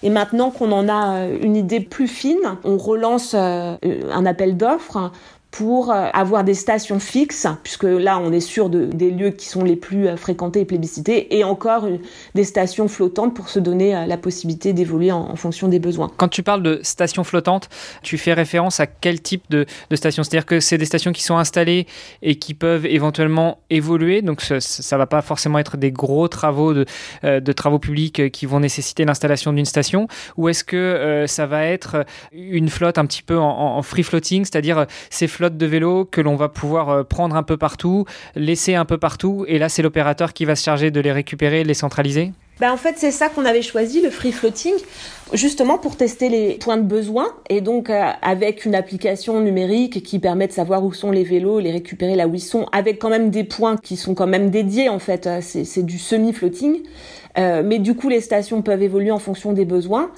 Et 0.03 0.09
maintenant 0.09 0.49
qu'on 0.51 0.71
en 0.71 0.89
a 0.89 1.27
une 1.27 1.55
idée 1.55 1.79
plus 1.79 2.07
fine, 2.07 2.57
on 2.63 2.77
relance 2.77 3.33
un 3.35 4.25
appel 4.25 4.57
d'offres 4.57 5.11
pour 5.51 5.91
euh, 5.91 6.07
avoir 6.13 6.45
des 6.45 6.53
stations 6.53 6.99
fixes, 6.99 7.45
puisque 7.61 7.83
là 7.83 8.17
on 8.19 8.31
est 8.31 8.39
sûr 8.39 8.69
de, 8.69 8.85
des 8.85 9.11
lieux 9.11 9.31
qui 9.31 9.47
sont 9.47 9.63
les 9.63 9.75
plus 9.75 10.07
euh, 10.07 10.15
fréquentés 10.15 10.61
et 10.61 10.65
plébiscités, 10.65 11.37
et 11.37 11.43
encore 11.43 11.87
des 12.35 12.43
stations 12.45 12.87
flottantes 12.87 13.35
pour 13.35 13.49
se 13.49 13.59
donner 13.59 13.93
euh, 13.95 14.05
la 14.05 14.17
possibilité 14.17 14.71
d'évoluer 14.71 15.11
en, 15.11 15.35
fonction 15.35 15.67
des 15.67 15.79
besoins. 15.79 16.09
Quand 16.17 16.29
tu 16.29 16.43
parles 16.43 16.63
de 16.63 16.79
stations 16.83 17.23
flottantes, 17.23 17.67
tu 18.01 18.17
fais 18.17 18.33
référence 18.33 18.79
à 18.79 18.85
quel 18.87 19.21
type 19.21 19.43
de, 19.49 19.65
de 19.89 19.95
stations? 19.95 20.23
C'est-à-dire 20.23 20.45
que 20.45 20.59
c'est 20.59 20.77
des 20.77 20.85
stations 20.85 21.11
qui 21.11 21.23
sont 21.23 21.37
installées 21.37 21.87
et 22.21 22.35
qui 22.35 22.53
peuvent 22.53 22.85
éventuellement 22.85 23.59
évoluer, 23.69 24.21
donc 24.21 24.41
ça, 24.41 24.55
ne 24.55 24.97
va 24.97 25.07
pas 25.07 25.21
forcément 25.21 25.59
être 25.59 25.77
des 25.77 25.91
gros 25.91 26.27
travaux 26.27 26.73
de, 26.73 26.85
travaux 27.53 27.79
publics 27.79 28.31
qui 28.31 28.45
vont 28.45 28.59
nécessiter 28.59 29.03
l'installation 29.03 29.51
d'une 29.51 29.65
station, 29.65 30.07
ou 30.37 30.47
est-ce 30.47 30.63
que 30.63 31.25
ça 31.27 31.45
va 31.45 31.65
être 31.65 32.05
une 32.31 32.69
flotte 32.69 32.97
un 32.97 33.05
petit 33.05 33.23
peu 33.23 33.37
en, 33.37 33.77
en 33.77 33.81
free 33.81 34.03
floating, 34.03 34.45
c'est-à-dire 34.45 34.85
ces 35.09 35.27
de 35.49 35.65
vélo 35.65 36.05
que 36.05 36.21
l'on 36.21 36.35
va 36.35 36.49
pouvoir 36.49 36.89
euh, 36.89 37.03
prendre 37.03 37.35
un 37.35 37.43
peu 37.43 37.57
partout, 37.57 38.05
laisser 38.35 38.75
un 38.75 38.85
peu 38.85 38.97
partout, 38.97 39.45
et 39.47 39.57
là 39.57 39.69
c'est 39.69 39.81
l'opérateur 39.81 40.33
qui 40.33 40.45
va 40.45 40.55
se 40.55 40.63
charger 40.63 40.91
de 40.91 40.99
les 40.99 41.11
récupérer, 41.11 41.63
les 41.63 41.73
centraliser? 41.73 42.31
Ben 42.61 42.71
en 42.71 42.77
fait, 42.77 42.93
c'est 42.97 43.09
ça 43.09 43.27
qu'on 43.27 43.45
avait 43.45 43.63
choisi, 43.63 44.01
le 44.01 44.11
free 44.11 44.31
floating, 44.31 44.75
justement 45.33 45.79
pour 45.79 45.97
tester 45.97 46.29
les 46.29 46.59
points 46.59 46.77
de 46.77 46.83
besoin 46.83 47.25
et 47.49 47.59
donc 47.59 47.89
euh, 47.89 48.11
avec 48.21 48.65
une 48.65 48.75
application 48.75 49.41
numérique 49.41 50.03
qui 50.03 50.19
permet 50.19 50.45
de 50.45 50.51
savoir 50.51 50.83
où 50.83 50.93
sont 50.93 51.09
les 51.09 51.23
vélos, 51.23 51.59
les 51.59 51.71
récupérer 51.71 52.15
là 52.15 52.27
où 52.27 52.35
ils 52.35 52.39
sont, 52.39 52.67
avec 52.71 52.99
quand 52.99 53.09
même 53.09 53.31
des 53.31 53.43
points 53.43 53.77
qui 53.77 53.97
sont 53.97 54.13
quand 54.13 54.27
même 54.27 54.51
dédiés 54.51 54.89
en 54.89 54.99
fait. 54.99 55.25
Euh, 55.25 55.39
c'est 55.41 55.83
du 55.83 55.97
semi-floating. 55.97 56.83
Euh, 57.37 57.63
mais 57.65 57.79
du 57.79 57.95
coup, 57.95 58.09
les 58.09 58.21
stations 58.21 58.61
peuvent 58.61 58.81
évoluer 58.81 59.11
en 59.11 59.19
fonction 59.19 59.53
des 59.53 59.65
besoins. 59.65 60.11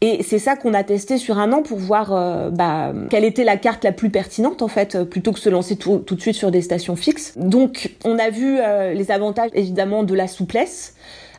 Et 0.00 0.22
c'est 0.22 0.38
ça 0.38 0.56
qu'on 0.56 0.74
a 0.74 0.84
testé 0.84 1.18
sur 1.18 1.38
un 1.38 1.52
an 1.52 1.62
pour 1.62 1.78
voir 1.78 2.12
euh, 2.12 2.50
bah, 2.50 2.92
quelle 3.10 3.24
était 3.24 3.44
la 3.44 3.56
carte 3.56 3.84
la 3.84 3.92
plus 3.92 4.10
pertinente, 4.10 4.62
en 4.62 4.68
fait, 4.68 4.94
euh, 4.94 5.04
plutôt 5.04 5.32
que 5.32 5.40
se 5.40 5.48
lancer 5.48 5.76
tout, 5.76 5.98
tout 5.98 6.14
de 6.14 6.20
suite 6.20 6.36
sur 6.36 6.50
des 6.50 6.62
stations 6.62 6.96
fixes. 6.96 7.34
Donc, 7.36 7.90
on 8.04 8.18
a 8.18 8.30
vu 8.30 8.58
les 8.94 9.10
avantages, 9.10 9.50
évidemment, 9.54 10.02
de 10.04 10.14
la 10.14 10.26
souplesse. 10.26 10.94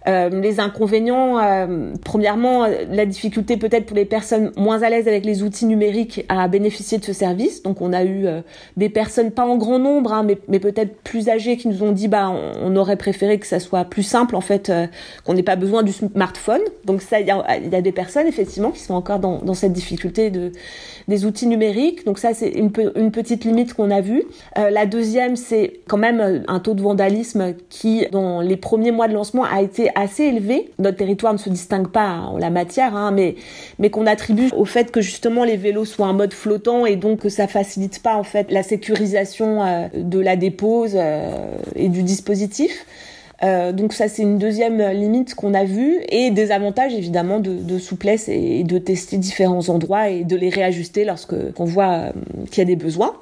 Euh, 0.08 0.30
les 0.30 0.60
inconvénients, 0.60 1.38
euh, 1.40 1.94
premièrement, 2.04 2.66
la 2.66 3.06
difficulté 3.06 3.58
peut-être 3.58 3.86
pour 3.86 3.96
les 3.96 4.06
personnes 4.06 4.52
moins 4.58 4.82
à 4.82 4.90
l'aise 4.90 5.08
avec 5.08 5.26
les 5.26 5.44
outils 5.44 5.66
numériques 5.66 6.26
à 6.28 6.48
bénéficier 6.48 6.98
de 6.98 7.04
ce 7.04 7.14
service. 7.14 7.62
Donc 7.62 7.82
on 7.82 7.94
a 7.94 8.04
eu 8.04 8.26
euh, 8.26 8.42
des 8.78 8.90
personnes, 8.90 9.32
pas 9.32 9.46
en 9.46 9.58
grand 9.58 9.80
nombre, 9.80 10.14
hein, 10.14 10.24
mais, 10.24 10.38
mais 10.48 10.60
peut-être 10.60 10.96
plus 11.04 11.30
âgées, 11.30 11.58
qui 11.58 11.68
nous 11.68 11.84
ont 11.84 11.92
dit 11.92 12.08
bah 12.08 12.30
on, 12.30 12.76
aurait 12.76 12.96
préféré 12.96 13.38
que 13.38 13.46
ça 13.46 13.60
soit 13.60 13.86
plus 13.86 14.04
simple 14.04 14.36
en 14.36 14.42
fait, 14.42 14.72
qu'on 15.26 15.34
n'ait 15.34 15.44
pas 15.44 15.58
besoin 15.58 15.84
du 15.84 15.92
smartphone. 15.92 16.62
Donc 16.86 17.02
ça, 17.02 17.20
il 17.20 17.28
y 17.28 17.32
a, 17.32 17.58
y 17.60 17.76
a, 17.76 17.82
des 17.82 17.92
personnes 17.92 18.28
effectivement 18.28 18.72
qui 18.72 18.80
sont 18.80 18.94
encore 18.94 19.20
dans, 19.20 19.40
dans 19.40 19.54
cette 19.54 19.74
difficulté 19.74 20.32
de 20.32 20.52
des 21.08 21.26
outils 21.26 21.48
numériques. 21.48 22.06
Donc 22.06 22.20
ça, 22.20 22.34
c'est 22.34 22.50
une, 22.50 22.72
une, 22.96 23.12
petite 23.12 23.44
limite 23.44 23.74
qu'on 23.74 23.92
a 23.92 24.02
vue. 24.02 24.24
Euh, 24.58 24.70
la 24.70 24.86
deuxième, 24.86 25.36
c'est 25.36 25.82
quand 25.88 25.98
même 25.98 26.44
un 26.48 26.60
taux 26.60 26.74
de 26.74 26.82
vandalisme 26.82 27.54
qui, 27.70 28.08
dans 28.12 28.42
les 28.42 28.58
premiers 28.58 28.92
mois 28.92 29.08
de 29.08 29.14
lancement, 29.14 29.44
a 29.44 29.62
été 29.62 29.90
assez 29.96 30.24
élevé. 30.24 30.72
Notre 30.80 30.98
territoire 30.98 31.34
ne 31.34 31.38
se 31.38 31.50
distingue 31.50 31.90
pas 31.90 32.10
en 32.10 32.38
la 32.38 32.50
matière, 32.50 32.96
hein, 32.96 33.12
mais, 33.12 33.90
qu'on 33.90 34.08
attribue 34.08 34.50
au 34.56 34.66
fait 34.66 34.92
que 34.92 35.02
justement 35.02 35.44
les 35.44 35.58
vélos 35.58 35.86
soient 35.86 36.08
en 36.08 36.14
mode 36.14 36.34
flottant 36.34 36.86
et 36.86 36.96
donc 36.96 37.20
que 37.20 37.30
ça 37.30 37.48
facilite 37.48 38.02
pas 38.02 38.16
en 38.16 38.24
fait 38.24 38.52
la 38.52 38.64
sécurisation 38.64 39.64
euh, 39.64 39.88
de 39.94 40.20
la 40.20 40.36
dépose 40.36 40.94
euh, 40.96 41.58
et 41.76 41.90
du 41.90 42.04
dispositif. 42.04 42.86
Euh, 43.44 43.72
donc 43.72 43.94
ça 43.94 44.08
c'est 44.08 44.22
une 44.22 44.38
deuxième 44.38 44.82
limite 44.92 45.34
qu'on 45.34 45.54
a 45.54 45.64
vue 45.64 46.00
et 46.10 46.30
des 46.30 46.52
avantages 46.52 46.94
évidemment 46.94 47.40
de, 47.40 47.80
souplesse 47.80 48.30
et 48.30 48.64
de 48.64 48.78
tester 48.78 49.18
différents 49.18 49.70
endroits 49.70 50.10
et 50.10 50.24
de 50.24 50.36
les 50.36 50.50
réajuster 50.50 51.06
lorsque 51.06 51.52
qu'on 51.54 51.66
voit 51.66 51.90
euh, 51.90 52.12
qu'il 52.52 52.60
y 52.60 52.62
a 52.62 52.66
des 52.66 52.76
besoins. 52.76 53.16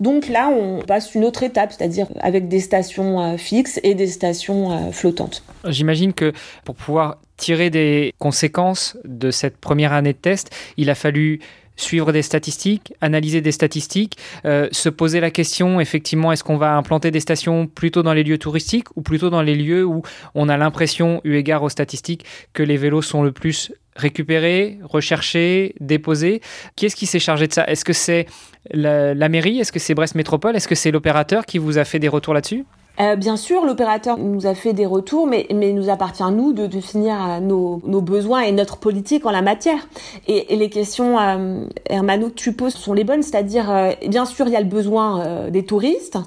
Donc 0.00 0.28
là 0.28 0.48
on 0.48 0.82
passe 0.82 1.14
une 1.14 1.24
autre 1.24 1.42
étape, 1.42 1.72
c'est-à-dire 1.72 2.08
avec 2.20 2.48
des 2.48 2.60
stations 2.60 3.20
euh, 3.20 3.36
fixes 3.36 3.78
et 3.82 3.94
des 3.94 4.08
stations 4.08 4.92
flottantes. 4.92 5.44
J'imagine 5.66 6.12
que 6.12 6.32
pour 6.64 6.74
pouvoir 6.74 7.18
tirer 7.36 7.70
des 7.70 8.12
conséquences 8.18 8.96
de 9.04 9.30
cette 9.30 9.56
première 9.56 9.92
année 9.92 10.12
de 10.12 10.18
test, 10.18 10.50
il 10.76 10.90
a 10.90 10.94
fallu 10.94 11.40
suivre 11.76 12.12
des 12.12 12.22
statistiques, 12.22 12.92
analyser 13.00 13.40
des 13.40 13.52
statistiques, 13.52 14.18
euh, 14.44 14.68
se 14.72 14.88
poser 14.88 15.20
la 15.20 15.30
question 15.30 15.80
effectivement 15.80 16.32
est-ce 16.32 16.44
qu'on 16.44 16.56
va 16.56 16.76
implanter 16.76 17.10
des 17.10 17.20
stations 17.20 17.66
plutôt 17.66 18.02
dans 18.02 18.12
les 18.12 18.22
lieux 18.22 18.38
touristiques 18.38 18.88
ou 18.96 19.02
plutôt 19.02 19.30
dans 19.30 19.42
les 19.42 19.54
lieux 19.54 19.84
où 19.84 20.02
on 20.34 20.48
a 20.48 20.56
l'impression, 20.56 21.20
eu 21.24 21.36
égard 21.36 21.62
aux 21.62 21.68
statistiques, 21.68 22.24
que 22.52 22.62
les 22.62 22.76
vélos 22.76 23.02
sont 23.02 23.22
le 23.22 23.32
plus 23.32 23.72
récupérés, 23.96 24.78
recherchés, 24.82 25.74
déposés? 25.80 26.40
Qui 26.76 26.86
est-ce 26.86 26.96
qui 26.96 27.06
s'est 27.06 27.18
chargé 27.18 27.46
de 27.46 27.52
ça? 27.52 27.64
Est-ce 27.66 27.84
que 27.84 27.92
c'est 27.92 28.26
la, 28.70 29.14
la 29.14 29.28
mairie? 29.28 29.58
Est-ce 29.58 29.72
que 29.72 29.78
c'est 29.78 29.94
Brest 29.94 30.14
Métropole? 30.14 30.56
Est-ce 30.56 30.68
que 30.68 30.74
c'est 30.74 30.90
l'opérateur 30.90 31.44
qui 31.46 31.58
vous 31.58 31.78
a 31.78 31.84
fait 31.84 31.98
des 31.98 32.08
retours 32.08 32.34
là-dessus? 32.34 32.64
Euh, 33.00 33.16
bien 33.16 33.36
sûr, 33.36 33.64
l'opérateur 33.64 34.18
nous 34.18 34.46
a 34.46 34.54
fait 34.54 34.72
des 34.72 34.86
retours, 34.86 35.26
mais, 35.26 35.46
mais 35.54 35.72
nous 35.72 35.88
appartient 35.88 36.22
à 36.22 36.30
nous 36.30 36.52
de 36.52 36.66
définir 36.66 37.14
euh, 37.14 37.40
nos, 37.40 37.80
nos, 37.84 38.00
besoins 38.00 38.40
et 38.40 38.52
notre 38.52 38.76
politique 38.76 39.24
en 39.26 39.30
la 39.30 39.42
matière. 39.42 39.88
Et, 40.26 40.52
et 40.52 40.56
les 40.56 40.68
questions, 40.68 41.18
euh, 41.18 41.64
Hermano, 41.88 42.28
que 42.28 42.34
tu 42.34 42.52
poses 42.52 42.74
sont 42.74 42.92
les 42.92 43.04
bonnes, 43.04 43.22
c'est-à-dire, 43.22 43.70
euh, 43.70 43.92
bien 44.08 44.24
sûr, 44.24 44.46
il 44.46 44.52
y 44.52 44.56
a 44.56 44.60
le 44.60 44.66
besoin 44.66 45.48
des 45.50 45.64
touristes, 45.64 46.18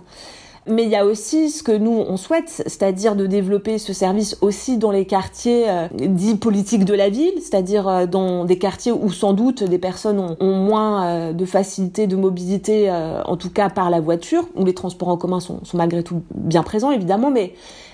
mais 0.67 0.84
il 0.84 0.89
y 0.89 0.95
a 0.95 1.06
aussi 1.06 1.49
ce 1.49 1.63
que 1.63 1.71
nous 1.71 1.91
on 1.91 2.17
souhaite, 2.17 2.49
c'est-à-dire 2.49 3.15
de 3.15 3.26
développer 3.26 3.78
ce 3.78 3.93
service 3.93 4.38
aussi 4.41 4.78
dans 4.78 4.91
les 4.91 5.06
quartiers 5.06 5.69
euh, 5.69 5.88
dits 5.91 6.36
politiques 6.36 6.86
de 6.86 6.93
la 6.93 7.10
ville, 7.10 7.34
c'est-à-dire 7.38 7.88
euh, 7.88 8.06
dans 8.06 8.45
des 8.45 8.58
quartiers 8.58 8.91
où 8.91 9.12
sans 9.12 9.34
doute 9.34 9.63
des 9.63 9.78
personnes 9.78 10.19
ont, 10.19 10.54
moins 10.54 11.06
euh, 11.06 11.34
de 11.34 11.45
facilité 11.45 12.08
de 12.08 12.15
mobilité, 12.15 12.91
en 12.91 13.38
tout 13.38 13.49
cas 13.49 13.69
par 13.69 13.89
la 13.89 13.99
voiture, 13.99 14.47
où 14.56 14.65
les 14.65 14.73
transports 14.73 15.10
en 15.10 15.17
commun 15.17 15.39
sont 15.39 15.62
malgré 15.73 16.04
tout 16.04 16.21
bien 16.34 16.63
présents 16.63 16.91
évidemment, 16.91 17.32
mais 17.32 17.54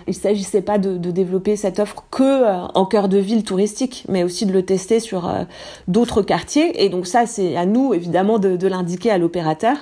il 0.09 0.15
s'agissait 0.15 0.61
pas 0.61 0.77
de, 0.77 0.97
développer 0.97 1.55
cette 1.55 1.79
offre 1.79 2.03
que 2.11 2.23
euh, 2.23 2.67
en 2.73 2.85
cœur 2.85 3.07
de 3.07 3.17
ville 3.17 3.43
touristique, 3.43 4.05
mais 4.09 4.23
aussi 4.23 4.45
de 4.45 4.51
le 4.51 4.63
tester 4.63 4.99
sur 4.99 5.29
euh, 5.29 5.43
d'autres 5.87 6.21
quartiers. 6.21 6.83
Et 6.83 6.89
donc 6.89 7.07
ça, 7.07 7.25
c'est 7.25 7.55
à 7.55 7.65
nous 7.65 7.93
évidemment 7.93 8.39
de, 8.39 8.67
l'indiquer 8.67 9.11
à 9.11 9.17
l'opérateur, 9.17 9.77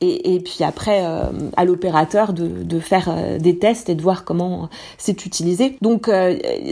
et, 0.00 0.34
et, 0.34 0.40
puis 0.40 0.64
après 0.64 1.04
euh, 1.04 1.24
à 1.56 1.64
l'opérateur 1.64 2.32
de, 2.32 2.46
de, 2.46 2.80
faire 2.80 3.12
des 3.38 3.58
tests 3.58 3.88
et 3.88 3.94
de 3.94 4.02
voir 4.02 4.24
comment 4.24 4.68
c'est 4.98 5.26
utilisé. 5.26 5.76
Donc 5.82 6.10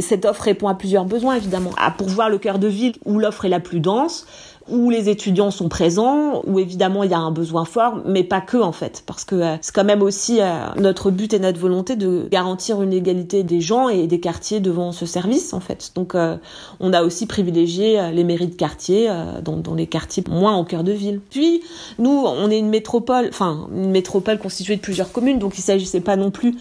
cette 0.00 0.24
offre 0.24 0.42
répond 0.42 0.68
à 0.68 0.74
plusieurs 0.74 1.04
besoins 1.04 1.36
évidemment, 1.36 1.70
à 1.76 1.90
pourvoir 1.90 2.28
le 2.28 2.38
cœur 2.38 2.58
de 2.58 2.68
ville 2.68 2.94
où 3.04 3.18
l'offre 3.18 3.44
est 3.44 3.48
la 3.48 3.60
plus 3.60 3.80
dense 3.80 4.26
où 4.72 4.88
les 4.88 5.10
étudiants 5.10 5.50
sont 5.50 5.68
présents, 5.68 6.42
où 6.46 6.58
évidemment 6.58 7.04
il 7.04 7.10
y 7.10 7.14
a 7.14 7.18
un 7.18 7.30
besoin 7.30 7.64
fort, 7.64 8.00
mais 8.06 8.24
pas 8.24 8.40
que 8.40 8.56
en 8.56 8.72
fait, 8.72 9.02
parce 9.06 9.24
que 9.24 9.34
euh, 9.34 9.56
c'est 9.60 9.74
quand 9.74 9.84
même 9.84 10.02
aussi 10.02 10.40
euh, 10.40 10.66
notre 10.76 11.10
but 11.10 11.34
et 11.34 11.38
notre 11.38 11.60
volonté 11.60 11.94
de 11.94 12.26
garantir 12.30 12.80
une 12.80 12.92
égalité 12.92 13.42
des 13.42 13.60
gens 13.60 13.90
et 13.90 14.06
des 14.06 14.18
quartiers 14.18 14.60
devant 14.60 14.90
ce 14.92 15.04
service 15.04 15.52
en 15.52 15.60
fait. 15.60 15.92
Donc 15.94 16.14
euh, 16.14 16.36
on 16.80 16.94
a 16.94 17.02
aussi 17.02 17.26
privilégié 17.26 18.10
les 18.12 18.24
mairies 18.24 18.48
de 18.48 18.54
quartier 18.54 19.10
dans, 19.44 19.74
les 19.74 19.86
quartiers 19.86 20.24
moins 20.30 20.56
au 20.56 20.64
cœur 20.64 20.84
de 20.84 20.92
ville. 20.92 21.20
Puis 21.30 21.62
nous, 21.98 22.24
on 22.26 22.50
est 22.50 22.58
une 22.58 22.70
métropole, 22.70 23.26
enfin 23.28 23.68
une 23.74 23.90
métropole 23.90 24.38
constituée 24.38 24.76
de 24.76 24.80
plusieurs 24.80 25.12
communes, 25.12 25.38
donc 25.38 25.58
il 25.58 25.62
s'agissait 25.62 26.00
pas 26.00 26.16
non 26.16 26.30
plus 26.30 26.56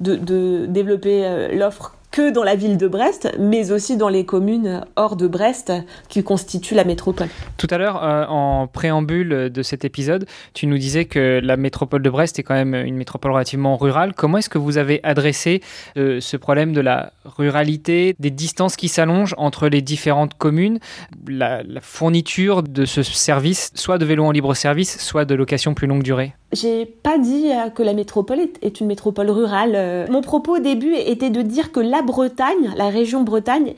de 0.00 0.66
développer 0.66 1.48
l'offre 1.52 1.94
que 2.12 2.30
dans 2.30 2.44
la 2.44 2.54
ville 2.54 2.76
de 2.76 2.86
Brest, 2.86 3.34
mais 3.38 3.72
aussi 3.72 3.96
dans 3.96 4.10
les 4.10 4.24
communes 4.24 4.84
hors 4.96 5.16
de 5.16 5.26
Brest 5.26 5.72
qui 6.08 6.22
constituent 6.22 6.74
la 6.74 6.84
métropole. 6.84 7.28
Tout 7.56 7.66
à 7.70 7.78
l'heure, 7.78 8.04
euh, 8.04 8.26
en 8.26 8.66
préambule 8.66 9.50
de 9.50 9.62
cet 9.62 9.84
épisode, 9.84 10.26
tu 10.54 10.66
nous 10.66 10.78
disais 10.78 11.06
que 11.06 11.40
la 11.42 11.56
métropole 11.56 12.02
de 12.02 12.10
Brest 12.10 12.38
est 12.38 12.42
quand 12.42 12.54
même 12.54 12.74
une 12.74 12.96
métropole 12.96 13.32
relativement 13.32 13.76
rurale. 13.76 14.12
Comment 14.14 14.38
est-ce 14.38 14.50
que 14.50 14.58
vous 14.58 14.78
avez 14.78 15.00
adressé 15.02 15.62
euh, 15.96 16.20
ce 16.20 16.36
problème 16.36 16.72
de 16.72 16.80
la 16.80 17.12
ruralité, 17.24 18.14
des 18.18 18.30
distances 18.30 18.76
qui 18.76 18.88
s'allongent 18.88 19.34
entre 19.38 19.68
les 19.68 19.80
différentes 19.80 20.34
communes, 20.34 20.78
la, 21.26 21.62
la 21.62 21.80
fourniture 21.80 22.62
de 22.62 22.84
ce 22.84 23.02
service, 23.02 23.70
soit 23.74 23.96
de 23.96 24.04
vélo 24.04 24.24
en 24.24 24.32
libre 24.32 24.54
service, 24.54 24.98
soit 24.98 25.24
de 25.24 25.34
location 25.34 25.72
plus 25.72 25.86
longue 25.86 26.02
durée? 26.02 26.34
J'ai 26.52 26.84
pas 26.86 27.18
dit 27.18 27.50
euh, 27.50 27.70
que 27.70 27.82
la 27.82 27.94
métropole 27.94 28.40
est 28.60 28.80
une 28.80 28.86
métropole 28.86 29.30
rurale. 29.30 29.72
Euh, 29.74 30.06
mon 30.10 30.20
propos 30.20 30.56
au 30.56 30.58
début 30.58 30.94
était 30.94 31.30
de 31.30 31.42
dire 31.42 31.72
que 31.72 31.80
la 31.80 32.02
Bretagne, 32.02 32.72
la 32.76 32.88
région 32.88 33.22
Bretagne, 33.22 33.74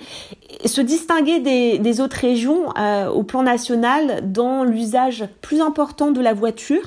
se 0.64 0.80
distinguait 0.80 1.40
des, 1.40 2.00
autres 2.00 2.16
régions 2.16 2.64
euh, 2.78 3.08
au 3.08 3.22
plan 3.22 3.42
national 3.42 4.32
dans 4.32 4.64
l'usage 4.64 5.24
plus 5.40 5.60
important 5.60 6.10
de 6.10 6.20
la 6.20 6.34
voiture, 6.34 6.82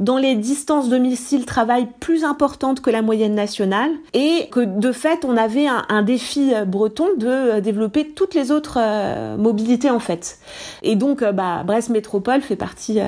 dans 0.00 0.16
les 0.16 0.34
distances 0.34 0.88
domicile-travail 0.88 1.88
plus 2.00 2.24
importantes 2.24 2.80
que 2.80 2.90
la 2.90 3.02
moyenne 3.02 3.34
nationale, 3.34 3.90
et 4.14 4.48
que 4.50 4.60
de 4.60 4.92
fait 4.92 5.24
on 5.24 5.36
avait 5.36 5.66
un, 5.66 6.02
défi 6.02 6.52
breton 6.66 7.06
de 7.18 7.60
développer 7.60 8.08
toutes 8.08 8.34
les 8.34 8.50
autres 8.50 8.78
mobilités 9.36 9.90
en 9.90 10.00
fait. 10.00 10.38
Et 10.82 10.96
donc 10.96 11.22
bah, 11.22 11.62
Brest 11.64 11.90
Métropole 11.90 12.40
fait 12.40 12.56
partie 12.56 12.98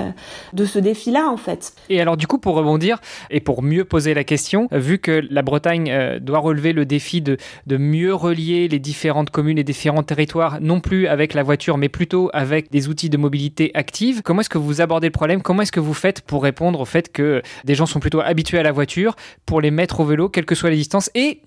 de 0.53 0.65
ce 0.65 0.79
défi-là 0.79 1.27
en 1.29 1.37
fait. 1.37 1.73
Et 1.89 1.99
alors 1.99 2.17
du 2.17 2.27
coup, 2.27 2.37
pour 2.37 2.55
rebondir 2.55 3.01
et 3.29 3.39
pour 3.39 3.63
mieux 3.63 3.85
poser 3.85 4.13
la 4.13 4.23
question, 4.23 4.67
vu 4.71 4.99
que 4.99 5.23
la 5.29 5.41
Bretagne 5.41 5.89
euh, 5.91 6.19
doit 6.19 6.39
relever 6.39 6.73
le 6.73 6.85
défi 6.85 7.21
de, 7.21 7.37
de 7.67 7.77
mieux 7.77 8.13
relier 8.13 8.67
les 8.67 8.79
différentes 8.79 9.29
communes 9.29 9.57
et 9.57 9.63
différents 9.63 10.03
territoires, 10.03 10.59
non 10.61 10.79
plus 10.79 11.07
avec 11.07 11.33
la 11.33 11.43
voiture, 11.43 11.77
mais 11.77 11.89
plutôt 11.89 12.29
avec 12.33 12.71
des 12.71 12.87
outils 12.87 13.09
de 13.09 13.17
mobilité 13.17 13.71
active, 13.73 14.21
comment 14.23 14.41
est-ce 14.41 14.49
que 14.49 14.57
vous 14.57 14.81
abordez 14.81 15.07
le 15.07 15.11
problème? 15.11 15.41
Comment 15.41 15.63
est-ce 15.63 15.71
que 15.71 15.79
vous 15.79 15.93
faites 15.93 16.21
pour 16.21 16.43
répondre 16.43 16.82
au 16.83 16.85
fait 16.85 17.11
que 17.11 17.41
des 17.63 17.75
gens 17.75 17.85
sont 17.85 17.99
plutôt 17.99 18.21
habitués 18.21 18.59
à 18.59 18.63
la 18.63 18.71
voiture, 18.71 19.15
pour 19.45 19.59
les 19.59 19.71
mettre 19.71 19.99
au 19.99 20.05
vélo, 20.05 20.29
quelles 20.29 20.45
que 20.45 20.55
soient 20.55 20.69
les 20.69 20.77
distances 20.77 21.09
et 21.15 21.41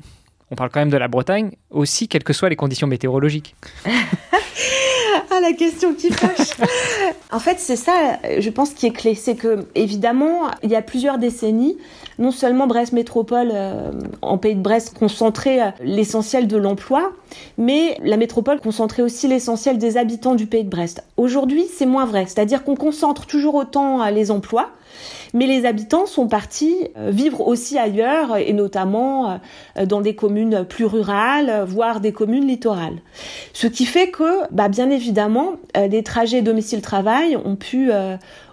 on 0.51 0.55
parle 0.55 0.71
quand 0.71 0.81
même 0.81 0.91
de 0.91 0.97
la 0.97 1.09
Bretagne, 1.09 1.51
aussi 1.71 2.07
quelles 2.07 2.23
que 2.23 2.33
soient 2.33 2.49
les 2.49 2.57
conditions 2.57 2.87
météorologiques. 2.87 3.57
ah, 3.87 5.41
la 5.41 5.53
question 5.53 5.93
qui 5.93 6.11
fâche. 6.11 6.51
en 7.33 7.41
fait, 7.41 7.59
c'est 7.59 7.77
ça, 7.77 8.19
je 8.39 8.51
pense, 8.51 8.71
qui 8.71 8.87
est 8.87 8.93
clé. 8.93 9.17
C'est 9.17 9.35
que, 9.35 9.67
évidemment, 9.75 10.43
il 10.63 10.71
y 10.71 10.77
a 10.77 10.83
plusieurs 10.83 11.19
décennies, 11.19 11.77
non 12.21 12.31
seulement 12.31 12.69
Brest 12.69 12.93
Métropole, 12.93 13.51
euh, 13.53 13.91
en 14.23 14.39
pays 14.39 14.55
de 14.55 14.61
Brest, 14.61 14.97
concentrait 14.97 15.61
euh, 15.61 15.71
l'essentiel 15.81 16.47
de 16.47 16.57
l'emploi, 16.57 17.13
mais 17.59 17.99
la 18.05 18.17
métropole 18.17 18.61
concentrait 18.61 19.03
aussi 19.03 19.27
l'essentiel 19.27 19.79
des 19.79 19.97
habitants 19.97 20.37
du 20.37 20.47
pays 20.47 20.65
de 20.65 20.71
Brest. 20.71 21.03
Aujourd'hui, 21.17 21.65
c'est 21.77 21.87
moins 21.87 22.05
vrai. 22.05 22.25
C'est-à-dire 22.27 22.63
qu'on 22.63 22.77
concentre 22.77 23.27
toujours 23.27 23.57
autant 23.57 24.01
euh, 24.01 24.11
les 24.11 24.31
emplois, 24.31 24.71
mais 25.35 25.47
les 25.47 25.67
habitants 25.67 26.07
sont 26.07 26.29
partis 26.29 26.77
euh, 26.97 27.11
vivre 27.11 27.47
aussi 27.47 27.79
ailleurs, 27.79 28.37
et 28.37 28.53
notamment 28.53 29.39
euh, 29.77 29.87
dans 29.87 30.01
des 30.01 30.15
communes 30.15 30.65
plus 30.65 30.85
rurales, 30.85 31.65
voire 31.67 32.01
des 32.01 32.13
communes 32.13 32.47
littorales. 32.47 32.99
Ce 33.53 33.67
qui 33.67 33.87
fait 33.87 34.11
que, 34.11 34.53
bah, 34.53 34.69
bien 34.69 34.91
évidemment, 34.91 35.57
euh, 35.77 35.89
des 35.89 36.03
trajets 36.03 36.43
domicile-travail 36.43 37.37
ont 37.37 37.57
pu 37.57 37.91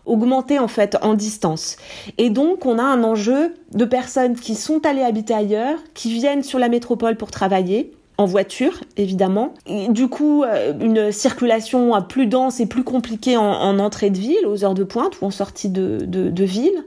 augmenter 0.06 0.60
en 0.60 0.68
fait 0.68 0.98
en 1.02 1.14
distance. 1.14 1.78
Et 2.18 2.30
donc 2.30 2.66
on 2.66 2.78
a 2.78 2.84
un 2.84 3.04
enjeu 3.04 3.54
de 3.72 3.86
personnes 3.86 4.36
qui 4.36 4.56
sont 4.56 4.86
allées 4.86 5.02
habiter 5.02 5.34
ailleurs, 5.34 5.80
qui 5.94 6.14
viennent 6.14 6.44
sur 6.44 6.60
la 6.60 6.70
métropole 6.70 7.16
pour 7.16 7.32
travailler, 7.32 7.92
en 8.24 8.26
voiture, 8.26 8.80
évidemment. 8.96 9.54
du 9.90 10.08
coup, 10.08 10.44
euh, 10.44 10.74
une 10.80 11.12
circulation 11.12 11.92
plus 12.08 12.26
dense 12.26 12.62
et 12.62 12.66
plus 12.66 12.84
compliquée 12.84 13.36
en, 13.36 13.80
entrée 13.80 14.10
de 14.10 14.18
ville, 14.18 14.48
aux 14.48 14.64
heures 14.64 14.74
de 14.74 14.86
pointe 14.86 15.22
ou 15.22 15.26
en 15.26 15.32
sortie 15.32 15.70
de, 15.70 16.44
ville. 16.44 16.84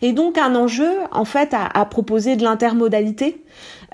Et 0.00 0.12
donc 0.12 0.38
un 0.38 0.54
enjeu, 0.54 0.90
en 1.10 1.24
fait, 1.24 1.52
à, 1.52 1.84
proposer 1.84 2.36
de 2.36 2.44
l'intermodalité. 2.44 3.42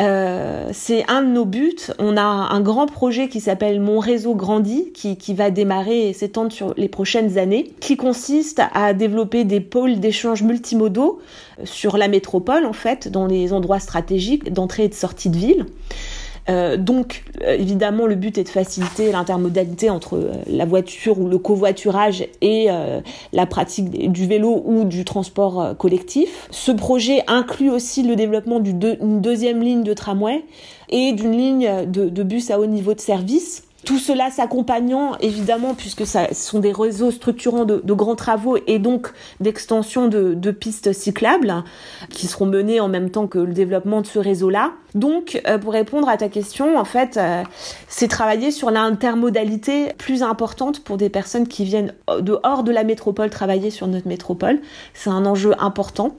Euh, 0.01 0.71
c'est 0.73 1.05
un 1.09 1.23
de 1.23 1.29
nos 1.29 1.45
buts. 1.45 1.77
On 1.99 2.17
a 2.17 2.23
un 2.23 2.61
grand 2.61 2.87
projet 2.87 3.29
qui 3.29 3.41
s'appelle 3.41 3.81
Mon 3.81 3.99
réseau 3.99 4.35
grandit, 4.35 4.91
qui, 4.93 5.17
qui 5.17 5.35
va 5.35 5.51
démarrer 5.51 6.09
et 6.09 6.13
s'étendre 6.13 6.53
sur 6.53 6.75
les 6.77 6.89
prochaines 6.89 7.39
années, 7.39 7.73
qui 7.81 7.97
consiste 7.97 8.61
à 8.75 8.93
développer 8.93 9.45
des 9.45 9.61
pôles 9.61 10.01
d'échange 10.01 10.43
multimodaux 10.43 11.21
sur 11.65 11.97
la 11.97 12.09
métropole, 12.09 12.67
en 12.67 12.73
fait, 12.73 13.09
dans 13.09 13.27
les 13.27 13.53
endroits 13.53 13.81
stratégiques 13.81 14.53
d'entrée 14.53 14.85
et 14.85 14.89
de 14.89 14.95
sortie 14.95 15.31
de 15.31 15.37
ville. 15.37 15.67
Euh, 16.49 16.77
donc, 16.77 17.25
euh, 17.43 17.55
évidemment, 17.55 18.07
le 18.07 18.15
but 18.15 18.37
est 18.39 18.45
de 18.45 18.49
faciliter 18.49 19.13
l'intermodalité 19.13 19.91
entre 19.91 20.17
euh, 20.17 20.33
la 20.47 20.65
voiture 20.65 21.19
ou 21.21 21.29
le 21.29 21.39
covoiturage 21.39 22.27
et 22.41 22.69
la 23.33 23.47
pratique 23.47 24.11
du 24.11 24.27
vélo 24.27 24.63
ou 24.65 24.85
du 24.85 25.05
transport 25.05 25.77
collectif. 25.77 26.49
Ce 26.51 26.73
projet 26.73 27.23
inclut 27.27 27.71
aussi 27.71 28.03
le 28.03 28.17
développement 28.17 28.61
d'une 28.61 29.21
deuxième 29.21 29.63
ligne 29.63 29.83
de 29.83 29.95
tramway 29.95 30.45
et 30.89 31.13
d'une 31.13 31.33
ligne 31.33 31.87
de 31.87 32.23
bus 32.23 32.51
à 32.51 32.59
haut 32.59 32.67
niveau 32.67 32.95
de 32.95 33.01
service 33.01 33.65
tout 33.85 33.99
cela 33.99 34.31
s'accompagnant, 34.31 35.17
évidemment, 35.21 35.75
puisque 35.75 36.07
ce 36.07 36.19
sont 36.33 36.61
des 36.61 36.73
réseaux 36.73 37.11
structurants 37.11 37.65
de, 37.65 37.93
grands 37.93 38.17
travaux 38.17 38.57
et 38.67 38.79
donc 38.79 39.13
d'extension 39.41 40.09
de, 40.09 40.51
pistes 40.51 40.93
cyclables 40.93 41.65
qui 42.11 42.27
seront 42.27 42.47
menées 42.47 42.79
en 42.79 42.89
même 42.89 43.11
temps 43.11 43.27
que 43.27 43.39
le 43.39 43.53
développement 43.53 44.01
de 44.01 44.07
ce 44.07 44.19
réseau-là. 44.19 44.73
Donc, 44.95 45.41
euh, 45.47 45.59
pour 45.59 45.73
répondre 45.73 46.09
à 46.09 46.17
ta 46.17 46.29
question, 46.29 46.79
en 46.79 46.85
fait, 46.85 47.17
euh, 47.17 47.43
c'est 47.89 48.09
travailler 48.09 48.51
sur 48.51 48.71
l'intermodalité 48.71 49.93
plus 49.97 50.23
importante 50.23 50.81
pour 50.81 50.99
des 50.99 51.09
personnes 51.09 51.49
qui 51.49 51.65
viennent 51.65 51.95
dehors 52.21 52.63
de 52.63 52.71
la 52.71 52.85
métropole 52.85 53.31
travailler 53.31 53.71
sur 53.71 53.87
notre 53.87 54.07
métropole. 54.07 54.61
C'est 54.95 55.11
un 55.11 55.25
enjeu 55.25 55.55
important. 55.59 56.15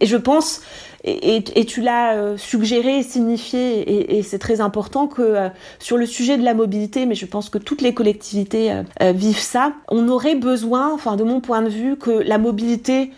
Et 0.00 0.06
je 0.06 0.16
pense, 0.16 0.60
et, 1.04 1.64
tu 1.66 1.82
l'as 1.82 2.14
euh, 2.14 2.36
suggéré, 2.36 3.02
signifié, 3.02 4.16
et, 4.16 4.22
c'est 4.22 4.38
très 4.38 4.60
important 4.60 5.06
que 5.06 5.22
euh, 5.22 5.48
sur 5.78 5.96
le 5.96 6.06
sujet 6.06 6.38
de 6.38 6.42
la 6.42 6.54
mobilité, 6.54 7.04
mais 7.04 7.14
je 7.14 7.26
pense 7.26 7.50
que 7.50 7.58
toutes 7.58 7.82
les 7.82 7.92
collectivités 7.92 8.72
euh, 8.72 9.12
vivent 9.12 9.38
ça, 9.38 9.74
on 9.88 10.08
aurait 10.08 10.34
besoin, 10.34 10.92
enfin 10.92 11.16
de 11.16 11.22
mon 11.22 11.40
point 11.40 11.62
de 11.62 11.68
vue, 11.68 11.96
que 11.96 12.10
la 12.10 12.38
mobilité 12.38 13.10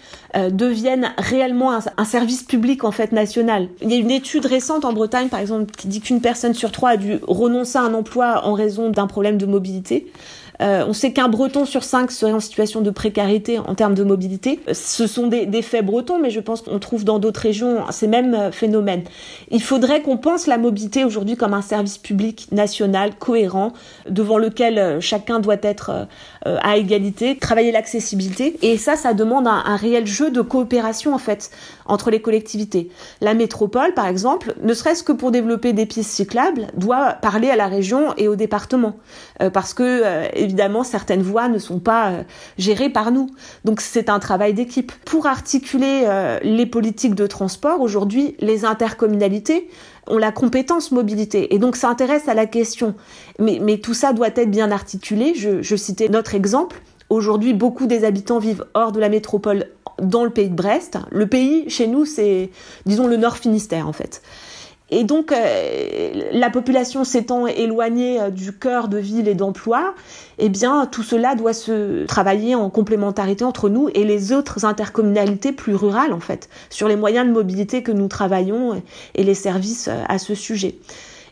devienne 0.51 1.15
réellement 1.17 1.73
un, 1.73 1.81
un, 1.97 2.05
service 2.05 2.43
public 2.43 2.85
en 2.85 2.91
fait 2.91 3.11
national. 3.11 3.69
Il 3.81 3.91
y 3.91 3.95
a 3.95 3.97
une 3.97 4.11
étude 4.11 4.45
récente 4.45 4.85
en 4.85 4.93
Bretagne, 4.93 5.29
par 5.29 5.41
exemple, 5.41 5.73
qui 5.75 5.89
dit 5.89 6.03
qu'une 6.03 6.21
personne 6.21 6.53
sur 6.53 6.73
trois 6.73 6.91
a 6.91 6.97
dû 6.99 7.21
renoncer 7.27 7.79
à 7.79 7.83
un 7.83 7.95
emploi 7.95 8.45
en 8.45 8.53
raison 8.53 8.91
d'un 8.91 9.07
problème 9.07 9.39
de 9.39 9.47
mobilité. 9.47 10.13
Euh, 10.63 10.85
on 10.87 10.93
sait 10.93 11.13
qu'un 11.13 11.29
breton 11.29 11.65
sur 11.65 11.85
cinq 11.85 12.11
serait 12.11 12.33
en 12.33 12.41
situation 12.41 12.81
de 12.81 12.91
précarité 12.91 13.59
en 13.59 13.75
termes 13.75 13.95
de 13.95 14.05
mobilité. 14.05 14.61
Ce 14.73 15.07
sont 15.07 15.27
des, 15.27 15.63
faits 15.63 15.85
bretons, 15.85 16.19
mais 16.19 16.31
je 16.31 16.41
pense 16.41 16.63
qu'on 16.63 16.79
trouve 16.79 17.05
dans 17.05 17.19
d'autres 17.19 17.41
régions 17.41 17.85
ces 17.91 18.07
mêmes 18.07 18.35
euh, 18.35 18.53
phénomènes. 18.53 19.05
Il 19.51 19.63
faudrait 19.63 20.03
qu'on 20.03 20.17
pense 20.17 20.47
la 20.47 20.59
mobilité 20.59 21.05
aujourd'hui 21.05 21.37
comme 21.37 21.55
un 21.55 21.63
service 21.63 21.99
public 21.99 22.49
national 22.53 23.15
cohérent 23.19 23.73
devant 24.09 24.39
lequel 24.39 24.79
euh, 24.79 25.01
chacun 25.01 25.41
doit 25.41 25.57
être 25.63 26.07
à 26.45 26.77
égalité, 26.77 27.37
travailler 27.37 27.73
l'accessibilité. 27.73 28.57
Et 28.63 28.77
ça, 28.77 28.95
ça 28.95 29.15
demande 29.15 29.49
un, 29.49 29.77
réel 29.77 30.07
jeu 30.07 30.31
de 30.31 30.41
coopération 30.41 31.13
en 31.13 31.19
fait 31.19 31.51
entre 31.87 32.11
les 32.11 32.21
collectivités. 32.21 32.91
La 33.21 33.35
métropole, 33.35 33.95
par 33.95 34.07
exemple, 34.07 34.55
ne 34.63 34.73
serait-ce 34.73 35.03
que 35.03 35.13
pour 35.13 35.33
développer 35.33 35.73
des 35.73 35.87
pistes 35.87 36.11
cyclables, 36.11 36.69
doit 36.77 37.15
parler 37.15 37.51
à 37.51 37.57
la 37.57 37.67
région 37.67 38.15
et 38.17 38.29
au 38.29 38.37
département, 38.37 38.97
parce 39.53 39.75
que 39.75 40.03
évidemment, 40.47 40.85
certaines 40.85 41.23
voies 41.23 41.49
ne 41.49 41.59
sont 41.59 41.79
pas 41.79 42.11
euh, 42.11 42.23
gérées 42.57 42.89
par 42.89 43.11
nous. 43.11 43.29
Donc 43.65 43.81
c'est 43.81 44.09
un 44.09 44.19
travail 44.19 44.55
d'équipe. 44.55 44.93
Pour 45.05 45.27
articuler 45.27 46.05
euh, 46.07 46.39
les 46.43 46.67
politiques 46.67 47.15
de 47.15 47.27
transport, 47.27 47.81
aujourd'hui, 47.81 48.37
les 48.41 48.65
intercommunalités 48.65 49.69
ont 50.07 50.19
la 50.19 50.33
compétence 50.33 50.93
mobilité 50.93 51.55
et 51.55 51.59
donc 51.59 51.77
ça 51.77 51.89
intéresse 51.89 52.29
à 52.29 52.35
la 52.35 52.47
question. 52.47 52.95
Mais, 53.39 53.59
mais 53.61 53.79
tout 53.79 53.95
ça 53.95 54.13
doit 54.13 54.29
être 54.29 54.51
bien 54.51 54.71
articulé. 54.71 55.35
Je, 55.35 55.63
je 55.63 55.77
citais 55.77 56.09
notre 56.09 56.35
exemple. 56.35 56.81
Aujourd'hui, 57.11 57.53
beaucoup 57.53 57.87
des 57.87 58.05
habitants 58.05 58.39
vivent 58.39 58.65
hors 58.75 58.93
de 58.93 59.01
la 59.01 59.09
métropole 59.09 59.67
dans 60.01 60.25
le 60.25 60.31
pays 60.31 60.49
de 60.49 60.55
Brest. 60.55 60.99
Le 61.11 61.27
pays, 61.27 61.69
chez 61.69 61.87
nous, 61.87 62.05
c'est, 62.05 62.51
disons, 62.85 63.07
le 63.07 63.17
Nord 63.17 63.37
Finistère, 63.37 63.89
en 63.89 63.93
fait. 63.93 64.23
Et 64.91 65.03
donc, 65.03 65.33
euh, 65.33 66.11
la 66.31 66.49
population 66.49 67.03
s'étant 67.03 67.49
éloignée 67.49 68.21
euh, 68.21 68.31
du 68.31 68.53
cœur 68.53 68.87
de 68.87 68.99
ville 68.99 69.27
et 69.27 69.35
d'emploi, 69.35 69.95
eh 70.39 70.49
bien, 70.49 70.87
tout 70.87 71.03
cela 71.03 71.35
doit 71.35 71.55
se 71.55 72.05
travailler 72.07 72.55
en 72.55 72.71
complémentarité 72.71 73.45
entre 73.45 73.69
nous 73.69 73.89
et 73.95 74.05
les 74.05 74.33
autres 74.33 74.65
intercommunalités 74.65 75.51
plus 75.51 75.75
rurales, 75.75 76.13
en 76.13 76.21
fait, 76.21 76.49
sur 76.71 76.87
les 76.87 76.95
moyens 76.95 77.27
de 77.27 77.33
mobilité 77.33 77.83
que 77.83 77.91
nous 77.91 78.07
travaillons 78.07 78.81
et 79.17 79.25
les 79.25 79.35
services 79.35 79.89
euh, 79.89 80.05
à 80.09 80.19
ce 80.19 80.37
sujet. 80.37 80.77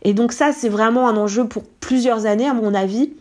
Et 0.03 0.15
donc 0.15 0.33
ça, 0.33 0.53
c'est 0.53 0.69
vraiment 0.69 1.09
un 1.09 1.17
enjeu 1.17 1.47
pour 1.47 1.63
plusieurs 1.81 2.27
années, 2.27 2.49
à 2.49 2.55
mon 2.55 2.75
avis. 2.75 3.13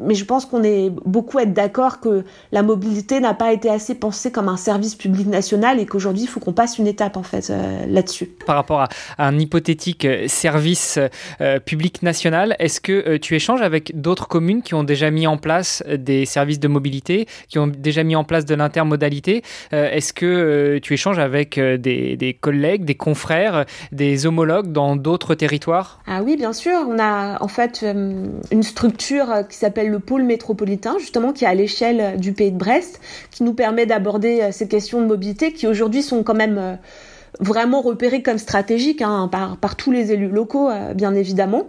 Mais 0.00 0.14
je 0.14 0.24
pense 0.24 0.46
qu'on 0.46 0.62
est 0.62 0.90
beaucoup 1.04 1.38
à 1.38 1.42
être 1.42 1.52
d'accord 1.52 2.00
que 2.00 2.24
la 2.50 2.62
mobilité 2.62 3.20
n'a 3.20 3.34
pas 3.34 3.52
été 3.52 3.68
assez 3.68 3.94
pensée 3.94 4.32
comme 4.32 4.48
un 4.48 4.56
service 4.56 4.94
public 4.94 5.26
national 5.26 5.80
et 5.80 5.86
qu'aujourd'hui, 5.86 6.24
il 6.24 6.28
faut 6.28 6.40
qu'on 6.40 6.52
passe 6.52 6.78
une 6.78 6.86
étape 6.86 7.16
en 7.16 7.22
fait 7.22 7.50
euh, 7.50 7.86
là-dessus. 7.86 8.26
Par 8.46 8.56
rapport 8.56 8.80
à, 8.80 8.88
un 9.18 9.38
hypothétique 9.38 10.04
euh, 10.04 10.28
service 10.28 10.98
euh, 11.40 11.58
public 11.60 12.02
national, 12.02 12.56
est-ce 12.58 12.80
que 12.80 13.16
tu 13.16 13.34
échanges 13.34 13.62
avec 13.62 14.00
d'autres 14.00 14.28
communes 14.28 14.62
qui 14.62 14.74
ont 14.74 14.84
déjà 14.84 15.10
mis 15.10 15.26
en 15.26 15.36
place 15.36 15.82
des 15.88 16.24
services 16.26 16.60
de 16.60 16.68
mobilité, 16.68 17.26
qui 17.48 17.58
ont 17.58 17.66
déjà 17.66 18.02
mis 18.02 18.16
en 18.16 18.24
place 18.24 18.44
de 18.44 18.54
l'intermodalité? 18.54 19.42
Est-ce 19.72 20.12
que 20.12 20.78
tu 20.82 20.94
échanges 20.94 21.18
avec 21.18 21.58
des, 21.58 22.16
des, 22.16 22.34
collègues, 22.34 22.84
des 22.84 22.94
confrères, 22.94 23.64
des 23.90 24.26
homologues 24.26 24.72
dans 24.72 24.96
d'autres 24.96 25.34
territoires? 25.34 26.00
Ah 26.06 26.22
oui, 26.22 26.36
bien 26.36 26.52
sûr. 26.52 26.72
On 26.88 26.98
a 26.98 27.42
en 27.42 27.48
fait 27.48 27.82
une 27.82 28.62
structure 28.62 29.46
qui 29.48 29.56
s'appelle 29.56 29.81
le 29.88 29.98
pôle 29.98 30.22
métropolitain, 30.22 30.96
justement, 30.98 31.32
qui 31.32 31.44
est 31.44 31.48
à 31.48 31.54
l'échelle 31.54 32.18
du 32.18 32.32
pays 32.32 32.50
de 32.50 32.58
Brest, 32.58 33.00
qui 33.30 33.42
nous 33.42 33.54
permet 33.54 33.86
d'aborder 33.86 34.50
ces 34.52 34.68
questions 34.68 35.00
de 35.00 35.06
mobilité 35.06 35.52
qui 35.52 35.66
aujourd'hui 35.66 36.02
sont 36.02 36.22
quand 36.22 36.34
même 36.34 36.78
vraiment 37.40 37.80
repéré 37.80 38.22
comme 38.22 38.38
stratégique 38.38 39.02
hein, 39.02 39.28
par, 39.30 39.76
tous 39.76 39.90
les 39.90 40.12
élus 40.12 40.28
locaux, 40.28 40.70
euh, 40.70 40.94
bien 40.94 41.14
évidemment. 41.14 41.68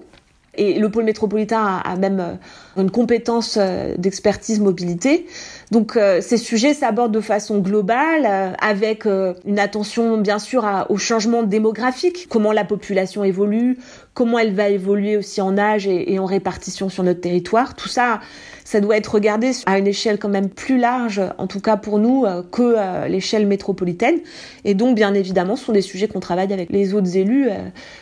Et 0.56 0.78
le 0.78 0.90
pôle 0.92 1.06
métropolitain 1.06 1.82
a, 1.84 1.96
même 1.96 2.20
euh, 2.20 2.82
une 2.82 2.92
compétence 2.92 3.58
euh, 3.60 3.96
d'expertise 3.98 4.60
mobilité. 4.60 5.26
Donc 5.72 5.98
ces 6.22 6.38
sujets 6.38 6.76
s'abordent 6.76 7.14
de 7.14 7.20
façon 7.20 7.58
globale, 7.58 8.56
avec 8.62 9.06
une 9.08 9.58
attention 9.58 10.20
bien 10.20 10.38
sûr 10.38 10.68
au 10.90 10.98
changement 10.98 11.42
démographique, 11.42 12.28
comment 12.30 12.52
la 12.52 12.64
population 12.64 13.24
évolue, 13.24 13.80
comment 14.14 14.38
elle 14.38 14.54
va 14.54 14.70
évoluer 14.70 15.18
aussi 15.18 15.42
en 15.42 15.58
âge 15.58 15.88
et, 15.88 16.20
en 16.20 16.26
répartition 16.26 16.90
sur 16.90 17.04
notre 17.04 17.22
territoire. 17.22 17.76
Tout 17.76 17.88
ça, 17.88 18.20
ça 18.64 18.80
doit 18.80 18.98
être 18.98 19.14
regardé 19.14 19.52
à 19.66 19.78
une 19.78 19.88
échelle 19.88 20.20
quand 20.20 20.30
même 20.30 20.50
plus 20.50 20.78
large, 20.78 21.22
en 21.38 21.48
tout 21.48 21.60
cas 21.60 21.78
pour 21.78 22.00
nous, 22.00 22.26
euh, 22.26 22.44
que 22.52 22.76
euh, 22.78 23.08
l'échelle 23.08 23.48
métropolitaine. 23.48 24.20
Et 24.66 24.74
donc, 24.74 24.96
bien 24.96 25.14
évidemment, 25.14 25.56
ce 25.56 25.66
sont 25.66 25.72
des 25.72 25.82
sujets 25.82 26.08
qu'on 26.08 26.20
travaille 26.20 26.52
avec 26.54 26.70
les 26.70 26.94
autres 26.94 27.18
élus. 27.18 27.50
Euh. 27.50 27.56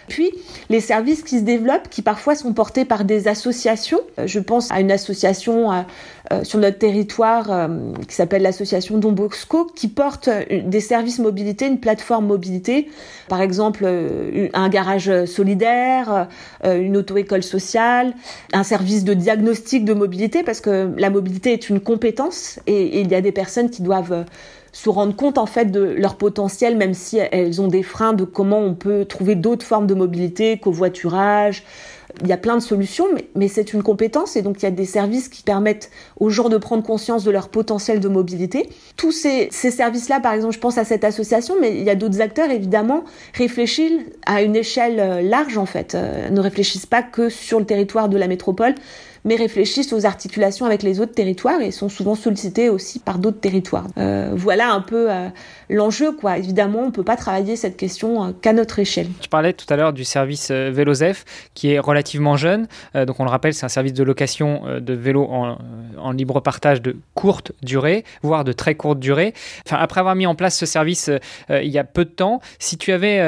Puis, 0.07 0.31
les 0.69 0.81
services 0.81 1.23
qui 1.23 1.39
se 1.39 1.43
développent, 1.43 1.89
qui 1.89 2.01
parfois 2.01 2.35
sont 2.35 2.53
portés 2.53 2.85
par 2.85 3.05
des 3.05 3.27
associations. 3.27 4.01
Je 4.25 4.39
pense 4.39 4.71
à 4.71 4.79
une 4.79 4.91
association 4.91 5.85
sur 6.43 6.59
notre 6.59 6.77
territoire 6.77 7.69
qui 8.07 8.15
s'appelle 8.15 8.41
l'association 8.41 8.97
Don 8.97 9.11
Bosco, 9.11 9.65
qui 9.75 9.87
porte 9.87 10.29
des 10.49 10.79
services 10.79 11.19
mobilité, 11.19 11.67
une 11.67 11.79
plateforme 11.79 12.25
mobilité, 12.25 12.89
par 13.27 13.41
exemple 13.41 13.85
un 14.53 14.69
garage 14.69 15.25
solidaire, 15.25 16.00
une 16.63 16.97
auto-école 16.97 17.43
sociale, 17.43 18.13
un 18.53 18.63
service 18.63 19.03
de 19.03 19.13
diagnostic 19.13 19.85
de 19.85 19.93
mobilité, 19.93 20.43
parce 20.43 20.61
que 20.61 20.91
la 20.97 21.09
mobilité 21.09 21.53
est 21.53 21.69
une 21.69 21.79
compétence 21.79 22.59
et, 22.67 23.01
il 23.01 23.09
y 23.09 23.15
a 23.15 23.21
des 23.21 23.31
personnes 23.31 23.69
qui 23.69 23.81
doivent 23.81 24.13
euh, 24.13 24.23
se 24.71 24.89
rendre 24.89 25.15
compte 25.15 25.37
en 25.37 25.45
fait 25.45 25.65
de 25.65 25.81
leur 25.81 26.15
potentiel, 26.15 26.77
même 26.77 26.93
si 26.93 27.17
elles 27.17 27.61
ont 27.61 27.67
des 27.67 27.83
freins 27.83 28.13
de 28.13 28.23
comment 28.23 28.59
on 28.59 28.73
peut 28.73 29.05
trouver 29.05 29.35
d'autres 29.35 29.65
formes 29.65 29.87
de 29.87 29.93
mobilité, 29.93 30.57
covoiturage. 30.57 31.63
Il 32.21 32.27
y 32.27 32.33
a 32.33 32.37
plein 32.37 32.55
de 32.55 32.61
solutions, 32.61 33.05
mais, 33.35 33.47
c'est 33.47 33.73
une 33.73 33.83
compétence 33.83 34.35
et 34.35 34.41
donc 34.41 34.61
il 34.61 34.63
y 34.63 34.67
a 34.67 34.71
des 34.71 34.85
services 34.85 35.27
qui 35.27 35.43
permettent 35.43 35.89
aux 36.19 36.29
gens 36.29 36.49
de 36.49 36.57
prendre 36.57 36.83
conscience 36.83 37.23
de 37.23 37.31
leur 37.31 37.49
potentiel 37.49 37.99
de 37.99 38.07
mobilité. 38.07 38.69
Tous 38.97 39.11
ces, 39.11 39.49
ces 39.51 39.71
services-là, 39.71 40.19
par 40.19 40.33
exemple, 40.33 40.53
je 40.53 40.59
pense 40.59 40.77
à 40.77 40.85
cette 40.85 41.03
association, 41.03 41.55
mais 41.59 41.77
il 41.77 41.83
y 41.83 41.89
a 41.89 41.95
d'autres 41.95 42.21
acteurs 42.21 42.49
évidemment, 42.49 43.03
réfléchissent 43.33 44.01
à 44.25 44.41
une 44.41 44.55
échelle 44.55 44.99
euh, 44.99 45.21
large 45.21 45.57
en 45.57 45.65
fait, 45.65 45.95
euh, 45.95 46.29
ne 46.29 46.39
réfléchissent 46.39 46.85
pas 46.85 47.03
que 47.03 47.29
sur 47.29 47.59
le 47.59 47.65
territoire 47.65 48.09
de 48.09 48.17
la 48.17 48.27
métropole, 48.27 48.75
mais 49.23 49.35
réfléchissent 49.35 49.93
aux 49.93 50.05
articulations 50.05 50.65
avec 50.65 50.83
les 50.83 50.99
autres 50.99 51.13
territoires 51.13 51.61
et 51.61 51.71
sont 51.71 51.89
souvent 51.89 52.15
sollicités 52.15 52.69
aussi 52.69 52.99
par 52.99 53.19
d'autres 53.19 53.39
territoires. 53.39 53.87
Euh, 53.97 54.31
voilà 54.33 54.71
un 54.71 54.81
peu 54.81 55.09
l'enjeu, 55.71 56.11
quoi. 56.11 56.37
Évidemment, 56.37 56.79
on 56.79 56.85
ne 56.87 56.91
peut 56.91 57.03
pas 57.03 57.15
travailler 57.15 57.55
cette 57.55 57.77
question 57.77 58.23
euh, 58.23 58.31
qu'à 58.39 58.53
notre 58.53 58.79
échelle. 58.79 59.07
Tu 59.19 59.29
parlais 59.29 59.53
tout 59.53 59.65
à 59.69 59.75
l'heure 59.75 59.93
du 59.93 60.03
service 60.03 60.51
Vélozef, 60.51 61.25
qui 61.53 61.71
est 61.71 61.79
relativement 61.79 62.37
jeune. 62.37 62.67
donc, 62.93 63.19
on 63.19 63.23
le 63.23 63.29
rappelle, 63.29 63.53
c'est 63.53 63.65
un 63.65 63.69
service 63.69 63.93
de 63.93 64.03
location 64.03 64.63
de 64.79 64.93
vélos 64.93 65.27
en, 65.29 65.57
en, 65.97 66.11
libre 66.11 66.39
partage 66.41 66.81
de 66.81 66.95
courte 67.13 67.51
durée, 67.63 68.03
voire 68.21 68.43
de 68.43 68.51
très 68.51 68.75
courte 68.75 68.99
durée. 68.99 69.33
Enfin, 69.65 69.77
après 69.79 69.99
avoir 69.99 70.15
mis 70.15 70.25
en 70.25 70.35
place 70.35 70.57
ce 70.57 70.65
service 70.65 71.09
il 71.49 71.69
y 71.69 71.77
a 71.77 71.83
peu 71.83 72.05
de 72.05 72.09
temps, 72.09 72.41
si 72.59 72.77
tu 72.77 72.91
avais 72.91 73.19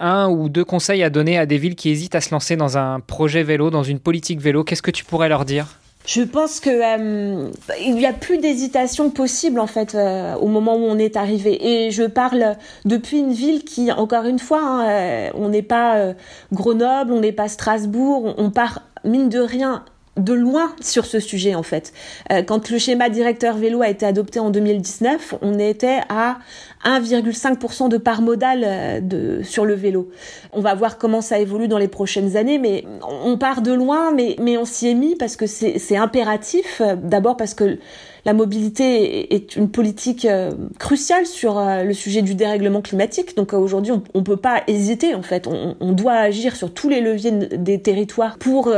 un 0.00 0.28
ou 0.28 0.48
deux 0.48 0.64
conseils 0.64 1.02
à 1.02 1.10
donner 1.10 1.38
à 1.38 1.46
des 1.46 1.58
villes 1.58 1.76
qui 1.76 1.90
hésitent 1.90 2.14
à 2.14 2.20
se 2.20 2.30
lancer 2.32 2.56
dans 2.56 2.78
un 2.78 3.00
projet 3.00 3.42
vélo, 3.42 3.70
dans 3.70 3.82
une 3.82 4.00
politique 4.00 4.40
vélo, 4.40 4.64
qu'est-ce 4.64 4.82
que 4.82 4.90
tu 4.90 5.04
pourrais 5.04 5.28
leur 5.28 5.44
dire? 5.44 5.78
Je 6.06 6.22
pense 6.22 6.60
que 6.60 6.70
euh, 6.70 7.50
il 7.80 7.94
n'y 7.94 8.06
a 8.06 8.12
plus 8.12 8.38
d'hésitation 8.38 9.10
possible 9.10 9.60
en 9.60 9.66
fait 9.66 9.94
euh, 9.94 10.34
au 10.36 10.46
moment 10.46 10.74
où 10.76 10.84
on 10.84 10.98
est 10.98 11.16
arrivé. 11.16 11.86
Et 11.86 11.90
je 11.90 12.04
parle 12.04 12.56
depuis 12.84 13.18
une 13.18 13.32
ville 13.32 13.64
qui, 13.64 13.92
encore 13.92 14.24
une 14.24 14.38
fois, 14.38 14.62
hein, 14.62 14.88
euh, 14.88 15.30
on 15.34 15.50
n'est 15.50 15.62
pas 15.62 16.14
Grenoble, 16.52 17.12
on 17.12 17.20
n'est 17.20 17.32
pas 17.32 17.48
Strasbourg, 17.48 18.34
on 18.38 18.50
part 18.50 18.82
mine 19.04 19.28
de 19.28 19.40
rien 19.40 19.84
de 20.16 20.32
loin 20.32 20.74
sur 20.80 21.06
ce 21.06 21.20
sujet 21.20 21.54
en 21.54 21.62
fait. 21.62 21.92
Euh, 22.32 22.42
quand 22.42 22.70
le 22.70 22.78
schéma 22.78 23.08
directeur 23.08 23.56
vélo 23.56 23.82
a 23.82 23.88
été 23.88 24.04
adopté 24.04 24.40
en 24.40 24.50
2019, 24.50 25.36
on 25.40 25.58
était 25.58 26.00
à 26.08 26.38
1,5% 26.84 27.88
de 27.88 27.96
part 27.96 28.20
modale 28.22 28.64
euh, 28.64 29.42
sur 29.42 29.64
le 29.64 29.74
vélo. 29.74 30.10
On 30.52 30.60
va 30.60 30.74
voir 30.74 30.98
comment 30.98 31.20
ça 31.20 31.38
évolue 31.38 31.68
dans 31.68 31.78
les 31.78 31.88
prochaines 31.88 32.36
années, 32.36 32.58
mais 32.58 32.84
on 33.02 33.38
part 33.38 33.62
de 33.62 33.72
loin, 33.72 34.12
mais, 34.12 34.36
mais 34.40 34.56
on 34.56 34.64
s'y 34.64 34.88
est 34.88 34.94
mis 34.94 35.14
parce 35.14 35.36
que 35.36 35.46
c'est 35.46 35.96
impératif. 35.96 36.82
D'abord 37.02 37.36
parce 37.36 37.54
que 37.54 37.78
la 38.24 38.32
mobilité 38.32 39.34
est 39.34 39.56
une 39.56 39.70
politique 39.70 40.24
euh, 40.24 40.52
cruciale 40.78 41.26
sur 41.26 41.58
euh, 41.58 41.82
le 41.82 41.94
sujet 41.94 42.22
du 42.22 42.34
dérèglement 42.34 42.82
climatique. 42.82 43.36
Donc 43.36 43.54
euh, 43.54 43.58
aujourd'hui, 43.58 43.92
on 43.92 44.18
ne 44.18 44.24
peut 44.24 44.36
pas 44.36 44.62
hésiter 44.66 45.14
en 45.14 45.22
fait. 45.22 45.46
On, 45.46 45.76
on, 45.80 45.92
doit 45.92 46.14
agir 46.14 46.56
sur 46.56 46.72
tous 46.72 46.88
les 46.88 47.00
leviers 47.00 47.30
des 47.30 47.80
territoires 47.80 48.38
pour 48.38 48.72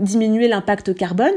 diminuer 0.00 0.48
l'impact 0.48 0.94
carbone. 0.94 1.34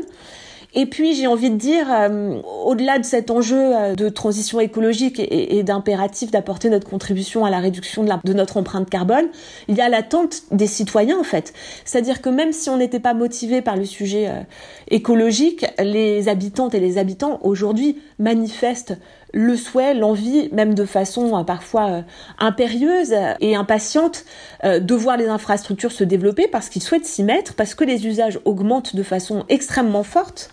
Et 0.76 0.86
puis 0.86 1.16
j'ai 1.16 1.26
envie 1.26 1.50
de 1.50 1.56
dire, 1.56 1.88
euh, 1.92 2.42
au-delà 2.64 3.00
de 3.00 3.04
cet 3.04 3.32
enjeu 3.32 3.76
euh, 3.76 3.96
de 3.96 4.08
transition 4.08 4.60
écologique 4.60 5.20
et, 5.20 5.64
d'impératif 5.64 6.30
d'apporter 6.30 6.70
notre 6.70 6.88
contribution 6.88 7.44
à 7.44 7.50
la 7.50 7.60
réduction 7.60 8.04
de, 8.04 8.34
notre 8.34 8.58
empreinte 8.58 8.88
carbone, 8.88 9.30
il 9.68 9.76
y 9.76 9.82
a 9.82 9.90
l'attente 9.90 10.44
des 10.52 10.68
citoyens 10.68 11.20
en 11.20 11.24
fait. 11.24 11.54
C'est-à-dire 11.86 12.22
que 12.22 12.30
même 12.30 12.52
si 12.52 12.70
on 12.70 12.78
n'était 12.78 13.00
pas 13.00 13.16
motivé 13.16 13.64
par 13.64 13.78
le 13.78 13.86
sujet 13.86 14.28
euh, 14.30 14.42
écologique, 14.90 15.66
les 15.80 16.30
habitantes 16.30 16.76
et 16.76 16.80
les 16.80 17.00
habitants 17.00 17.40
aujourd'hui 17.42 17.98
manifestent 18.20 18.96
le 19.34 19.56
souhait, 19.56 19.94
l'envie, 19.94 20.50
même 20.52 20.74
de 20.74 20.86
façon 20.86 21.38
euh, 21.38 21.44
parfois 21.44 21.90
euh, 21.90 22.02
impérieuse 22.40 23.14
et 23.40 23.56
impatiente, 23.56 24.26
euh, 24.64 24.80
de 24.80 24.96
voir 24.96 25.18
les 25.18 25.28
infrastructures 25.28 25.92
se 25.92 26.04
développer 26.04 26.48
parce 26.48 26.70
qu'ils 26.70 26.84
souhaitent 26.84 27.06
s'y 27.06 27.24
mettre, 27.24 27.54
parce 27.54 27.76
que 27.76 27.84
les 27.84 28.08
usages 28.08 28.40
augmentent 28.46 28.96
de 28.96 29.04
façon 29.04 29.46
extrêmement 29.50 30.04
forte. 30.04 30.52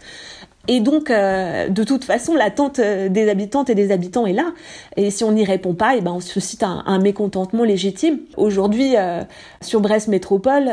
Et 0.68 0.81
donc, 0.81 1.11
euh, 1.11 1.68
de 1.68 1.85
toute 1.85 2.05
façon, 2.05 2.35
l'attente 2.35 2.79
euh, 2.79 3.09
des 3.09 3.29
habitantes 3.29 3.70
et 3.70 3.74
des 3.74 3.92
habitants 3.92 4.26
est 4.26 4.33
là. 4.33 4.52
Et 4.96 5.11
si 5.11 5.22
on 5.24 5.33
n'y 5.33 5.44
répond 5.44 5.74
pas, 5.74 5.94
eh 5.96 6.00
ben, 6.00 6.12
on 6.12 6.20
suscite 6.20 6.62
un, 6.62 6.98
mécontentement 6.98 7.64
légitime. 7.64 8.18
Aujourd'hui, 8.37 8.96
euh, 8.96 9.22
sur 9.61 9.81
Brest 9.81 10.09
Métropole, 10.09 10.72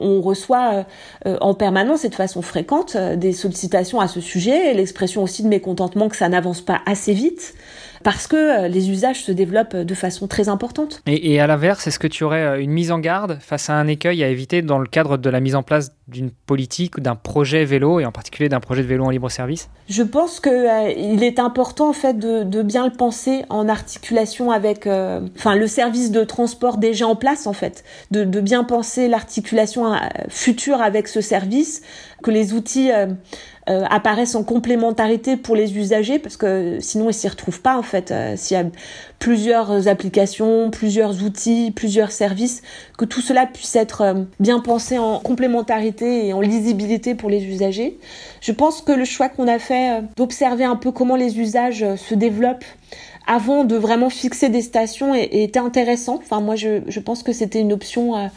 on 0.00 0.20
reçoit 0.20 0.84
en 1.24 1.54
permanence 1.54 2.04
et 2.04 2.08
de 2.08 2.14
façon 2.14 2.42
fréquente 2.42 2.96
des 2.96 3.32
sollicitations 3.32 4.00
à 4.00 4.08
ce 4.08 4.20
sujet, 4.20 4.74
l'expression 4.74 5.22
aussi 5.22 5.42
de 5.42 5.48
mécontentement 5.48 6.08
que 6.08 6.16
ça 6.16 6.28
n'avance 6.28 6.60
pas 6.60 6.80
assez 6.86 7.12
vite 7.12 7.54
parce 8.02 8.26
que 8.26 8.36
euh, 8.64 8.68
les 8.68 8.90
usages 8.90 9.22
se 9.24 9.32
développent 9.32 9.76
de 9.76 9.94
façon 9.94 10.26
très 10.26 10.48
importante. 10.48 11.02
Et, 11.06 11.40
à 11.40 11.46
l'inverse, 11.46 11.86
est-ce 11.86 11.98
que 11.98 12.06
tu 12.06 12.24
aurais 12.24 12.42
euh, 12.42 12.60
une 12.60 12.70
mise 12.70 12.90
en 12.92 12.98
garde 12.98 13.38
face 13.40 13.70
à 13.70 13.74
un 13.74 13.86
écueil 13.86 14.24
à 14.24 14.28
éviter 14.28 14.62
dans 14.62 14.78
le 14.78 14.86
cadre 14.86 15.16
de 15.16 15.30
la 15.30 15.40
mise 15.40 15.54
en 15.54 15.62
place 15.62 15.92
d'une 16.08 16.30
politique 16.30 16.96
ou 16.98 17.00
d'un 17.00 17.14
projet 17.14 17.64
vélo, 17.64 18.00
et 18.00 18.06
en 18.06 18.12
particulier 18.12 18.48
d'un 18.48 18.60
projet 18.60 18.82
de 18.82 18.88
vélo 18.88 19.04
en 19.04 19.10
libre 19.10 19.30
service 19.30 19.68
Je 19.88 20.02
pense 20.02 20.40
qu'il 20.40 20.52
euh, 20.52 21.20
est 21.20 21.38
important 21.38 21.90
en 21.90 21.92
fait 21.92 22.18
de, 22.18 22.62
bien 22.62 22.86
le 22.86 22.92
penser 22.92 23.44
en 23.48 23.68
articulation 23.68 24.50
avec 24.50 24.86
enfin, 24.86 25.54
le 25.54 25.66
service 25.66 26.10
de 26.10 26.24
transport 26.24 26.78
déjà 26.78 27.06
en 27.06 27.16
place 27.16 27.46
en 27.46 27.52
fait, 27.52 27.84
de, 28.10 28.24
de 28.24 28.40
bien 28.40 28.64
penser 28.64 29.08
l'articulation 29.08 29.92
future 30.28 30.80
avec 30.80 31.08
ce 31.08 31.20
service, 31.20 31.82
que 32.22 32.30
les 32.30 32.52
outils 32.52 32.90
euh, 32.92 33.06
apparaissent 33.66 34.34
en 34.34 34.42
complémentarité 34.42 35.36
pour 35.36 35.54
les 35.54 35.76
usagers 35.76 36.18
parce 36.18 36.36
que 36.36 36.78
sinon 36.80 37.10
ils 37.10 37.14
s'y 37.14 37.28
retrouvent 37.28 37.60
pas 37.60 37.76
en 37.76 37.82
fait. 37.82 38.10
Euh, 38.10 38.34
s'il 38.36 38.56
y 38.56 38.60
a 38.60 38.64
plusieurs 39.18 39.86
applications, 39.86 40.70
plusieurs 40.70 41.22
outils, 41.22 41.72
plusieurs 41.74 42.10
services, 42.10 42.62
que 42.98 43.04
tout 43.04 43.20
cela 43.20 43.46
puisse 43.46 43.76
être 43.76 44.00
euh, 44.00 44.14
bien 44.40 44.60
pensé 44.60 44.98
en 44.98 45.20
complémentarité 45.20 46.26
et 46.26 46.32
en 46.32 46.40
lisibilité 46.40 47.14
pour 47.14 47.30
les 47.30 47.44
usagers. 47.44 47.98
Je 48.40 48.52
pense 48.52 48.82
que 48.82 48.92
le 48.92 49.04
choix 49.04 49.28
qu'on 49.28 49.46
a 49.46 49.58
fait 49.58 50.02
d'observer 50.16 50.64
un 50.64 50.76
peu 50.76 50.90
comment 50.90 51.16
les 51.16 51.38
usages 51.38 51.84
se 51.96 52.14
développent 52.14 52.64
avant 53.26 53.64
de 53.64 53.76
vraiment 53.76 54.10
fixer 54.10 54.48
des 54.48 54.62
stations 54.62 55.14
était 55.14 55.60
intéressant. 55.60 56.16
Enfin 56.16 56.40
moi 56.40 56.56
je, 56.56 56.80
je 56.88 57.00
pense 57.00 57.22
que 57.22 57.32
c'était 57.32 57.60
une 57.60 57.72
option 57.72 58.30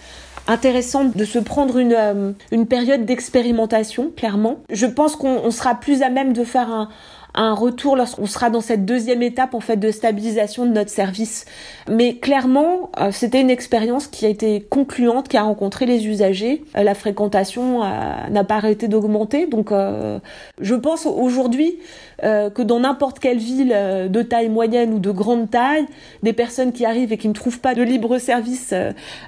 intéressant 0.47 1.05
de 1.05 1.25
se 1.25 1.39
prendre 1.39 1.77
une, 1.77 1.95
euh, 1.97 2.31
une 2.51 2.67
période 2.67 3.05
d'expérimentation, 3.05 4.11
clairement. 4.15 4.57
Je 4.69 4.85
pense 4.85 5.15
qu'on 5.15 5.51
sera 5.51 5.75
plus 5.75 6.01
à 6.01 6.09
même 6.09 6.33
de 6.33 6.43
faire 6.43 6.69
un, 6.69 6.89
un 7.35 7.53
retour 7.53 7.95
lorsqu'on 7.95 8.25
sera 8.25 8.49
dans 8.49 8.61
cette 8.61 8.85
deuxième 8.85 9.23
étape 9.23 9.53
en 9.53 9.59
fait 9.59 9.77
de 9.77 9.91
stabilisation 9.91 10.65
de 10.65 10.71
notre 10.71 10.89
service. 10.89 11.45
Mais 11.89 12.17
clairement, 12.17 12.91
euh, 12.99 13.11
c'était 13.11 13.41
une 13.41 13.49
expérience 13.49 14.07
qui 14.07 14.25
a 14.25 14.29
été 14.29 14.61
concluante, 14.69 15.27
qui 15.27 15.37
a 15.37 15.43
rencontré 15.43 15.85
les 15.85 16.07
usagers. 16.07 16.63
Euh, 16.77 16.83
la 16.83 16.93
fréquentation 16.93 17.83
euh, 17.83 17.87
n'a 18.29 18.43
pas 18.43 18.55
arrêté 18.55 18.87
d'augmenter. 18.87 19.47
Donc, 19.47 19.71
je 19.71 20.75
pense 20.75 21.05
aujourd'hui 21.05 21.79
que 22.23 22.61
dans 22.61 22.79
n'importe 22.79 23.19
quelle 23.19 23.37
ville 23.37 23.75
de 24.09 24.21
taille 24.21 24.49
moyenne 24.49 24.93
ou 24.93 24.99
de 24.99 25.11
grande 25.11 25.49
taille, 25.49 25.85
des 26.21 26.33
personnes 26.33 26.71
qui 26.71 26.85
arrivent 26.85 27.11
et 27.11 27.17
qui 27.17 27.27
ne 27.27 27.33
trouvent 27.33 27.59
pas 27.59 27.75
de 27.75 27.83
libre 27.83 28.17
service 28.17 28.73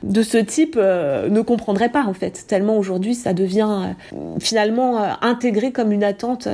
de 0.04 0.24
ce 0.24 0.38
type 0.38 0.76
ne 0.76 1.42
comprendraient 1.42 1.90
pas 1.90 2.04
en 2.06 2.14
fait. 2.14 2.46
Tellement 2.48 2.78
aujourd'hui, 2.78 3.16
ça 3.16 3.34
devient 3.34 3.94
finalement 4.40 5.00
intégré 5.22 5.72
comme 5.72 5.92
une 5.92 6.04
attente, 6.04 6.48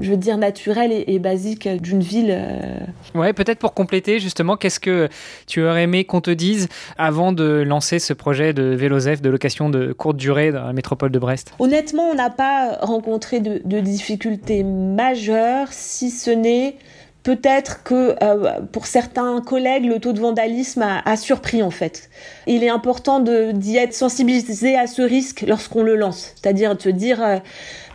je 0.00 0.10
veux 0.10 0.16
dire 0.16 0.38
naturelle 0.38 0.92
et, 0.92 1.18
basique 1.18 1.68
d'une 1.68 2.00
ville. 2.00 2.30
Euh. 2.30 2.78
Ouais, 3.14 3.32
peut-être 3.32 3.58
pour 3.58 3.74
compléter, 3.74 4.20
justement, 4.20 4.56
qu'est-ce 4.56 4.80
que 4.80 5.08
tu 5.46 5.64
aurais 5.64 5.82
aimé 5.82 6.04
qu'on 6.04 6.20
te 6.20 6.30
dise 6.30 6.68
avant 6.96 7.32
de 7.32 7.62
lancer 7.66 7.98
ce 7.98 8.12
projet 8.12 8.52
de 8.52 8.62
Vélozef 8.62 9.20
de 9.20 9.30
location 9.30 9.68
de 9.68 9.92
courte 9.92 10.16
durée 10.16 10.52
dans 10.52 10.64
la 10.64 10.72
métropole 10.72 11.10
de 11.10 11.18
Brest? 11.18 11.52
Honnêtement, 11.58 12.10
on 12.10 12.14
n'a 12.14 12.30
pas 12.30 12.78
rencontré 12.80 13.40
de, 13.40 13.80
difficultés 13.80 14.64
majeures, 14.64 15.72
si 15.78 16.10
ce 16.10 16.30
n'est 16.30 16.76
peut-être 17.22 17.82
que 17.82 18.16
euh, 18.22 18.60
pour 18.72 18.86
certains 18.86 19.40
collègues, 19.40 19.84
le 19.84 19.98
taux 19.98 20.12
de 20.12 20.20
vandalisme 20.20 20.82
a, 20.82 21.16
surpris 21.16 21.62
en 21.62 21.70
fait. 21.70 22.10
Il 22.46 22.64
est 22.64 22.68
important 22.68 23.20
d'y 23.20 23.76
être 23.76 23.94
sensibilisé 23.94 24.76
à 24.76 24.86
ce 24.86 25.02
risque 25.02 25.44
lorsqu'on 25.46 25.82
le 25.82 25.96
lance, 25.96 26.32
c'est-à-dire 26.36 26.76
de 26.76 26.80
se 26.82 26.88
dire 26.88 27.22
euh, 27.22 27.36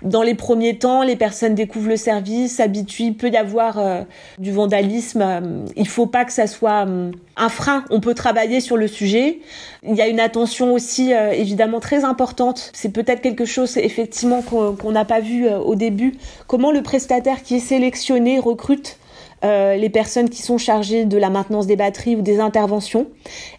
dans 0.03 0.21
les 0.21 0.35
premiers 0.35 0.77
temps, 0.77 1.01
les 1.01 1.15
personnes 1.15 1.55
découvrent 1.55 1.89
le 1.89 1.95
service, 1.95 2.55
s'habituent, 2.55 3.13
peut 3.13 3.29
y 3.29 3.37
avoir 3.37 3.79
euh, 3.79 4.01
du 4.37 4.51
vandalisme. 4.51 5.21
Euh, 5.21 5.65
il 5.75 5.87
faut 5.87 6.07
pas 6.07 6.25
que 6.25 6.33
ça 6.33 6.45
soit 6.45 6.85
euh, 6.85 7.11
un 7.37 7.49
frein. 7.49 7.85
On 7.89 8.01
peut 8.01 8.13
travailler 8.13 8.59
sur 8.59 8.75
le 8.75 8.87
sujet. 8.87 9.39
Il 9.83 9.95
y 9.95 10.01
a 10.01 10.07
une 10.07 10.19
attention 10.19 10.73
aussi 10.73 11.11
évidemment 11.11 11.79
très 11.79 12.05
importante. 12.05 12.71
C'est 12.73 12.91
peut-être 12.91 13.21
quelque 13.21 13.45
chose 13.45 13.75
effectivement 13.77 14.41
qu'on 14.41 14.91
n'a 14.91 15.03
pas 15.03 15.19
vu 15.19 15.49
au 15.49 15.75
début. 15.75 16.13
Comment 16.47 16.71
le 16.71 16.81
prestataire 16.81 17.43
qui 17.43 17.55
est 17.55 17.59
sélectionné 17.59 18.39
recrute 18.39 18.97
les 19.43 19.89
personnes 19.89 20.29
qui 20.29 20.41
sont 20.41 20.57
chargées 20.57 21.03
de 21.03 21.17
la 21.17 21.29
maintenance 21.29 21.67
des 21.67 21.75
batteries 21.75 22.15
ou 22.15 22.21
des 22.21 22.39
interventions? 22.39 23.07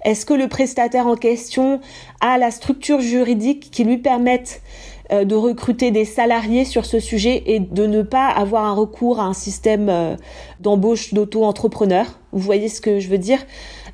Est-ce 0.04 0.24
que 0.24 0.32
le 0.32 0.48
prestataire 0.48 1.06
en 1.06 1.16
question 1.16 1.80
a 2.22 2.38
la 2.38 2.50
structure 2.50 3.00
juridique 3.00 3.70
qui 3.70 3.84
lui 3.84 3.98
permette 3.98 4.62
de 5.10 5.34
recruter 5.34 5.90
des 5.90 6.04
salariés 6.04 6.64
sur 6.64 6.86
ce 6.86 6.98
sujet 6.98 7.42
et 7.46 7.60
de 7.60 7.86
ne 7.86 8.02
pas 8.02 8.28
avoir 8.28 8.64
un 8.64 8.72
recours 8.72 9.20
à 9.20 9.24
un 9.24 9.34
système 9.34 9.88
euh, 9.90 10.16
d'embauche 10.60 11.12
d'auto-entrepreneurs. 11.12 12.18
Vous 12.32 12.40
voyez 12.40 12.68
ce 12.68 12.80
que 12.80 13.00
je 13.00 13.08
veux 13.08 13.18
dire? 13.18 13.38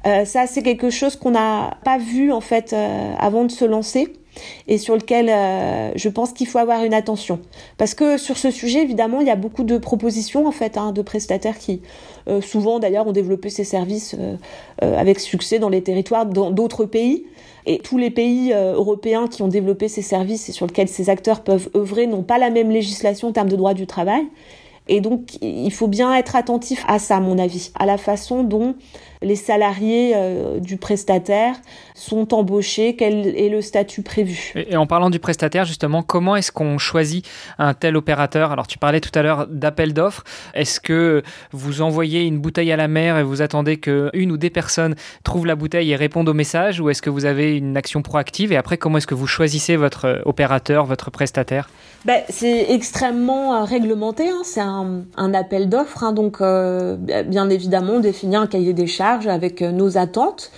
Euh, 0.06 0.24
Ça, 0.24 0.46
c'est 0.46 0.62
quelque 0.62 0.88
chose 0.88 1.16
qu'on 1.16 1.32
n'a 1.32 1.78
pas 1.84 1.98
vu 1.98 2.32
en 2.32 2.40
fait 2.40 2.74
avant 3.18 3.44
de 3.44 3.50
se 3.50 3.64
lancer 3.64 4.12
et 4.68 4.78
sur 4.78 4.94
lequel 4.94 5.26
je 5.96 6.08
pense 6.08 6.32
qu'il 6.32 6.46
faut 6.46 6.58
avoir 6.58 6.84
une 6.84 6.94
attention. 6.94 7.40
Parce 7.76 7.94
que 7.94 8.16
sur 8.16 8.38
ce 8.38 8.50
sujet, 8.50 8.80
évidemment, 8.82 9.20
il 9.20 9.26
y 9.26 9.30
a 9.30 9.36
beaucoup 9.36 9.64
de 9.64 9.76
propositions 9.76 10.46
en 10.46 10.52
fait 10.52 10.78
hein, 10.78 10.92
de 10.92 11.02
prestataires 11.02 11.58
qui 11.58 11.82
souvent 12.40 12.78
d'ailleurs 12.78 13.08
ont 13.08 13.12
développé 13.12 13.50
ces 13.50 13.64
services 13.64 14.16
avec 14.80 15.18
succès 15.18 15.58
dans 15.58 15.68
les 15.68 15.82
territoires 15.82 16.24
dans 16.24 16.52
d'autres 16.52 16.84
pays. 16.84 17.26
Et 17.66 17.78
tous 17.78 17.98
les 17.98 18.10
pays 18.10 18.52
euh, 18.52 18.74
européens 18.74 19.26
qui 19.28 19.42
ont 19.42 19.48
développé 19.48 19.88
ces 19.88 20.02
services 20.02 20.48
et 20.48 20.52
sur 20.52 20.66
lesquels 20.66 20.88
ces 20.88 21.10
acteurs 21.10 21.42
peuvent 21.42 21.70
œuvrer 21.76 22.06
n'ont 22.06 22.22
pas 22.22 22.38
la 22.38 22.50
même 22.50 22.70
législation 22.70 23.28
en 23.28 23.32
termes 23.32 23.48
de 23.48 23.56
droit 23.56 23.74
du 23.74 23.86
travail. 23.86 24.26
Et 24.88 25.00
donc, 25.00 25.38
il 25.40 25.72
faut 25.72 25.86
bien 25.86 26.14
être 26.16 26.34
attentif 26.34 26.84
à 26.88 26.98
ça, 26.98 27.16
à 27.16 27.20
mon 27.20 27.38
avis, 27.38 27.70
à 27.78 27.86
la 27.86 27.96
façon 27.96 28.42
dont 28.42 28.74
les 29.22 29.36
salariés 29.36 30.12
euh, 30.16 30.60
du 30.60 30.78
prestataire 30.78 31.54
sont 31.94 32.32
embauchés, 32.32 32.96
quel 32.96 33.26
est 33.26 33.50
le 33.50 33.60
statut 33.60 34.02
prévu. 34.02 34.52
Et, 34.54 34.76
en 34.76 34.86
parlant 34.86 35.10
du 35.10 35.18
prestataire, 35.18 35.66
justement, 35.66 36.02
comment 36.02 36.36
est-ce 36.36 36.50
qu'on 36.50 36.78
choisit 36.78 37.28
un 37.58 37.74
tel 37.74 37.96
opérateur? 37.96 38.50
Alors, 38.50 38.66
tu 38.66 38.78
parlais 38.78 39.00
tout 39.00 39.16
à 39.18 39.22
l'heure 39.22 39.46
d'appel 39.46 39.92
d'offres. 39.92 40.24
Est-ce 40.54 40.80
que 40.80 41.22
vous 41.52 41.82
envoyez 41.82 42.24
une 42.24 42.38
bouteille 42.38 42.72
à 42.72 42.76
la 42.76 42.88
mer 42.88 43.18
et 43.18 43.22
vous 43.22 43.42
attendez 43.42 43.76
qu'une 43.76 44.32
ou 44.32 44.38
des 44.38 44.48
personnes 44.48 44.94
trouvent 45.22 45.46
la 45.46 45.54
bouteille 45.54 45.90
et 45.90 45.96
répondent 45.96 46.28
au 46.28 46.34
message 46.34 46.80
Ou 46.80 46.88
est-ce 46.88 47.02
que 47.02 47.10
vous 47.10 47.26
avez 47.26 47.56
une 47.56 47.76
action 47.76 48.00
proactive? 48.00 48.52
Et 48.52 48.56
après, 48.56 48.78
comment 48.78 48.98
est-ce 48.98 49.06
que 49.06 49.14
vous 49.14 49.26
choisissez 49.26 49.76
votre 49.76 50.06
euh, 50.06 50.18
opérateur, 50.24 50.86
votre 50.86 51.10
prestataire? 51.10 51.68
Ben, 52.06 52.22
C'est 52.30 52.70
extrêmement 52.70 53.54
euh, 53.54 53.64
réglementé. 53.64 54.30
Hein. 54.30 54.40
C'est 54.44 54.60
un, 54.60 55.04
appel 55.34 55.68
d'offres. 55.68 56.04
Hein. 56.04 56.12
Donc, 56.12 56.38
bien 56.40 57.50
évidemment, 57.50 57.94
on 57.94 58.00
définit 58.00 58.36
un 58.36 58.46
cahier 58.46 58.72
des 58.72 58.86
charges 58.86 59.09
avec 59.10 59.62
euh, 59.62 59.72
nos 59.72 59.98
attentes. 59.98 60.50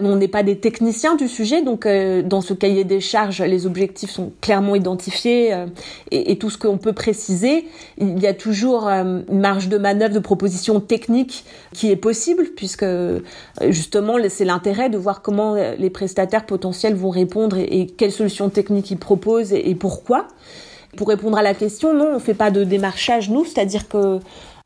On 0.00 0.14
n'est 0.14 0.28
pas 0.28 0.44
des 0.44 0.58
techniciens 0.58 1.16
du 1.16 1.26
sujet, 1.26 1.60
donc 1.60 1.84
euh, 1.84 2.22
dans 2.22 2.40
ce 2.40 2.54
cahier 2.54 2.84
des 2.84 3.00
charges, 3.00 3.42
les 3.42 3.66
objectifs 3.66 4.10
sont 4.10 4.30
clairement 4.40 4.76
identifiés 4.76 5.52
euh, 5.52 5.66
et, 6.12 6.38
tout 6.38 6.50
ce 6.50 6.58
qu'on 6.58 6.78
peut 6.78 6.92
préciser. 6.92 7.66
Il 7.98 8.20
y 8.20 8.28
a 8.28 8.32
toujours 8.32 8.86
une 8.86 9.24
marge 9.28 9.68
de 9.68 9.76
manœuvre, 9.76 10.14
de 10.14 10.20
proposition 10.20 10.78
technique 10.78 11.44
qui 11.72 11.90
est 11.90 11.96
possible, 11.96 12.44
puisque 12.56 12.86
justement 13.70 14.18
c'est 14.28 14.44
l'intérêt 14.44 14.88
de 14.88 14.98
voir 14.98 15.20
comment 15.20 15.54
les 15.54 15.90
prestataires 15.90 16.46
potentiels 16.46 16.94
vont 16.94 17.10
répondre 17.10 17.56
et, 17.58 17.86
quelles 17.86 18.12
solutions 18.12 18.50
techniques 18.50 18.92
ils 18.92 18.98
proposent 18.98 19.52
et, 19.52 19.68
et 19.68 19.74
pourquoi. 19.74 20.28
Pour 20.96 21.08
répondre 21.08 21.36
à 21.38 21.42
la 21.42 21.54
question, 21.54 21.92
non, 21.92 22.12
on 22.14 22.18
fait 22.20 22.34
pas 22.34 22.52
de 22.52 22.62
démarchage 22.62 23.30
nous, 23.30 23.44
c'est-à-dire 23.44 23.88
que 23.88 24.20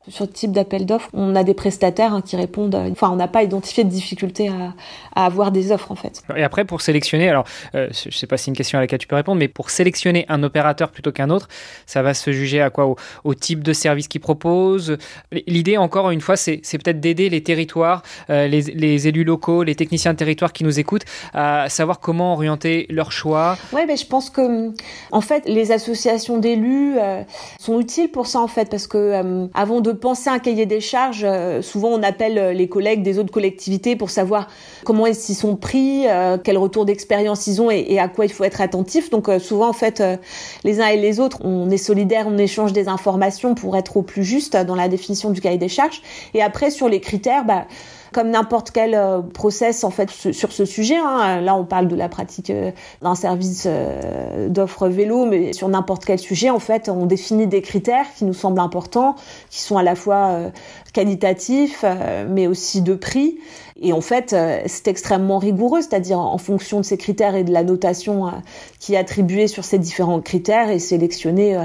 sur 0.09 0.25
ce 0.25 0.31
type 0.31 0.51
d'appel 0.51 0.85
d'offres, 0.85 1.09
on 1.13 1.33
a 1.35 1.43
des 1.43 1.53
prestataires 1.53 2.13
hein, 2.13 2.21
qui 2.21 2.35
répondent. 2.35 2.75
Enfin, 2.91 3.09
on 3.09 3.15
n'a 3.15 3.29
pas 3.29 3.43
identifié 3.43 3.85
de 3.85 3.89
difficulté 3.89 4.49
à, 4.49 4.73
à, 5.15 5.25
avoir 5.25 5.51
des 5.51 5.71
offres 5.71 5.91
en 5.91 5.95
fait. 5.95 6.21
Et 6.35 6.43
après, 6.43 6.65
pour 6.65 6.81
sélectionner, 6.81 7.29
alors 7.29 7.45
euh, 7.73 7.87
je 7.91 8.09
ne 8.09 8.11
sais 8.11 8.27
pas 8.27 8.35
si 8.35 8.45
c'est 8.45 8.51
une 8.51 8.57
question 8.57 8.77
à 8.77 8.81
laquelle 8.81 8.99
tu 8.99 9.07
peux 9.07 9.15
répondre, 9.15 9.39
mais 9.39 9.47
pour 9.47 9.69
sélectionner 9.69 10.25
un 10.27 10.43
opérateur 10.43 10.91
plutôt 10.91 11.13
qu'un 11.13 11.29
autre, 11.29 11.47
ça 11.85 12.01
va 12.01 12.13
se 12.13 12.31
juger 12.31 12.61
à 12.61 12.69
quoi? 12.69 12.95
Au, 13.23 13.33
type 13.33 13.63
de 13.63 13.71
service 13.71 14.07
qu'il 14.07 14.19
propose? 14.19 14.97
L'idée, 15.47 15.77
encore 15.77 16.11
une 16.11 16.21
fois, 16.21 16.35
c'est 16.35 16.59
peut-être 16.59 16.99
d'aider 16.99 17.29
les 17.29 17.41
territoires, 17.41 18.03
euh, 18.29 18.47
les, 18.47 18.61
les, 18.61 19.07
élus 19.07 19.23
locaux, 19.23 19.63
les 19.63 19.75
techniciens 19.75 20.13
de 20.13 20.17
territoire 20.17 20.51
qui 20.53 20.63
nous 20.63 20.79
écoutent, 20.79 21.05
à 21.33 21.69
savoir 21.69 21.99
comment 21.99 22.33
orienter 22.33 22.87
leur 22.89 23.11
choix. 23.11 23.57
Ouais, 23.71 23.85
mais 23.85 23.97
je 23.97 24.05
pense 24.05 24.29
que 24.29 24.71
en 25.11 25.21
fait, 25.21 25.43
les 25.47 25.71
associations 25.71 26.37
d'élus 26.37 26.97
euh, 26.97 27.23
sont 27.59 27.79
utiles 27.79 28.11
pour 28.11 28.27
ça 28.27 28.41
en 28.41 28.47
fait, 28.47 28.69
parce 28.69 28.87
que 28.87 29.49
avant 29.53 29.81
de 29.81 29.92
penser 29.93 30.29
un 30.29 30.39
cahier 30.39 30.65
des 30.65 30.81
charges, 30.81 31.23
euh, 31.23 31.61
souvent 31.61 31.89
on 31.89 32.03
appelle 32.03 32.37
euh, 32.37 32.53
les 32.53 32.67
collègues 32.67 33.01
des 33.01 33.19
autres 33.19 33.31
collectivités 33.31 33.95
pour 33.95 34.09
savoir 34.09 34.47
comment 34.83 35.07
ils 35.07 35.15
s'y 35.15 35.35
sont 35.35 35.55
pris, 35.55 36.07
euh, 36.07 36.37
quel 36.43 36.57
retour 36.57 36.85
d'expérience 36.85 37.47
ils 37.47 37.61
ont 37.61 37.71
et, 37.71 37.99
à 37.99 38.07
quoi 38.07 38.25
il 38.25 38.31
faut 38.31 38.43
être 38.43 38.61
attentif. 38.61 39.09
Donc 39.09 39.29
souvent 39.39 39.69
en 39.69 39.73
fait, 39.73 40.03
les 40.63 40.81
uns 40.81 40.87
et 40.87 40.97
les 40.97 41.19
autres, 41.19 41.39
on 41.43 41.69
est 41.69 41.77
solidaires, 41.77 42.25
on 42.27 42.37
échange 42.37 42.73
des 42.73 42.87
informations 42.87 43.55
pour 43.55 43.77
être 43.77 43.97
au 43.97 44.01
plus 44.01 44.23
juste 44.23 44.57
dans 44.57 44.75
la 44.75 44.87
définition 44.87 45.29
du 45.31 45.41
cahier 45.41 45.57
des 45.57 45.69
charges. 45.69 46.01
Et 46.33 46.41
après 46.41 46.69
sur 46.69 46.89
les 46.89 46.99
critères, 46.99 47.45
bah 47.45 47.65
comme 48.13 48.29
n'importe 48.29 48.71
quel 48.71 48.95
euh, 48.95 49.21
process 49.21 49.83
en 49.83 49.89
fait 49.89 50.09
sur 50.09 50.51
ce 50.51 50.63
sujet. 50.63 50.95
Hein. 50.95 51.41
Là, 51.41 51.55
on 51.55 51.65
parle 51.65 51.87
de 51.87 51.95
la 51.95 52.07
pratique 52.07 52.49
euh, 52.49 52.71
d'un 53.01 53.15
service 53.15 53.65
euh, 53.67 54.47
d'offre 54.47 54.87
vélo, 54.87 55.25
mais 55.25 55.51
sur 55.51 55.67
n'importe 55.67 56.05
quel 56.05 56.19
sujet, 56.19 56.49
en 56.49 56.59
fait, 56.59 56.87
on 56.87 57.05
définit 57.05 57.47
des 57.47 57.61
critères 57.61 58.05
qui 58.15 58.23
nous 58.23 58.33
semblent 58.33 58.59
importants, 58.59 59.15
qui 59.49 59.61
sont 59.61 59.77
à 59.77 59.83
la 59.83 59.95
fois 59.95 60.51
qualitatifs, 60.93 61.83
mais 62.29 62.47
aussi 62.47 62.81
de 62.81 62.93
prix. 62.93 63.39
Et 63.81 63.91
en 63.91 64.01
fait, 64.01 64.35
c'est 64.67 64.87
extrêmement 64.87 65.39
rigoureux, 65.39 65.81
c'est-à-dire 65.81 66.19
en 66.19 66.37
fonction 66.37 66.79
de 66.79 66.85
ces 66.85 66.97
critères 66.97 67.35
et 67.35 67.43
de 67.43 67.51
la 67.51 67.63
notation 67.63 68.31
qui 68.79 68.93
est 68.93 68.97
attribuée 68.97 69.47
sur 69.47 69.65
ces 69.65 69.79
différents 69.79 70.21
critères 70.21 70.69
et 70.69 70.77
sélectionner 70.77 71.57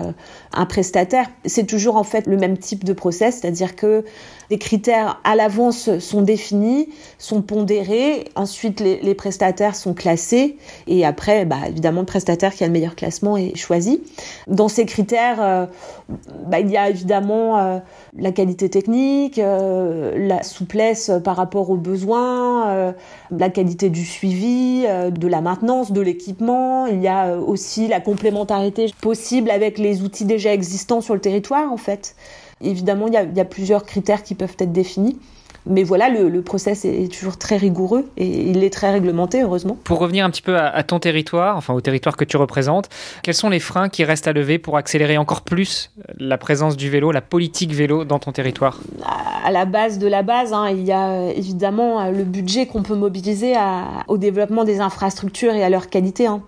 un 0.53 0.67
prestataire. 0.67 1.27
C'est 1.45 1.67
toujours 1.67 1.97
en 1.97 2.05
fait 2.05 2.27
le 2.27 2.39
même 2.39 2.57
type 2.57 2.85
de 2.85 2.95
process, 2.95 3.41
c'est-à-dire 3.41 3.77
que 3.77 4.05
les 4.51 4.59
critères 4.59 5.21
à 5.25 5.37
l'avance 5.37 5.99
sont 5.99 6.23
définis, 6.23 6.89
sont 7.19 7.43
pondérés. 7.43 8.25
Ensuite, 8.35 8.81
les, 8.81 9.15
prestataires 9.15 9.77
sont 9.77 9.95
classés. 9.95 10.57
Et 10.87 11.05
après, 11.05 11.45
bah, 11.45 11.57
évidemment, 11.69 12.01
le 12.01 12.07
prestataire 12.07 12.55
qui 12.55 12.65
a 12.65 12.67
le 12.67 12.73
meilleur 12.73 12.95
classement 12.95 13.37
est 13.37 13.57
choisi. 13.57 14.01
Dans 14.47 14.69
ces 14.69 14.87
critères, 14.87 15.43
euh, 15.43 15.67
bah, 16.47 16.61
il 16.61 16.71
y 16.71 16.77
a 16.77 16.89
évidemment 16.89 17.59
euh, 17.59 17.79
la 18.17 18.33
qualité 18.33 18.71
technique, 18.71 19.18
euh, 19.39 20.15
la 20.17 20.43
souplesse 20.43 21.11
par 21.25 21.37
rapport 21.37 21.71
aux 21.71 21.77
besoins, 21.77 22.95
la 23.31 23.51
qualité 23.51 23.91
du 23.91 24.05
suivi, 24.05 24.85
de 24.87 25.29
la 25.29 25.41
maintenance, 25.41 25.93
de 25.93 26.01
l'équipement. 26.01 26.87
Il 26.87 27.01
y 27.01 27.09
a 27.09 27.37
aussi 27.37 27.89
la 27.89 28.01
complémentarité 28.01 28.87
possible 29.01 29.51
avec 29.51 29.79
les 29.79 30.03
outils 30.03 30.25
déjà 30.25 30.53
existants 30.53 31.01
sur 31.01 31.15
le 31.15 31.21
territoire, 31.21 31.73
en 31.73 31.77
fait. 31.77 32.15
Évidemment, 32.61 33.07
il 33.07 33.15
y, 33.15 33.41
a, 33.41 33.45
plusieurs 33.45 33.85
critères 33.85 34.23
qui 34.23 34.35
peuvent 34.35 34.57
être 34.59 34.73
définis. 34.73 35.19
Mais 35.69 35.83
voilà, 35.83 36.09
le, 36.09 36.29
le, 36.29 36.43
process 36.43 36.85
est 36.85 37.13
toujours 37.13 37.37
très 37.37 37.57
rigoureux 37.57 38.07
et 38.17 38.51
il 38.51 38.65
est 38.65 38.73
très 38.73 38.91
réglementé, 38.91 39.43
heureusement. 39.43 39.77
Pour 39.85 39.99
revenir 39.99 40.25
un 40.25 40.31
petit 40.31 40.43
peu 40.43 40.57
à, 40.57 40.83
ton 40.83 40.99
territoire, 40.99 41.57
enfin 41.57 41.75
au 41.75 41.81
territoire 41.81 42.17
que 42.17 42.25
tu 42.25 42.37
représentes, 42.37 42.89
quels 43.23 43.35
sont 43.35 43.51
les 43.51 43.61
freins 43.61 43.89
qui 43.89 44.05
restent 44.05 44.29
à 44.29 44.33
lever 44.33 44.59
pour 44.59 44.77
accélérer 44.77 45.19
encore 45.19 45.43
plus 45.43 45.91
la 46.19 46.39
présence 46.39 46.77
du 46.77 46.89
vélo, 46.89 47.13
la 47.13 47.21
politique 47.21 47.73
vélo 47.73 48.05
dans 48.05 48.19
ton 48.19 48.33
territoire? 48.33 48.81
À 49.45 49.51
la 49.51 49.67
base 49.67 49.99
de 49.99 50.07
la 50.07 50.23
base, 50.23 50.53
hein, 50.53 50.71
il 50.71 50.85
y 50.85 50.93
a 50.93 51.11
euh, 51.11 51.33
évidemment 51.37 52.01
euh, 52.01 52.11
le 52.13 52.25
budget 52.25 52.67
qu'on 52.67 52.83
peut 52.83 52.97
mobiliser 52.97 53.55
à, 53.55 53.85
au 54.09 54.17
développement 54.17 54.65
des 54.65 54.81
infrastructures 54.81 55.55
et 55.55 55.63
à 55.63 55.69
leur 55.69 55.91
qualité. 55.91 56.27
Hein. 56.27 56.43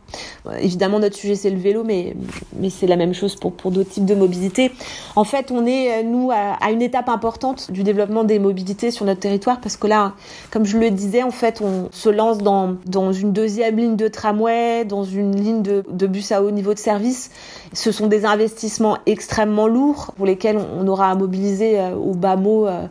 Évidemment, 0.60 0.98
notre 0.98 1.16
sujet 1.16 1.34
c'est 1.34 1.50
le 1.50 1.58
vélo, 1.58 1.84
mais, 1.84 2.16
mais 2.58 2.70
c'est 2.70 2.86
la 2.86 2.96
même 2.96 3.14
chose 3.14 3.36
pour, 3.36 3.52
pour 3.52 3.70
d'autres 3.70 3.90
types 3.90 4.06
de 4.06 4.14
mobilité. 4.14 4.72
En 5.14 5.24
fait, 5.24 5.50
on 5.50 5.66
est, 5.66 6.02
nous, 6.04 6.30
à, 6.30 6.56
à 6.60 6.70
une 6.70 6.82
étape 6.82 7.08
importante 7.08 7.70
du 7.70 7.82
développement 7.82 8.24
des 8.24 8.38
mobilités 8.38 8.90
sur 8.90 9.04
notre 9.10 9.20
territoire 9.20 9.60
parce 9.60 9.76
que 9.76 9.86
là, 9.86 10.14
comme 10.50 10.64
je 10.64 10.78
le 10.78 10.90
disais, 10.90 11.22
en 11.22 11.30
fait, 11.30 11.60
on 11.60 11.88
se 11.92 12.08
lance 12.08 12.38
dans, 12.38 13.12
une 13.12 13.32
deuxième 13.32 13.76
ligne 13.76 13.96
de 13.96 14.08
tramway, 14.08 14.84
dans 14.84 15.04
une 15.04 15.36
ligne 15.36 15.62
de, 15.62 15.84
de 15.88 16.06
bus 16.06 16.32
à 16.32 16.42
haut 16.42 16.50
niveau 16.50 16.74
de 16.74 16.78
service. 16.78 17.30
Ce 17.72 17.92
sont 17.92 18.06
des 18.06 18.24
investissements 18.24 18.98
extrêmement 19.06 19.66
lourds 19.66 20.12
pour 20.16 20.26
lesquels 20.26 20.58
on 20.58 20.86
aura 20.88 21.10
à 21.10 21.14
mobiliser 21.14 21.78
euh, 21.78 21.94
au 21.94 22.14
bas 22.14 22.36
mot 22.36 22.66
euh, 22.66 22.86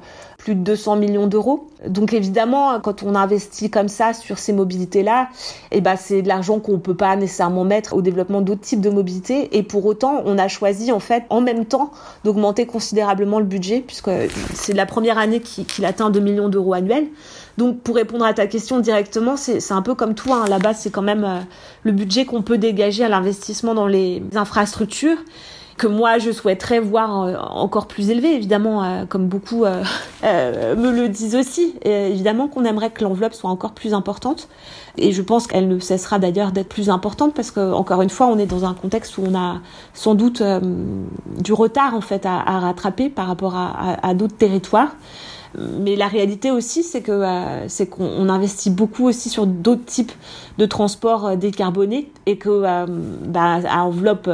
plus 0.50 0.56
de 0.56 0.62
200 0.62 0.96
millions 0.96 1.28
d'euros. 1.28 1.68
Donc 1.88 2.12
évidemment, 2.12 2.80
quand 2.80 3.04
on 3.04 3.14
investit 3.14 3.70
comme 3.70 3.88
ça 3.88 4.16
sur 4.16 4.40
ces 4.40 4.52
mobilités-là, 4.52 5.30
eh 5.70 5.80
ben 5.80 5.96
c'est 5.96 6.24
de 6.24 6.28
l'argent 6.28 6.60
qu'on 6.60 6.80
peut 6.80 6.96
pas 6.96 7.16
nécessairement 7.16 7.66
mettre 7.66 7.94
au 7.94 8.02
développement 8.02 8.42
d'autres 8.42 8.62
types 8.62 8.82
de 8.82 8.90
mobilités. 8.90 9.56
Et 9.56 9.62
pour 9.62 9.86
autant, 9.86 10.24
on 10.26 10.40
a 10.40 10.48
choisi 10.48 10.92
en 10.92 11.00
fait 11.00 11.26
en 11.30 11.42
même 11.42 11.66
temps 11.66 11.92
d'augmenter 12.24 12.66
considérablement 12.66 13.38
le 13.38 13.46
budget 13.46 13.84
puisque 13.86 14.10
c'est 14.56 14.74
la 14.74 14.88
première 14.88 15.20
année 15.20 15.40
qu'il 15.40 15.86
atteint 15.86 16.10
2 16.10 16.20
millions 16.20 16.50
d'euros 16.50 16.74
annuels. 16.74 17.10
Donc 17.60 17.82
pour 17.82 17.94
répondre 17.94 18.26
à 18.26 18.34
ta 18.34 18.48
question 18.48 18.80
directement, 18.80 19.38
c'est 19.38 19.72
un 19.72 19.84
peu 19.84 19.94
comme 19.94 20.16
toi. 20.16 20.46
Hein. 20.46 20.50
Là-bas, 20.50 20.74
c'est 20.74 20.90
quand 20.90 21.04
même 21.04 21.26
euh, 21.26 21.40
le 21.84 21.92
budget 21.92 22.26
qu'on 22.26 22.42
peut 22.42 22.58
dégager 22.58 23.04
à 23.04 23.10
l'investissement 23.10 23.76
dans 23.76 23.86
les 23.86 24.24
infrastructures 24.34 25.18
que 25.80 25.88
moi 25.88 26.20
je 26.20 26.30
souhaiterais 26.32 26.80
voir 26.80 27.24
euh, 27.24 27.36
encore 27.38 27.88
plus 27.88 28.12
élevé, 28.12 28.36
évidemment, 28.36 28.84
euh, 28.84 29.06
comme 29.06 29.28
beaucoup 29.28 29.66
euh, 29.66 29.82
me 30.76 30.92
le 30.92 31.10
disent 31.10 31.36
aussi. 31.36 31.74
Évidemment 31.84 32.48
qu'on 32.48 32.66
aimerait 32.66 32.92
que 32.92 33.04
l'enveloppe 33.04 33.34
soit 33.34 33.50
encore 33.50 33.72
plus 33.72 33.96
importante. 33.96 34.48
Et 34.98 35.12
je 35.14 35.22
pense 35.22 35.48
qu'elle 35.48 35.68
ne 35.68 35.80
cessera 35.80 36.20
d'ailleurs 36.20 36.52
d'être 36.52 36.68
plus 36.68 36.90
importante 36.90 37.34
parce 37.34 37.50
que, 37.52 37.72
encore 37.72 38.02
une 38.02 38.10
fois, 38.10 38.28
on 38.28 38.38
est 38.38 38.46
dans 38.46 38.66
un 38.66 38.74
contexte 38.74 39.18
où 39.18 39.24
on 39.26 39.36
a 39.36 39.60
sans 39.94 40.14
doute 40.14 40.44
du 41.38 41.54
retard 41.54 41.96
en 41.96 42.02
fait 42.02 42.26
à, 42.26 42.60
rattraper 42.60 43.10
par 43.10 43.28
rapport 43.28 43.56
à 43.56 44.14
d'autres 44.14 44.36
territoires. 44.36 44.90
Mais 45.58 45.96
la 45.96 46.08
réalité 46.08 46.52
aussi, 46.52 46.84
c'est 46.84 47.02
que 47.02 47.12
euh, 47.12 47.68
c'est 47.68 47.88
qu'on 47.88 48.30
investit 48.30 48.70
beaucoup 48.70 49.08
aussi 49.08 49.30
sur 49.30 49.48
d'autres 49.48 49.86
types 49.86 50.12
de 50.60 50.66
transports 50.66 51.28
euh, 51.28 51.36
décarbonés 51.36 52.12
et 52.28 52.38
que 52.38 52.50
euh, 52.50 52.86
bah, 52.88 53.60
à 53.68 53.84
enveloppe 53.84 54.30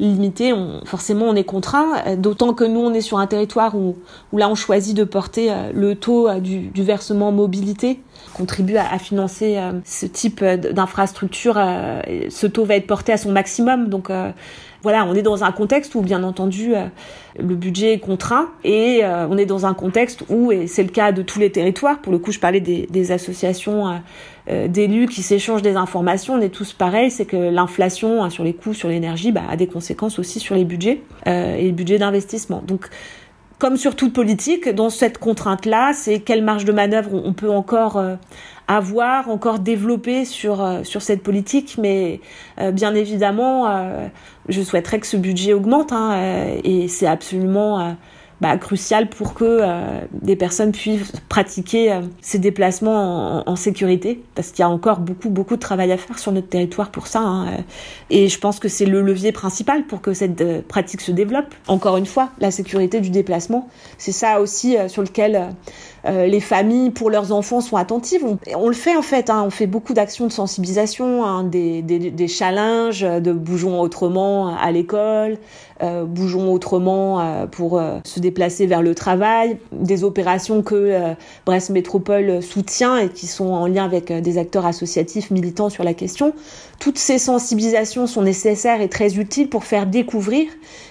limitée, 0.00 0.52
forcément, 0.84 1.26
on 1.26 1.36
est 1.36 1.44
contraint. 1.44 2.16
D'autant 2.16 2.52
que 2.52 2.64
nous, 2.64 2.80
on 2.80 2.92
est 2.92 3.00
sur 3.00 3.18
un 3.18 3.26
territoire 3.26 3.76
où, 3.76 3.96
où 4.32 4.38
là, 4.38 4.48
on 4.48 4.54
choisit 4.54 4.96
de 4.96 5.04
porter 5.04 5.52
le 5.72 5.94
taux 5.94 6.32
du, 6.40 6.68
du 6.68 6.82
versement 6.82 7.30
mobilité 7.30 8.00
contribue 8.34 8.76
à, 8.76 8.92
à 8.92 8.98
financer 8.98 9.58
ce 9.84 10.06
type 10.06 10.44
d'infrastructure. 10.44 11.54
ce 11.54 12.46
taux 12.46 12.64
va 12.64 12.76
être 12.76 12.86
porté 12.86 13.12
à 13.12 13.16
son 13.16 13.32
maximum, 13.32 13.88
donc 13.88 14.10
voilà, 14.82 15.04
on 15.04 15.14
est 15.14 15.22
dans 15.22 15.44
un 15.44 15.52
contexte 15.52 15.94
où, 15.94 16.00
bien 16.00 16.22
entendu, 16.22 16.74
euh, 16.74 16.86
le 17.38 17.54
budget 17.54 17.94
est 17.94 17.98
contraint 17.98 18.48
et 18.64 19.00
euh, 19.04 19.26
on 19.28 19.36
est 19.36 19.46
dans 19.46 19.66
un 19.66 19.74
contexte 19.74 20.24
où, 20.28 20.52
et 20.52 20.66
c'est 20.66 20.82
le 20.82 20.88
cas 20.88 21.12
de 21.12 21.22
tous 21.22 21.38
les 21.38 21.50
territoires, 21.52 21.98
pour 21.98 22.12
le 22.12 22.18
coup, 22.18 22.32
je 22.32 22.38
parlais 22.38 22.60
des, 22.60 23.12
associations 23.12 24.00
euh, 24.48 24.68
d'élus 24.68 25.06
qui 25.06 25.22
s'échangent 25.22 25.62
des 25.62 25.76
informations, 25.76 26.34
on 26.34 26.40
est 26.40 26.48
tous 26.48 26.72
pareils, 26.72 27.10
c'est 27.10 27.26
que 27.26 27.36
l'inflation 27.36 28.22
hein, 28.22 28.30
sur 28.30 28.44
les 28.44 28.54
coûts, 28.54 28.72
sur 28.72 28.88
l'énergie, 28.88 29.32
bah, 29.32 29.42
a 29.50 29.56
des 29.56 29.66
conséquences 29.66 30.18
aussi 30.18 30.40
sur 30.40 30.54
les 30.54 30.64
budgets 30.64 31.02
et 31.26 31.62
les 31.62 31.72
budgets 31.72 31.98
d'investissement. 31.98 32.62
Donc, 32.66 32.88
comme 33.58 33.76
sur 33.76 33.96
toute 33.96 34.14
politique, 34.14 34.68
dans 34.68 34.88
cette 34.88 35.18
contrainte-là, 35.18 35.92
c'est 35.92 36.20
quelle 36.20 36.42
marge 36.42 36.64
de 36.64 36.72
manœuvre 36.72 37.10
on 37.12 37.32
peut 37.34 37.50
encore 37.50 38.02
avoir, 38.70 39.28
encore 39.28 39.58
développer 39.58 40.24
sur, 40.24 40.62
euh, 40.62 40.84
sur 40.84 41.02
cette 41.02 41.24
politique. 41.24 41.76
Mais 41.78 42.20
euh, 42.60 42.70
bien 42.70 42.94
évidemment, 42.94 43.68
euh, 43.68 44.06
je 44.48 44.62
souhaiterais 44.62 45.00
que 45.00 45.08
ce 45.08 45.16
budget 45.16 45.52
augmente 45.52 45.92
hein, 45.92 46.16
et 46.62 46.86
c'est 46.86 47.06
absolument 47.06 47.96
bah, 48.40 48.56
crucial 48.56 49.08
pour 49.08 49.34
que 49.34 49.60
des 50.12 50.34
personnes 50.34 50.72
puissent 50.72 51.12
pratiquer 51.28 52.00
ces 52.20 52.38
déplacements 52.38 53.48
en, 53.48 53.56
sécurité, 53.56 54.22
parce 54.34 54.50
qu'il 54.50 54.60
y 54.60 54.62
a 54.62 54.68
encore 54.68 55.00
beaucoup 55.00 55.28
beaucoup 55.28 55.56
de 55.56 55.60
travail 55.60 55.92
à 55.92 55.96
faire 55.96 56.18
sur 56.18 56.32
notre 56.32 56.48
territoire 56.48 56.90
pour 56.90 57.06
ça. 57.06 57.20
Hein, 57.20 57.58
et 58.08 58.28
je 58.28 58.38
pense 58.38 58.58
que 58.58 58.68
c'est 58.68 58.86
le 58.86 59.02
levier 59.02 59.30
principal 59.30 59.84
pour 59.84 60.00
que 60.00 60.14
cette 60.14 60.66
pratique 60.66 61.00
se 61.02 61.12
développe. 61.12 61.54
Encore 61.68 61.96
une 61.96 62.06
fois, 62.06 62.30
la 62.40 62.50
sécurité 62.50 63.00
du 63.00 63.10
déplacement, 63.10 63.68
c'est 63.98 64.12
ça 64.12 64.40
aussi 64.40 64.76
sur 64.88 65.02
lequel 65.02 65.54
les 66.04 66.40
familles 66.40 66.90
pour 66.90 67.10
leurs 67.10 67.32
enfants 67.32 67.60
sont 67.60 67.76
attentives. 67.76 68.24
On, 68.56 68.68
le 68.68 68.74
fait 68.74 68.96
en 68.96 69.02
fait, 69.02 69.30
hein, 69.30 69.42
on 69.44 69.50
fait 69.50 69.66
beaucoup 69.66 69.92
d'actions 69.92 70.26
de 70.26 70.32
sensibilisation, 70.32 71.24
hein, 71.24 71.44
des, 71.44 71.82
des, 71.82 72.10
des 72.10 72.28
challenges 72.28 73.02
de 73.02 73.32
bougeons 73.32 73.80
autrement 73.80 74.56
à 74.56 74.70
l'école, 74.70 75.38
euh, 75.82 76.04
bougeons 76.04 76.52
autrement 76.52 77.20
euh, 77.20 77.46
pour 77.46 77.78
euh, 77.78 78.00
se 78.04 78.20
déplacer 78.20 78.66
vers 78.66 78.82
le 78.82 78.94
travail, 78.94 79.56
des 79.72 80.04
opérations 80.04 80.62
que 80.62 81.14
Brest 81.46 81.70
Métropole 81.70 82.42
soutient 82.42 82.98
et 82.98 83.08
qui 83.08 83.26
sont 83.26 83.46
en 83.46 83.66
lien 83.66 83.84
avec 83.84 84.12
des 84.12 84.38
acteurs 84.38 84.66
associatifs 84.66 85.30
militants 85.30 85.70
sur 85.70 85.84
la 85.84 85.94
question. 85.94 86.34
Toutes 86.78 86.98
ces 86.98 87.18
sensibilisations 87.18 88.06
sont 88.06 88.22
nécessaires 88.22 88.80
et 88.80 88.88
très 88.88 89.18
utiles 89.18 89.48
pour 89.48 89.64
faire 89.64 89.86
découvrir, 89.86 90.48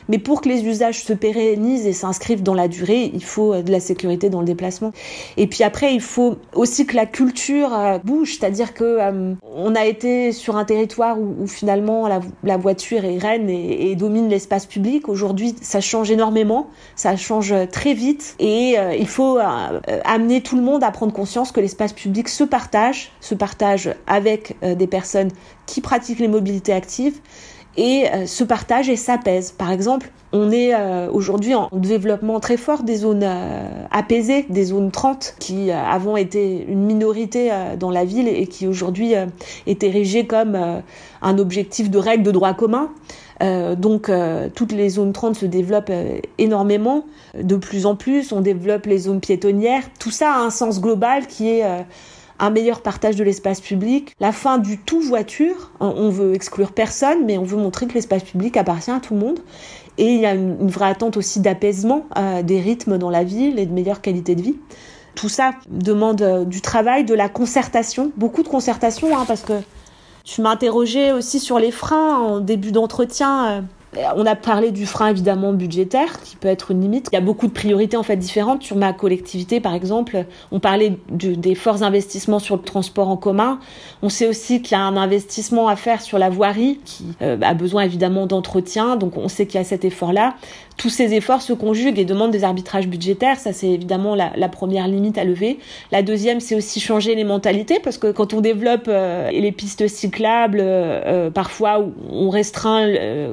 mais 0.07 0.17
pour 0.17 0.41
que 0.41 0.49
les 0.49 0.63
usages 0.63 1.03
se 1.03 1.13
pérennisent 1.13 1.85
et 1.85 1.93
s'inscrivent 1.93 2.43
dans 2.43 2.53
la 2.53 2.67
durée, 2.67 3.11
il 3.13 3.23
faut 3.23 3.61
de 3.61 3.71
la 3.71 3.79
sécurité 3.79 4.29
dans 4.29 4.39
le 4.39 4.45
déplacement. 4.45 4.91
Et 5.37 5.47
puis 5.47 5.63
après, 5.63 5.93
il 5.93 6.01
faut 6.01 6.37
aussi 6.53 6.85
que 6.85 6.95
la 6.95 7.05
culture 7.05 7.71
bouge, 8.03 8.37
c'est-à-dire 8.39 8.73
que 8.73 8.99
on 9.43 9.75
a 9.75 9.85
été 9.85 10.31
sur 10.31 10.57
un 10.57 10.65
territoire 10.65 11.17
où, 11.19 11.47
finalement 11.47 12.07
la, 12.43 12.57
voiture 12.57 13.05
est 13.05 13.17
reine 13.17 13.49
et 13.49 13.95
domine 13.95 14.29
l'espace 14.29 14.65
public. 14.65 15.09
Aujourd'hui, 15.09 15.55
ça 15.61 15.81
change 15.81 16.11
énormément, 16.11 16.69
ça 16.95 17.15
change 17.15 17.53
très 17.71 17.93
vite. 17.93 18.35
Et 18.39 18.77
euh, 18.77 18.95
il 18.95 19.07
faut 19.07 19.37
euh, 19.37 19.79
amener 20.03 20.41
tout 20.41 20.55
le 20.55 20.61
monde 20.61 20.83
à 20.83 20.91
prendre 20.91 21.13
conscience 21.13 21.51
que 21.51 21.59
l'espace 21.59 21.93
public 21.93 22.27
se 22.29 22.43
partage, 22.43 23.11
se 23.21 23.35
partage 23.35 23.93
avec 24.07 24.55
euh, 24.63 24.75
des 24.75 24.87
personnes 24.87 25.29
qui 25.65 25.81
pratiquent 25.81 26.19
les 26.19 26.27
mobilités 26.27 26.73
actives 26.73 27.19
et 27.77 28.05
se 28.25 28.43
partage 28.43 28.89
et 28.89 28.95
s'apaise. 28.95 29.51
Par 29.51 29.71
exemple, 29.71 30.11
on 30.33 30.51
est 30.51 30.73
aujourd'hui 31.07 31.55
en 31.55 31.69
développement 31.71 32.39
très 32.39 32.57
fort 32.57 32.83
des 32.83 32.97
zones 32.97 33.25
apaisées, 33.89 34.45
des 34.49 34.65
zones 34.65 34.91
30 34.91 35.35
qui 35.39 35.71
avant 35.71 36.17
étaient 36.17 36.65
une 36.67 36.83
minorité 36.83 37.51
dans 37.79 37.89
la 37.89 38.05
ville 38.05 38.27
et 38.27 38.47
qui 38.47 38.67
aujourd'hui 38.67 39.13
est 39.65 39.83
érigée 39.83 40.27
comme 40.27 40.57
un 41.21 41.37
objectif 41.37 41.89
de 41.89 41.97
règle 41.97 42.23
de 42.23 42.31
droit 42.31 42.53
commun. 42.53 42.89
Euh, 43.41 43.75
donc 43.75 44.09
euh, 44.09 44.49
toutes 44.53 44.73
les 44.73 44.89
zones 44.89 45.13
30 45.13 45.35
se 45.35 45.45
développent 45.45 45.89
euh, 45.89 46.19
énormément, 46.37 47.05
de 47.41 47.55
plus 47.55 47.85
en 47.85 47.95
plus, 47.95 48.33
on 48.33 48.41
développe 48.41 48.85
les 48.85 48.99
zones 48.99 49.21
piétonnières. 49.21 49.83
Tout 49.99 50.11
ça 50.11 50.33
a 50.33 50.39
un 50.39 50.49
sens 50.49 50.81
global 50.81 51.27
qui 51.27 51.49
est 51.49 51.63
un 52.39 52.49
meilleur 52.49 52.81
partage 52.81 53.15
de 53.15 53.23
l'espace 53.23 53.61
public, 53.61 54.15
la 54.19 54.31
fin 54.31 54.57
du 54.57 54.77
tout 54.77 55.01
voiture. 55.01 55.71
On 55.79 56.09
veut 56.09 56.33
exclure 56.33 56.71
personne, 56.71 57.25
mais 57.25 57.37
on 57.37 57.43
veut 57.43 57.57
montrer 57.57 57.87
que 57.87 57.93
l'espace 57.93 58.23
public 58.23 58.57
appartient 58.57 58.91
à 58.91 58.99
tout 58.99 59.13
le 59.13 59.19
monde. 59.19 59.39
Et 59.97 60.13
il 60.13 60.21
y 60.21 60.25
a 60.25 60.33
une, 60.33 60.69
vraie 60.69 60.89
attente 60.89 61.17
aussi 61.17 61.41
d'apaisement 61.41 62.05
des 62.43 62.61
rythmes 62.61 62.97
dans 62.97 63.09
la 63.09 63.23
ville 63.23 63.59
et 63.59 63.65
de 63.65 63.73
meilleure 63.73 64.01
qualité 64.01 64.35
de 64.35 64.41
vie. 64.41 64.55
Tout 65.15 65.29
ça 65.29 65.51
demande 65.69 66.45
du 66.47 66.61
travail, 66.61 67.03
de 67.03 67.13
la 67.13 67.27
concertation, 67.27 68.11
beaucoup 68.15 68.43
de 68.43 68.47
concertation, 68.47 69.17
hein, 69.17 69.25
parce 69.27 69.41
que 69.41 69.61
tu 70.23 70.41
m'interrogeais 70.41 71.11
aussi 71.11 71.39
sur 71.39 71.59
les 71.59 71.71
freins 71.71 72.17
en 72.17 72.39
début 72.39 72.71
d'entretien. 72.71 73.47
Euh, 73.47 73.61
on 74.15 74.25
a 74.25 74.35
parlé 74.35 74.71
du 74.71 74.85
frein 74.85 75.07
évidemment 75.07 75.53
budgétaire 75.53 76.21
qui 76.21 76.35
peut 76.35 76.47
être 76.47 76.71
une 76.71 76.81
limite. 76.81 77.09
Il 77.11 77.15
y 77.15 77.17
a 77.17 77.21
beaucoup 77.21 77.47
de 77.47 77.51
priorités 77.51 77.97
en 77.97 78.03
fait 78.03 78.17
différentes 78.17 78.63
sur 78.63 78.75
ma 78.75 78.93
collectivité 78.93 79.59
par 79.59 79.73
exemple. 79.73 80.25
On 80.51 80.59
parlait 80.59 80.97
des 81.09 81.55
forts 81.55 81.83
investissements 81.83 82.39
sur 82.39 82.57
le 82.57 82.61
transport 82.61 83.09
en 83.09 83.17
commun. 83.17 83.59
On 84.01 84.09
sait 84.09 84.27
aussi 84.27 84.61
qu'il 84.61 84.77
y 84.77 84.79
a 84.79 84.83
un 84.83 84.97
investissement 84.97 85.67
à 85.67 85.75
faire 85.75 86.01
sur 86.01 86.19
la 86.19 86.29
voirie 86.29 86.79
qui 86.85 87.05
euh, 87.21 87.37
a 87.41 87.53
besoin 87.53 87.83
évidemment 87.83 88.27
d'entretien. 88.27 88.95
Donc 88.95 89.17
on 89.17 89.27
sait 89.27 89.47
qu'il 89.47 89.59
y 89.59 89.61
a 89.61 89.65
cet 89.65 89.85
effort 89.85 90.13
là 90.13 90.35
tous 90.79 90.89
ces 90.89 91.13
efforts 91.13 91.41
se 91.41 91.51
conjuguent 91.51 91.99
et 91.99 92.05
demandent 92.05 92.31
des 92.31 92.45
arbitrages 92.45 92.87
budgétaires. 92.87 93.37
Ça, 93.37 93.51
c'est 93.51 93.67
évidemment 93.67 94.15
la, 94.15 94.49
première 94.49 94.87
limite 94.87 95.17
à 95.17 95.25
lever. 95.25 95.59
La 95.91 96.01
deuxième, 96.01 96.39
c'est 96.39 96.55
aussi 96.55 96.79
changer 96.79 97.15
les 97.15 97.25
mentalités 97.25 97.79
parce 97.83 97.97
que 97.97 98.11
quand 98.11 98.33
on 98.33 98.39
développe 98.39 98.85
euh, 98.87 99.29
les 99.29 99.51
pistes 99.51 99.87
cyclables, 99.87 100.59
euh 100.61 101.29
parfois 101.29 101.85
on 102.09 102.29
restreint, 102.29 102.87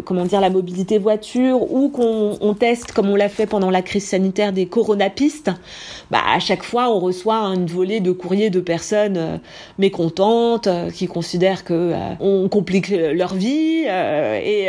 comment 0.05 0.25
dire, 0.25 0.41
la 0.47 0.51
mobilité 0.51 0.99
voiture 0.99 1.73
ou 1.73 1.89
qu'on 1.89 2.55
teste, 2.55 2.93
comme 2.93 3.11
on 3.11 3.17
l'a 3.17 3.29
fait 3.29 3.47
pendant 3.47 3.69
la 3.69 3.83
crise 3.83 4.07
sanitaire, 4.07 4.53
des 4.53 4.67
coronapistes, 4.67 5.51
bah, 6.13 6.21
à 6.25 6.39
chaque 6.39 6.63
fois, 6.63 6.89
on 6.89 7.01
reçoit 7.01 7.39
une 7.39 7.67
volée 7.67 7.99
de 7.99 8.13
courriers 8.13 8.49
de 8.51 8.61
personnes 8.61 9.17
euh, 9.17 9.39
mécontentes, 9.79 10.69
euh, 10.69 10.91
qui 10.91 11.09
considèrent 11.09 11.65
que 11.65 11.75
euh, 11.75 11.97
on 12.21 12.49
complique 12.49 12.91
leur 12.91 13.35
vie. 13.35 13.87
et, 13.87 14.69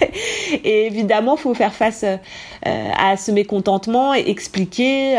et 0.64 0.86
évidemment, 0.86 1.36
faut 1.36 1.54
faire 1.54 1.74
face 1.74 2.04
à 2.64 3.16
ce 3.16 3.32
mécontentement 3.32 4.14
et 4.14 4.30
expliquer. 4.30 5.16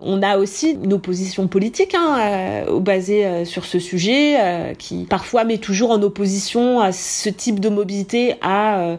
on 0.00 0.22
a 0.22 0.38
aussi 0.38 0.78
une 0.82 0.92
opposition 0.92 1.48
politique 1.48 1.94
hein, 1.94 2.64
basée 2.80 3.44
sur 3.44 3.64
ce 3.64 3.78
sujet, 3.78 4.74
qui 4.78 5.04
parfois 5.04 5.44
met 5.44 5.58
toujours 5.58 5.90
en 5.90 6.02
opposition 6.02 6.80
à 6.80 6.92
ce 6.92 7.28
type 7.28 7.60
de 7.60 7.68
mobilité 7.68 8.34
à 8.40 8.98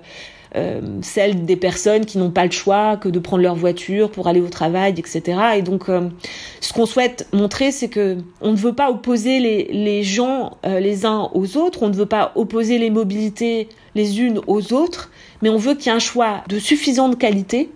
euh, 0.55 0.81
celle 1.03 1.45
des 1.45 1.55
personnes 1.55 2.05
qui 2.05 2.17
n'ont 2.17 2.31
pas 2.31 2.45
le 2.45 2.51
choix 2.51 2.97
que 2.97 3.07
de 3.07 3.19
prendre 3.19 3.43
leur 3.43 3.55
voiture 3.55 4.09
pour 4.09 4.27
aller 4.27 4.41
au 4.41 4.49
travail, 4.49 4.93
etc. 4.97 5.37
Et 5.57 5.61
donc, 5.61 5.89
euh, 5.89 6.09
ce 6.59 6.73
qu'on 6.73 6.87
souhaite 6.87 7.27
montrer, 7.33 7.71
c'est 7.71 7.87
que 7.87 8.17
on 8.41 8.51
ne 8.51 8.57
veut 8.57 8.73
pas 8.73 8.89
opposer 8.89 9.39
les, 9.39 9.65
les 9.65 10.03
gens 10.03 10.57
euh, 10.65 10.79
les 10.79 11.05
uns 11.05 11.29
aux 11.33 11.57
autres, 11.57 11.83
on 11.83 11.89
ne 11.89 11.93
veut 11.93 12.07
pas 12.07 12.31
opposer 12.35 12.79
les 12.79 12.89
mobilités 12.89 13.69
les 13.95 14.21
unes 14.21 14.39
aux 14.47 14.73
autres, 14.73 15.11
mais 15.41 15.49
on 15.49 15.57
veut 15.57 15.75
qu'il 15.75 15.87
y 15.87 15.89
ait 15.89 15.95
un 15.95 15.99
choix 15.99 16.43
de 16.47 16.57
suffisante 16.59 17.17
qualité 17.17 17.69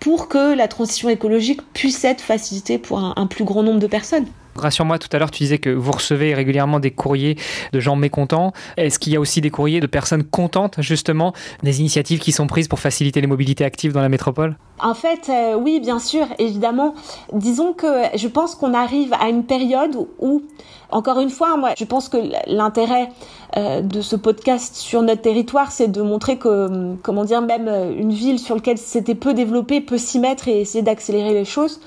pour 0.00 0.28
que 0.28 0.54
la 0.54 0.68
transition 0.68 1.08
écologique 1.08 1.60
puisse 1.74 2.04
être 2.04 2.22
facilitée 2.22 2.78
pour 2.78 2.98
un 2.98 3.26
plus 3.26 3.44
grand 3.44 3.62
nombre 3.62 3.80
de 3.80 3.86
personnes. 3.86 4.26
Rassure-moi, 4.56 4.98
tout 4.98 5.08
à 5.12 5.18
l'heure, 5.18 5.30
tu 5.30 5.42
disais 5.44 5.58
que 5.58 5.70
vous 5.70 5.92
recevez 5.92 6.34
régulièrement 6.34 6.80
des 6.80 6.90
courriers 6.90 7.36
de 7.72 7.80
gens 7.80 7.96
mécontents. 7.96 8.52
Est-ce 8.76 8.98
qu'il 8.98 9.12
y 9.12 9.16
a 9.16 9.20
aussi 9.20 9.40
des 9.40 9.50
courriers 9.50 9.80
de 9.80 9.86
personnes 9.86 10.24
contentes, 10.24 10.76
justement, 10.80 11.32
des 11.62 11.80
initiatives 11.80 12.18
qui 12.18 12.32
sont 12.32 12.46
prises 12.46 12.68
pour 12.68 12.80
faciliter 12.80 13.20
les 13.20 13.26
mobilités 13.26 13.64
actives 13.64 13.92
dans 13.92 14.02
la 14.02 14.08
métropole? 14.08 14.56
En 14.80 14.94
fait, 14.94 15.28
euh, 15.28 15.54
oui, 15.54 15.78
bien 15.80 15.98
sûr, 15.98 16.26
évidemment. 16.38 16.94
Disons 17.32 17.72
que 17.72 17.86
je 18.14 18.28
pense 18.28 18.54
qu'on 18.54 18.74
arrive 18.74 19.12
à 19.20 19.28
une 19.28 19.44
période 19.44 19.96
où, 20.18 20.42
encore 20.90 21.20
une 21.20 21.30
fois, 21.30 21.56
moi, 21.56 21.70
je 21.78 21.84
pense 21.84 22.08
que 22.08 22.16
l'intérêt 22.46 23.10
euh, 23.56 23.82
de 23.82 24.00
ce 24.00 24.16
podcast 24.16 24.74
sur 24.76 25.02
notre 25.02 25.22
territoire, 25.22 25.70
c'est 25.70 25.88
de 25.88 26.02
montrer 26.02 26.38
que, 26.38 26.96
comment 27.02 27.24
dire, 27.24 27.42
même 27.42 27.68
une 27.68 28.12
ville 28.12 28.38
sur 28.38 28.56
laquelle 28.56 28.78
c'était 28.78 29.14
peu 29.14 29.34
développé 29.34 29.80
peut 29.80 29.98
s'y 29.98 30.18
mettre 30.18 30.48
et 30.48 30.60
essayer 30.60 30.82
d'accélérer 30.82 31.34
les 31.34 31.44
choses. 31.44 31.80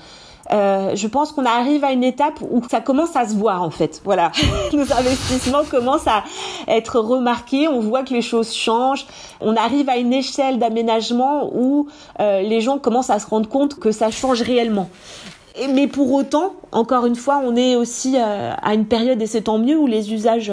Euh, 0.52 0.94
je 0.94 1.06
pense 1.06 1.32
qu'on 1.32 1.46
arrive 1.46 1.84
à 1.84 1.92
une 1.92 2.04
étape 2.04 2.40
où 2.42 2.62
ça 2.68 2.80
commence 2.80 3.16
à 3.16 3.26
se 3.26 3.34
voir 3.34 3.62
en 3.62 3.70
fait. 3.70 4.02
Voilà, 4.04 4.30
nos 4.72 4.92
investissements 4.92 5.64
commencent 5.64 6.06
à 6.06 6.24
être 6.68 7.00
remarqués. 7.00 7.68
On 7.68 7.80
voit 7.80 8.02
que 8.02 8.12
les 8.12 8.22
choses 8.22 8.54
changent. 8.54 9.06
On 9.40 9.56
arrive 9.56 9.88
à 9.88 9.96
une 9.96 10.12
échelle 10.12 10.58
d'aménagement 10.58 11.50
où 11.52 11.88
euh, 12.20 12.42
les 12.42 12.60
gens 12.60 12.78
commencent 12.78 13.10
à 13.10 13.18
se 13.18 13.26
rendre 13.26 13.48
compte 13.48 13.78
que 13.78 13.90
ça 13.90 14.10
change 14.10 14.42
réellement. 14.42 14.88
Mais 15.72 15.86
pour 15.86 16.12
autant, 16.12 16.56
encore 16.72 17.06
une 17.06 17.14
fois, 17.14 17.40
on 17.44 17.54
est 17.54 17.76
aussi 17.76 18.16
euh, 18.16 18.52
à 18.60 18.74
une 18.74 18.86
période, 18.86 19.22
et 19.22 19.26
c'est 19.26 19.42
tant 19.42 19.58
mieux, 19.58 19.76
où 19.76 19.86
les 19.86 20.12
usages 20.12 20.52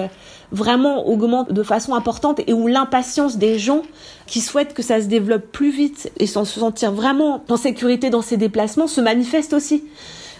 vraiment 0.52 1.08
augmente 1.08 1.52
de 1.52 1.64
façon 1.64 1.96
importante 1.96 2.42
et 2.46 2.54
où 2.54 2.68
l'impatience 2.68 3.38
des 3.38 3.58
gens 3.58 3.82
qui 4.28 4.42
souhaitent 4.42 4.74
que 4.74 4.84
ça 4.84 5.02
se 5.02 5.08
développe 5.08 5.52
plus 5.52 5.72
vite 5.72 6.12
et 6.20 6.28
sans 6.28 6.46
se 6.46 6.60
sentir 6.60 6.92
vraiment 6.92 7.44
en 7.50 7.58
sécurité 7.58 8.10
dans 8.10 8.22
ces 8.22 8.38
déplacements 8.38 8.88
se 8.88 9.02
manifeste 9.02 9.54
aussi. 9.54 9.84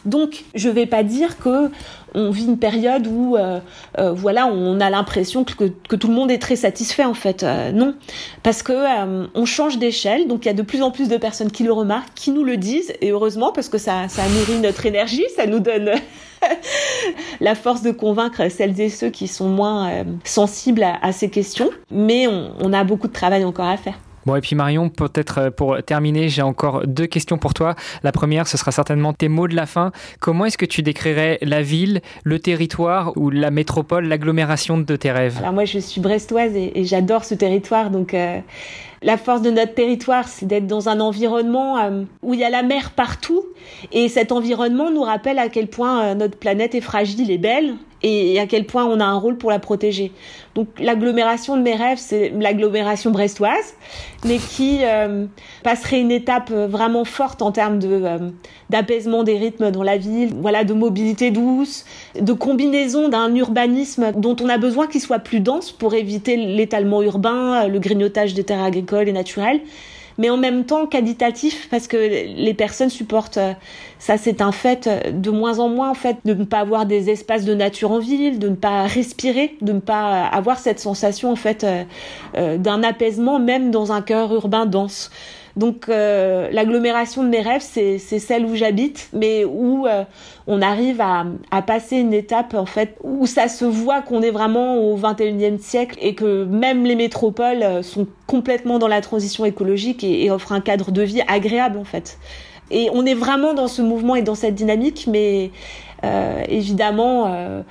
Donc, 0.06 0.44
je 0.56 0.70
vais 0.70 0.86
pas 0.86 1.04
dire 1.04 1.38
que 1.38 1.70
on 2.14 2.30
vit 2.32 2.46
une 2.46 2.58
période 2.58 3.08
où, 3.08 3.38
euh, 3.38 3.60
euh, 3.98 4.12
voilà, 4.12 4.48
on 4.48 4.80
a 4.80 4.90
l'impression 4.90 5.44
que, 5.44 5.66
tout 5.96 6.08
le 6.08 6.14
monde 6.14 6.32
est 6.32 6.40
très 6.40 6.56
satisfait 6.56 7.06
en 7.06 7.14
fait. 7.14 7.44
Euh, 7.44 7.72
non, 7.72 7.96
parce 8.44 8.64
que 8.64 8.74
on 9.36 9.46
change 9.46 9.78
d'échelle, 9.78 10.28
donc 10.28 10.46
il 10.46 10.48
y 10.48 10.52
a 10.52 10.54
de 10.54 10.62
plus 10.62 10.82
en 10.82 10.92
plus 10.92 11.08
de 11.08 11.18
personnes 11.18 11.52
qui 11.52 11.64
le 11.64 11.72
remarquent, 11.72 12.14
qui 12.16 12.32
nous 12.32 12.44
le 12.44 12.58
disent, 12.58 12.94
et 13.02 13.12
heureusement 13.12 13.52
parce 13.52 13.70
que 13.70 13.78
ça, 13.78 14.08
nourrit 14.34 14.60
notre 14.60 14.86
énergie, 14.86 15.26
ça 15.36 15.46
nous 15.46 15.60
donne 15.60 15.92
la 17.42 17.56
force 17.56 17.82
de 17.82 17.92
convaincre 17.92 18.50
celles 18.50 18.80
et 18.82 18.90
ceux 18.90 19.10
qui 19.10 19.28
sont 19.28 19.50
moins 19.50 20.04
sensibles 20.24 20.84
à, 20.84 21.12
ces 21.12 21.30
questions. 21.30 21.70
Mais 21.92 22.28
on 22.28 22.74
a 22.74 22.84
beaucoup 22.84 23.08
de 23.08 23.14
travail 23.14 23.46
encore 23.46 23.68
à 23.68 23.78
faire. 23.78 24.00
Bon, 24.26 24.36
et 24.36 24.42
puis 24.42 24.56
Marion, 24.56 24.90
peut-être 24.90 25.38
euh, 25.40 25.52
pour 25.52 25.82
terminer, 25.84 26.30
j'ai 26.30 26.44
encore 26.44 26.86
deux 26.86 27.08
questions 27.08 27.38
pour 27.38 27.54
toi. 27.54 27.76
La 28.04 28.12
première, 28.12 28.48
ce 28.48 28.58
sera 28.58 28.72
certainement 28.72 29.14
tes 29.14 29.30
mots 29.30 29.48
de 29.48 29.56
la 29.56 29.66
fin. 29.66 29.92
Comment 30.20 30.46
est-ce 30.46 30.58
que 30.58 30.66
tu 30.66 30.84
décrirais 30.84 31.40
la 31.42 31.64
ville, 31.64 32.02
le 32.24 32.38
territoire 32.38 33.14
ou 33.16 33.32
la 33.32 33.50
métropole, 33.50 34.06
l'agglomération 34.06 34.78
de 34.78 34.96
tes 34.96 35.12
rêves? 35.12 35.38
Alors 35.40 35.54
moi, 35.54 35.66
je 35.66 35.80
suis 35.80 36.02
brestoise 36.02 36.56
et, 36.56 36.72
j'adore 36.84 37.26
ce 37.26 37.34
territoire, 37.34 37.90
donc 37.90 38.14
euh, 38.14 38.40
la 39.02 39.18
force 39.18 39.42
de 39.42 39.50
notre 39.50 39.74
territoire, 39.74 40.28
c'est 40.28 40.46
d'être 40.46 40.68
dans 40.68 40.88
un 40.88 41.00
environnement 41.00 41.80
euh, 41.80 42.04
où 42.22 42.34
il 42.34 42.40
y 42.40 42.44
a 42.44 42.50
la 42.50 42.64
mer 42.64 42.92
partout, 42.92 43.44
et 43.92 44.08
cet 44.08 44.32
environnement 44.32 44.92
nous 44.92 45.04
rappelle 45.04 45.40
à 45.40 45.50
quel 45.50 45.68
point 45.68 46.14
notre 46.16 46.38
planète 46.38 46.76
est 46.76 46.82
fragile 46.82 47.32
et 47.32 47.38
belle, 47.38 47.76
et 48.04 48.40
à 48.40 48.48
quel 48.48 48.66
point 48.66 48.86
on 48.86 49.00
a 49.00 49.06
un 49.06 49.18
rôle 49.18 49.38
pour 49.38 49.52
la 49.52 49.60
protéger. 49.60 50.12
Donc 50.56 50.68
l'agglomération 50.80 51.56
de 51.56 51.62
mes 51.62 51.76
rêves, 51.76 51.98
c'est 51.98 52.30
l'agglomération 52.38 53.12
brestoise, 53.12 53.76
mais 54.26 54.38
qui 54.38 54.80
euh, 54.84 55.26
passerait 55.64 56.02
une 56.02 56.12
étape 56.12 56.50
euh, 56.52 56.68
vraiment 56.68 57.06
forte 57.06 57.42
en 57.42 57.52
termes 57.52 57.80
de 57.80 57.88
euh, 57.90 58.18
d'apaisement 58.70 59.24
des 59.24 59.38
rythmes 59.38 59.72
dans 59.72 59.84
la 59.84 59.98
ville, 59.98 60.34
voilà, 60.40 60.64
de 60.64 60.74
mobilité 60.74 61.32
douce, 61.32 61.86
de 62.20 62.34
combinaison 62.34 63.10
d'un 63.10 63.34
urbanisme 63.36 64.12
dont 64.16 64.36
on 64.42 64.50
a 64.50 64.58
besoin 64.58 64.88
qu'il 64.88 65.02
soit 65.02 65.20
plus 65.20 65.40
dense 65.40 65.72
pour 65.72 65.94
éviter 65.94 66.38
l'étalement 66.38 67.02
urbain, 67.02 67.68
le 67.68 67.80
grignotage 67.80 68.34
des 68.34 68.44
terres 68.44 68.64
agricoles 68.64 69.10
et 69.10 69.14
naturelles 69.14 69.62
mais 70.22 70.30
en 70.30 70.38
même 70.38 70.66
temps 70.66 70.86
qualitatif 70.86 71.68
parce 71.72 71.88
que 71.88 71.98
les 71.98 72.54
personnes 72.54 72.92
supportent, 72.92 73.38
euh, 73.38 73.54
ça 73.98 74.18
c'est 74.18 74.40
un 74.42 74.52
fait, 74.52 74.86
euh, 74.86 75.12
de 75.12 75.32
moins 75.32 75.58
en 75.58 75.68
moins 75.68 75.90
en 75.90 75.96
fait, 75.96 76.18
de 76.26 76.36
ne 76.36 76.44
pas 76.44 76.60
avoir 76.60 76.86
des 76.86 77.10
espaces 77.10 77.44
de 77.44 77.56
nature 77.56 77.92
en 77.92 77.98
ville, 77.98 78.38
de 78.38 78.48
ne 78.48 78.56
pas 78.56 78.84
respirer, 78.84 79.58
de 79.62 79.74
ne 79.74 79.80
pas 79.80 80.28
avoir 80.28 80.60
cette 80.60 80.80
sensation 80.80 81.32
en 81.32 81.36
fait 81.36 81.66
euh, 82.38 82.58
d'un 82.58 82.84
apaisement 82.84 83.40
même 83.40 83.72
dans 83.72 83.92
un 83.92 84.04
cœur 84.04 84.32
urbain 84.32 84.68
dense. 84.68 85.10
Donc 85.56 85.90
euh, 85.90 86.50
l'agglomération 86.52 87.24
de 87.24 87.30
mes 87.30 87.42
rêves, 87.42 87.62
c'est 87.62 87.98
celle 87.98 88.46
où 88.46 88.56
j'habite, 88.56 89.10
mais 89.14 89.44
où 89.46 89.86
euh, 89.86 90.04
on 90.48 90.62
arrive 90.62 91.02
à, 91.02 91.62
passer 91.62 91.98
une 91.98 92.14
étape 92.14 92.54
en 92.54 92.66
fait 92.66 92.98
où 93.04 93.26
ça 93.26 93.48
se 93.48 93.66
voit 93.66 94.02
qu'on 94.02 94.22
est 94.22 94.32
vraiment 94.32 94.78
au 94.78 94.98
21e 94.98 95.60
siècle 95.60 95.98
et 96.02 96.16
que 96.16 96.46
même 96.46 96.86
les 96.86 96.96
métropoles 96.96 97.64
euh, 97.64 97.84
sont 97.84 98.08
complètement 98.28 98.80
dans 98.80 98.88
la 98.88 99.02
transition 99.02 99.46
écologique 99.46 100.04
et, 100.04 100.26
et 100.26 100.32
offrent 100.32 100.54
un 100.54 100.62
cadre 100.62 100.92
de 100.92 101.02
vie 101.02 101.22
agréable 101.28 101.78
en 101.78 101.84
fait. 101.84 102.18
Et 102.72 102.90
on 102.94 103.06
est 103.06 103.14
vraiment 103.14 103.54
dans 103.54 103.68
ce 103.68 103.82
mouvement 103.82 104.16
et 104.16 104.22
dans 104.22 104.36
cette 104.36 104.56
dynamique, 104.56 105.06
mais 105.12 105.52
évidemment 106.48 107.64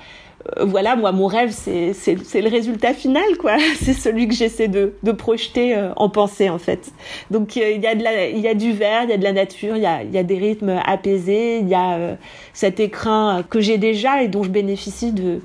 voilà, 0.59 0.95
moi, 0.95 1.11
mon 1.11 1.27
rêve, 1.27 1.51
c'est 1.51 1.93
le 2.13 2.49
résultat 2.49 2.93
final, 2.93 3.37
quoi. 3.39 3.57
C'est 3.81 3.93
celui 3.93 4.27
que 4.27 4.33
j'essaie 4.33 4.67
de, 4.67 4.93
de, 5.03 5.11
projeter 5.11 5.75
euh, 5.75 5.91
en 5.95 6.09
pensée, 6.09 6.49
en 6.49 6.57
fait. 6.57 6.91
Donc, 7.29 7.57
euh, 7.57 7.71
il 7.71 7.81
y, 7.81 7.87
a 7.87 8.29
y 8.29 8.47
a 8.47 8.53
du 8.53 8.71
vert, 8.71 9.03
il 9.03 9.09
y 9.09 9.13
a 9.13 9.17
de 9.17 9.23
la 9.23 9.33
nature, 9.33 9.75
il 9.75 9.83
y 9.83 9.85
a, 9.85 10.03
y 10.03 10.17
a 10.17 10.23
des 10.23 10.37
rythmes 10.37 10.79
apaisés, 10.85 11.59
il 11.59 11.67
y 11.67 11.75
a 11.75 12.17
cet 12.53 12.79
écrin 12.79 13.43
que 13.49 13.59
j'ai 13.59 13.77
déjà 13.77 14.23
et 14.23 14.27
dont 14.27 14.43
je 14.43 14.49
bénéficie 14.49 15.11
de 15.11 15.41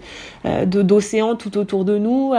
d'océans 0.64 1.34
tout 1.34 1.59
autour 1.59 1.84
de 1.84 1.99
nous. 1.99 2.32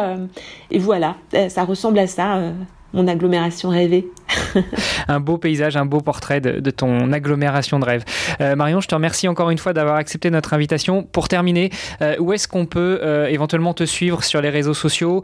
et 0.71 0.79
voilà, 0.79 1.15
ça 1.49 1.63
ressemble 1.65 1.99
à 1.99 2.07
ça 2.07 2.53
mon 2.93 3.07
agglomération 3.07 3.69
rêvée. 3.69 4.07
un 5.07 5.19
beau 5.19 5.37
paysage, 5.37 5.77
un 5.77 5.85
beau 5.85 6.01
portrait 6.01 6.41
de, 6.41 6.71
ton 6.71 7.11
agglomération 7.11 7.79
de 7.79 7.85
rêve. 7.85 8.03
Euh, 8.41 8.55
Marion, 8.55 8.81
je 8.81 8.87
te 8.87 8.95
remercie 8.95 9.27
encore 9.27 9.49
une 9.49 9.57
fois 9.57 9.73
d'avoir 9.73 9.95
accepté 9.95 10.29
notre 10.29 10.53
invitation. 10.53 11.03
Pour 11.03 11.27
terminer, 11.27 11.71
euh, 12.01 12.15
où 12.19 12.33
est-ce 12.33 12.47
qu'on 12.47 12.65
peut 12.65 12.99
euh, 13.01 13.27
éventuellement 13.27 13.73
te 13.73 13.83
suivre 13.83 14.23
sur 14.23 14.41
les 14.41 14.49
réseaux 14.49 14.73
sociaux, 14.73 15.23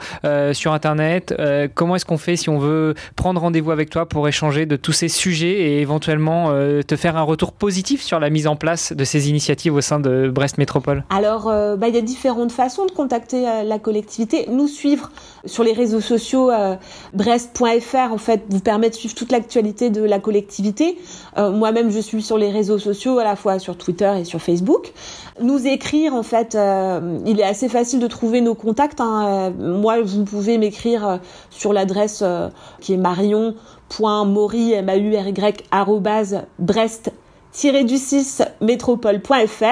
sur 0.53 0.73
Internet 0.73 1.33
Comment 1.75 1.95
est-ce 1.95 2.05
qu'on 2.05 2.17
fait 2.17 2.35
si 2.35 2.49
on 2.49 2.57
veut 2.57 2.93
prendre 3.15 3.41
rendez-vous 3.41 3.71
avec 3.71 3.89
toi 3.89 4.07
pour 4.07 4.27
échanger 4.27 4.65
de 4.65 4.75
tous 4.75 4.91
ces 4.91 5.07
sujets 5.07 5.51
et 5.51 5.81
éventuellement 5.81 6.51
te 6.51 6.95
faire 6.95 7.17
un 7.17 7.21
retour 7.21 7.51
positif 7.51 8.01
sur 8.01 8.19
la 8.19 8.29
mise 8.29 8.47
en 8.47 8.55
place 8.55 8.93
de 8.93 9.03
ces 9.03 9.29
initiatives 9.29 9.73
au 9.73 9.81
sein 9.81 9.99
de 9.99 10.29
Brest 10.29 10.57
Métropole? 10.57 11.03
Alors, 11.09 11.45
bah, 11.45 11.87
il 11.87 11.95
y 11.95 11.97
a 11.97 12.01
différentes 12.01 12.51
façons 12.51 12.85
de 12.85 12.91
contacter 12.91 13.45
la 13.65 13.79
collectivité. 13.79 14.47
Nous 14.49 14.67
suivre 14.67 15.11
sur 15.45 15.63
les 15.63 15.73
réseaux 15.73 16.01
sociaux 16.01 16.51
brest.fr 17.13 18.11
en 18.11 18.17
fait 18.17 18.43
vous 18.49 18.59
permet 18.59 18.89
suivre 18.95 19.15
toute 19.15 19.31
l'actualité 19.31 19.89
de 19.89 20.03
la 20.03 20.19
collectivité. 20.19 20.97
Euh, 21.37 21.51
moi-même, 21.51 21.89
je 21.89 21.99
suis 21.99 22.21
sur 22.21 22.37
les 22.37 22.51
réseaux 22.51 22.77
sociaux, 22.77 23.19
à 23.19 23.23
la 23.23 23.35
fois 23.35 23.59
sur 23.59 23.77
Twitter 23.77 24.11
et 24.19 24.25
sur 24.25 24.41
Facebook. 24.41 24.93
Nous 25.41 25.67
écrire, 25.67 26.13
en 26.13 26.23
fait, 26.23 26.55
euh, 26.55 27.19
il 27.25 27.39
est 27.39 27.45
assez 27.45 27.69
facile 27.69 27.99
de 27.99 28.07
trouver 28.07 28.41
nos 28.41 28.55
contacts. 28.55 29.01
Hein. 29.01 29.51
Euh, 29.57 29.77
moi, 29.79 30.01
vous 30.01 30.23
pouvez 30.23 30.57
m'écrire 30.57 31.19
sur 31.49 31.73
l'adresse 31.73 32.23
qui 32.79 32.93
est 32.93 32.97
marion.maury, 32.97 34.73
m 34.73 34.89
a 34.89 34.97
u 34.97 35.15
r 35.15 35.27
y 35.27 35.33
brest 36.59 37.09
du 37.09 37.13
6 37.13 37.22
métropole.fr. 38.61 39.63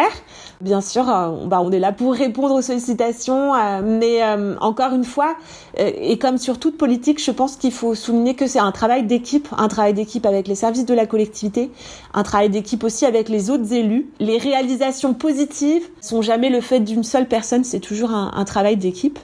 Bien 0.61 0.81
sûr, 0.81 1.05
on, 1.07 1.47
bah, 1.47 1.59
on 1.63 1.71
est 1.71 1.79
là 1.79 1.91
pour 1.91 2.13
répondre 2.13 2.53
aux 2.53 2.61
sollicitations, 2.61 3.53
mais 3.83 4.21
encore 4.59 4.93
une 4.93 5.03
fois, 5.03 5.35
et 5.77 6.19
comme 6.19 6.37
sur 6.37 6.59
toute 6.59 6.77
politique, 6.77 7.23
je 7.23 7.31
pense 7.31 7.55
qu'il 7.55 7.71
faut 7.71 7.95
souligner 7.95 8.35
que 8.35 8.45
c'est 8.45 8.59
un 8.59 8.71
travail 8.71 9.03
d'équipe, 9.03 9.47
un 9.57 9.67
travail 9.67 9.95
d'équipe 9.95 10.25
avec 10.27 10.47
les 10.47 10.53
services 10.53 10.85
de 10.85 10.93
la 10.93 11.07
collectivité, 11.07 11.71
un 12.13 12.21
travail 12.21 12.49
d'équipe 12.49 12.83
aussi 12.83 13.05
avec 13.05 13.27
les 13.27 13.49
autres 13.49 13.73
élus. 13.73 14.07
Les 14.19 14.37
réalisations 14.37 15.15
positives 15.15 15.83
sont 15.99 16.21
jamais 16.21 16.49
le 16.51 16.61
fait 16.61 16.79
d'une 16.79 17.03
seule 17.03 17.27
personne, 17.27 17.63
c'est 17.63 17.79
toujours 17.79 18.11
un 18.11 18.45
travail 18.45 18.77
d'équipe. 18.77 19.17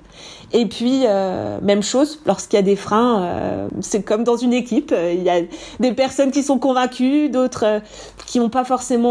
Et 0.54 0.66
puis, 0.66 1.04
euh, 1.06 1.60
même 1.62 1.84
chose, 1.84 2.20
lorsqu'il 2.26 2.58
y 2.58 2.60
a 2.60 2.64
des 2.64 2.76
freins, 2.76 3.24
euh, 3.24 3.68
c'est 3.82 4.04
comme 4.04 4.24
dans 4.24 4.38
une 4.38 4.54
équipe. 4.54 4.94
Il 4.96 5.22
y 5.22 5.30
a 5.30 5.42
des 5.80 5.92
personnes 5.92 6.32
qui 6.32 6.44
sont 6.44 6.58
convaincues, 6.58 7.30
d'autres 7.30 7.66
euh, 7.66 7.80
qui 8.26 8.40
n'ont 8.40 8.50
pas 8.50 8.64
forcément 8.64 9.08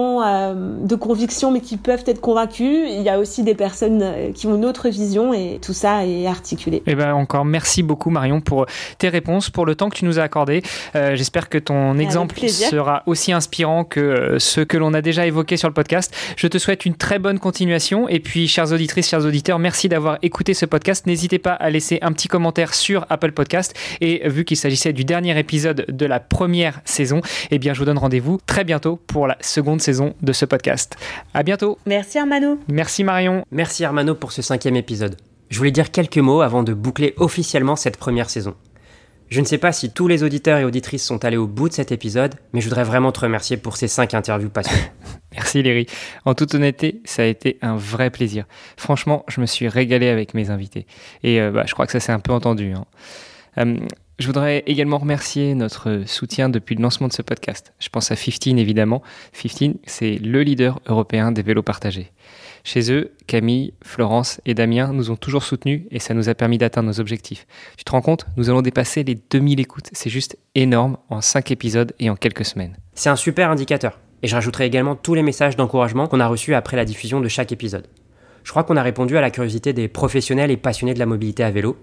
de 0.55 0.95
conviction, 0.95 1.51
mais 1.51 1.61
qui 1.61 1.77
peuvent 1.77 2.05
être 2.07 2.21
convaincues. 2.21 2.87
Il 2.89 3.03
y 3.03 3.09
a 3.09 3.19
aussi 3.19 3.43
des 3.43 3.55
personnes 3.55 4.33
qui 4.35 4.47
ont 4.47 4.57
une 4.57 4.65
autre 4.65 4.89
vision 4.89 5.33
et 5.33 5.59
tout 5.63 5.73
ça 5.73 6.05
est 6.05 6.27
articulé. 6.27 6.79
Et 6.79 6.83
eh 6.89 6.95
ben 6.95 7.15
encore 7.15 7.47
merci 7.47 7.83
beaucoup 7.83 8.11
Marion 8.11 8.41
pour 8.41 8.67
tes 8.99 9.09
réponses, 9.09 9.49
pour 9.49 9.65
le 9.65 9.75
temps 9.75 9.89
que 9.89 9.97
tu 9.97 10.05
nous 10.05 10.19
as 10.19 10.23
accordé. 10.23 10.63
J'espère 10.95 11.49
que 11.49 11.57
ton 11.57 11.99
exemple 11.99 12.39
sera 12.49 13.03
aussi 13.07 13.33
inspirant 13.33 13.85
que 13.85 14.37
ce 14.39 14.61
que 14.61 14.77
l'on 14.77 14.93
a 14.93 15.01
déjà 15.01 15.27
évoqué 15.27 15.57
sur 15.57 15.69
le 15.69 15.75
podcast. 15.75 16.15
Je 16.37 16.47
te 16.47 16.59
souhaite 16.59 16.85
une 16.85 16.95
très 16.95 17.19
bonne 17.19 17.39
continuation. 17.39 18.09
Et 18.09 18.21
puis, 18.21 18.49
chères 18.49 18.73
auditrices, 18.73 19.09
chers 19.09 19.25
auditeurs, 19.25 19.59
merci 19.59 19.89
d'avoir 19.89 20.19
écouté 20.23 20.53
ce 20.53 20.67
podcast. 20.67 21.07
N'hésitez 21.07 21.26
n'hésitez 21.27 21.39
pas 21.41 21.55
à 21.55 21.71
laisser 21.71 21.99
un 22.03 22.13
petit 22.13 22.29
commentaire 22.29 22.73
sur 22.73 23.05
Apple 23.11 23.33
Podcast. 23.33 23.75
Et 24.01 24.29
vu 24.29 24.45
qu'il 24.45 24.57
s'agissait 24.57 24.93
du 24.93 25.05
dernier 25.05 25.37
épisode 25.37 25.85
de 25.89 26.07
la 26.07 26.21
première 26.21 26.81
saison, 26.85 27.21
eh 27.51 27.59
bien, 27.59 27.75
je 27.75 27.81
vous 27.81 27.85
donne 27.85 27.99
rendez-vous 27.99 28.39
très 28.47 28.63
bientôt 28.63 28.95
pour 29.09 29.27
la 29.27 29.37
seconde 29.41 29.81
saison 29.81 30.15
de 30.23 30.33
ce 30.33 30.45
podcast. 30.45 30.97
À 31.35 31.43
bientôt. 31.43 31.79
Merci 31.85 32.19
Armano. 32.19 32.61
Merci 32.69 33.03
Marion. 33.03 33.45
Merci 33.51 33.85
Armano 33.85 34.15
pour 34.15 34.31
ce 34.31 34.41
cinquième 34.41 34.77
épisode. 34.77 35.17
Je 35.51 35.59
voulais 35.59 35.73
dire 35.73 35.91
quelques 35.91 36.19
mots 36.19 36.43
avant 36.43 36.63
de 36.63 36.75
boucler 36.75 37.15
officiellement 37.17 37.75
cette 37.75 37.97
première 37.97 38.31
saison. 38.31 38.55
Je 39.29 39.41
ne 39.41 39.45
sais 39.45 39.59
pas 39.59 39.73
si 39.73 39.91
tous 39.91 40.07
les 40.07 40.23
auditeurs 40.23 40.59
et 40.59 40.65
auditrices 40.65 41.05
sont 41.05 41.25
allés 41.25 41.37
au 41.37 41.49
bout 41.49 41.69
de 41.69 41.75
cet 41.75 41.91
épisode, 41.91 42.35
mais 42.53 42.61
je 42.61 42.69
voudrais 42.69 42.85
vraiment 42.85 43.11
te 43.11 43.21
remercier 43.21 43.57
pour 43.57 43.77
ces 43.77 43.89
cinq 43.89 44.15
interviews 44.15 44.51
passionnées. 44.51 44.93
Merci 45.33 45.63
Léry. 45.63 45.87
En 46.25 46.35
toute 46.35 46.55
honnêteté, 46.55 47.01
ça 47.05 47.23
a 47.23 47.25
été 47.25 47.59
un 47.61 47.77
vrai 47.77 48.11
plaisir. 48.11 48.45
Franchement, 48.77 49.25
je 49.29 49.41
me 49.41 49.47
suis 49.47 49.67
régalé 49.67 50.09
avec 50.09 50.33
mes 50.35 50.51
invités. 50.51 50.87
Et 51.25 51.41
euh, 51.41 51.51
bah, 51.51 51.65
je 51.67 51.75
crois 51.75 51.87
que 51.87 51.93
ça 51.93 51.99
s'est 51.99 52.13
un 52.13 52.21
peu 52.21 52.33
entendu. 52.33 52.73
Hein. 52.73 52.85
Euh, 53.59 53.77
je 54.21 54.27
voudrais 54.29 54.63
également 54.67 54.99
remercier 54.99 55.55
notre 55.55 56.05
soutien 56.07 56.49
depuis 56.49 56.77
le 56.77 56.83
lancement 56.83 57.09
de 57.09 57.13
ce 57.13 57.23
podcast. 57.23 57.75
Je 57.81 57.89
pense 57.89 58.13
à 58.13 58.17
15 58.17 58.57
évidemment. 58.59 59.03
15, 59.33 59.75
c'est 59.87 60.19
le 60.19 60.43
leader 60.43 60.81
européen 60.87 61.33
des 61.33 61.43
vélos 61.43 61.63
partagés. 61.63 62.13
Chez 62.67 62.93
eux, 62.93 63.13
Camille, 63.29 63.75
Florence 63.85 64.41
et 64.45 64.53
Damien 64.53 64.93
nous 64.93 65.13
ont 65.13 65.17
toujours 65.17 65.45
soutenus 65.45 65.83
et 65.93 66.01
ça 66.01 66.15
nous 66.15 66.29
a 66.29 66.35
permis 66.35 66.59
d'atteindre 66.59 66.89
nos 66.89 66.99
objectifs. 66.99 67.47
Tu 67.77 67.85
te 67.85 67.93
rends 67.93 68.01
compte? 68.01 68.27
Nous 68.37 68.51
allons 68.51 68.61
dépasser 68.61 69.05
les 69.05 69.15
2000 69.15 69.61
écoutes. 69.61 69.89
C'est 69.93 70.11
juste 70.11 70.37
énorme 70.57 70.97
en 71.09 71.21
5 71.21 71.53
épisodes 71.53 71.93
et 72.01 72.11
en 72.11 72.17
quelques 72.17 72.45
semaines. 72.45 72.77
C'est 72.95 73.09
un 73.09 73.15
super 73.15 73.53
indicateur. 73.53 74.01
Et 74.25 74.27
je 74.27 74.35
rajouterai 74.35 74.67
également 74.67 74.97
tous 74.97 75.15
les 75.15 75.23
messages 75.23 75.55
d'encouragement 75.55 76.09
qu'on 76.09 76.19
a 76.19 76.27
reçus 76.27 76.57
après 76.57 76.77
la 76.77 76.85
diffusion 76.85 77.21
de 77.21 77.29
chaque 77.29 77.53
épisode. 77.53 77.87
Je 78.43 78.51
crois 78.51 78.65
qu'on 78.65 78.77
a 78.77 78.83
répondu 78.83 79.17
à 79.17 79.21
la 79.21 79.31
curiosité 79.31 79.73
des 79.73 79.87
professionnels 79.87 80.51
et 80.51 80.57
passionnés 80.57 80.95
de 80.95 80.99
la 80.99 81.07
mobilité 81.07 81.45
à 81.45 81.53
vélo. 81.53 81.77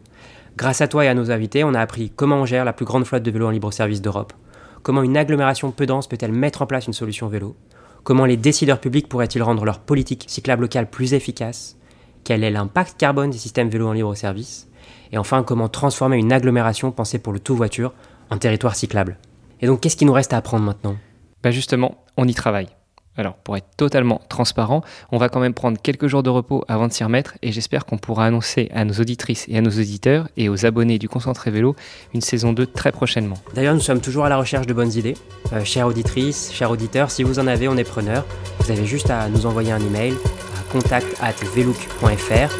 Grâce 0.57 0.81
à 0.81 0.89
toi 0.89 1.05
et 1.05 1.07
à 1.07 1.13
nos 1.13 1.31
invités, 1.31 1.63
on 1.63 1.75
a 1.75 1.79
appris 1.79 2.11
comment 2.13 2.41
on 2.41 2.45
gère 2.45 2.65
la 2.65 2.73
plus 2.73 2.85
grande 2.85 3.05
flotte 3.05 3.23
de 3.23 3.31
vélos 3.31 3.47
en 3.47 3.51
libre 3.51 3.71
service 3.71 4.01
d'Europe, 4.01 4.33
comment 4.81 5.01
une 5.01 5.15
agglomération 5.15 5.71
peu 5.71 5.85
dense 5.85 6.07
peut-elle 6.07 6.33
mettre 6.33 6.61
en 6.61 6.65
place 6.65 6.87
une 6.87 6.93
solution 6.93 7.29
vélo, 7.29 7.55
Comment 8.03 8.25
les 8.25 8.35
décideurs 8.35 8.81
publics 8.81 9.07
pourraient-ils 9.07 9.41
rendre 9.41 9.63
leur 9.63 9.79
politique 9.79 10.25
cyclable 10.27 10.63
locale 10.63 10.89
plus 10.89 11.13
efficace? 11.13 11.77
Quel 12.25 12.43
est 12.43 12.51
l'impact 12.51 12.99
carbone 12.99 13.29
des 13.29 13.37
systèmes 13.37 13.69
vélos 13.69 13.87
en 13.87 13.93
libre 13.93 14.13
service? 14.15 14.67
Et 15.13 15.17
enfin, 15.17 15.43
comment 15.43 15.69
transformer 15.69 16.17
une 16.17 16.33
agglomération 16.33 16.91
pensée 16.91 17.19
pour 17.19 17.31
le 17.31 17.39
tout 17.39 17.55
voiture 17.55 17.93
en 18.29 18.37
territoire 18.37 18.75
cyclable? 18.75 19.17
Et 19.61 19.67
donc, 19.67 19.79
qu'est-ce 19.79 19.95
qui 19.95 20.05
nous 20.05 20.11
reste 20.11 20.33
à 20.33 20.37
apprendre 20.37 20.65
maintenant? 20.65 20.97
Bah 21.41 21.51
Justement, 21.51 22.03
on 22.17 22.27
y 22.27 22.33
travaille. 22.33 22.67
Alors, 23.15 23.35
pour 23.35 23.55
être 23.57 23.67
totalement 23.77 24.21
transparent, 24.27 24.81
on 25.11 25.17
va 25.17 25.29
quand 25.29 25.39
même 25.39 25.53
prendre 25.53 25.79
quelques 25.79 26.07
jours 26.07 26.23
de 26.23 26.29
repos 26.29 26.63
avant 26.67 26.87
de 26.87 26.93
s'y 26.93 27.03
remettre 27.03 27.35
et 27.43 27.51
j'espère 27.51 27.85
qu'on 27.85 27.97
pourra 27.97 28.25
annoncer 28.25 28.69
à 28.73 28.85
nos 28.85 28.93
auditrices 28.93 29.45
et 29.49 29.57
à 29.57 29.61
nos 29.61 29.69
auditeurs 29.69 30.27
et 30.35 30.49
aux 30.49 30.65
abonnés 30.65 30.97
du 30.97 31.07
Concentré 31.07 31.51
Vélo 31.51 31.75
une 32.13 32.21
saison 32.21 32.53
2 32.53 32.65
très 32.65 32.91
prochainement. 32.91 33.37
D'ailleurs, 33.53 33.75
nous 33.75 33.81
sommes 33.81 34.01
toujours 34.01 34.25
à 34.25 34.29
la 34.29 34.37
recherche 34.37 34.65
de 34.65 34.73
bonnes 34.73 34.93
idées. 34.93 35.15
Euh, 35.53 35.63
chères 35.63 35.87
auditrices, 35.87 36.51
chers 36.51 36.71
auditeurs, 36.71 37.11
si 37.11 37.23
vous 37.23 37.37
en 37.37 37.45
avez, 37.45 37.67
on 37.67 37.77
est 37.77 37.83
preneur. 37.83 38.25
Vous 38.59 38.71
avez 38.71 38.85
juste 38.85 39.11
à 39.11 39.29
nous 39.29 39.45
envoyer 39.45 39.71
un 39.71 39.81
email 39.81 40.13
à 40.59 40.71
contact 40.71 41.05
at 41.21 41.35
velook.fr, 41.53 42.53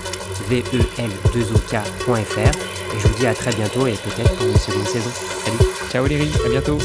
v 0.50 0.64
e 0.74 0.82
l 1.00 1.10
2 1.34 1.42
okfr 1.54 2.74
et 2.94 3.00
je 3.00 3.08
vous 3.08 3.16
dis 3.16 3.26
à 3.26 3.34
très 3.34 3.52
bientôt 3.54 3.88
et 3.88 3.94
peut-être 3.94 4.36
pour 4.36 4.48
une 4.48 4.58
seconde 4.58 4.88
saison. 4.88 5.10
Salut 5.10 5.70
Ciao 5.92 6.06
Léry, 6.06 6.30
à 6.46 6.50
bientôt 6.50 6.78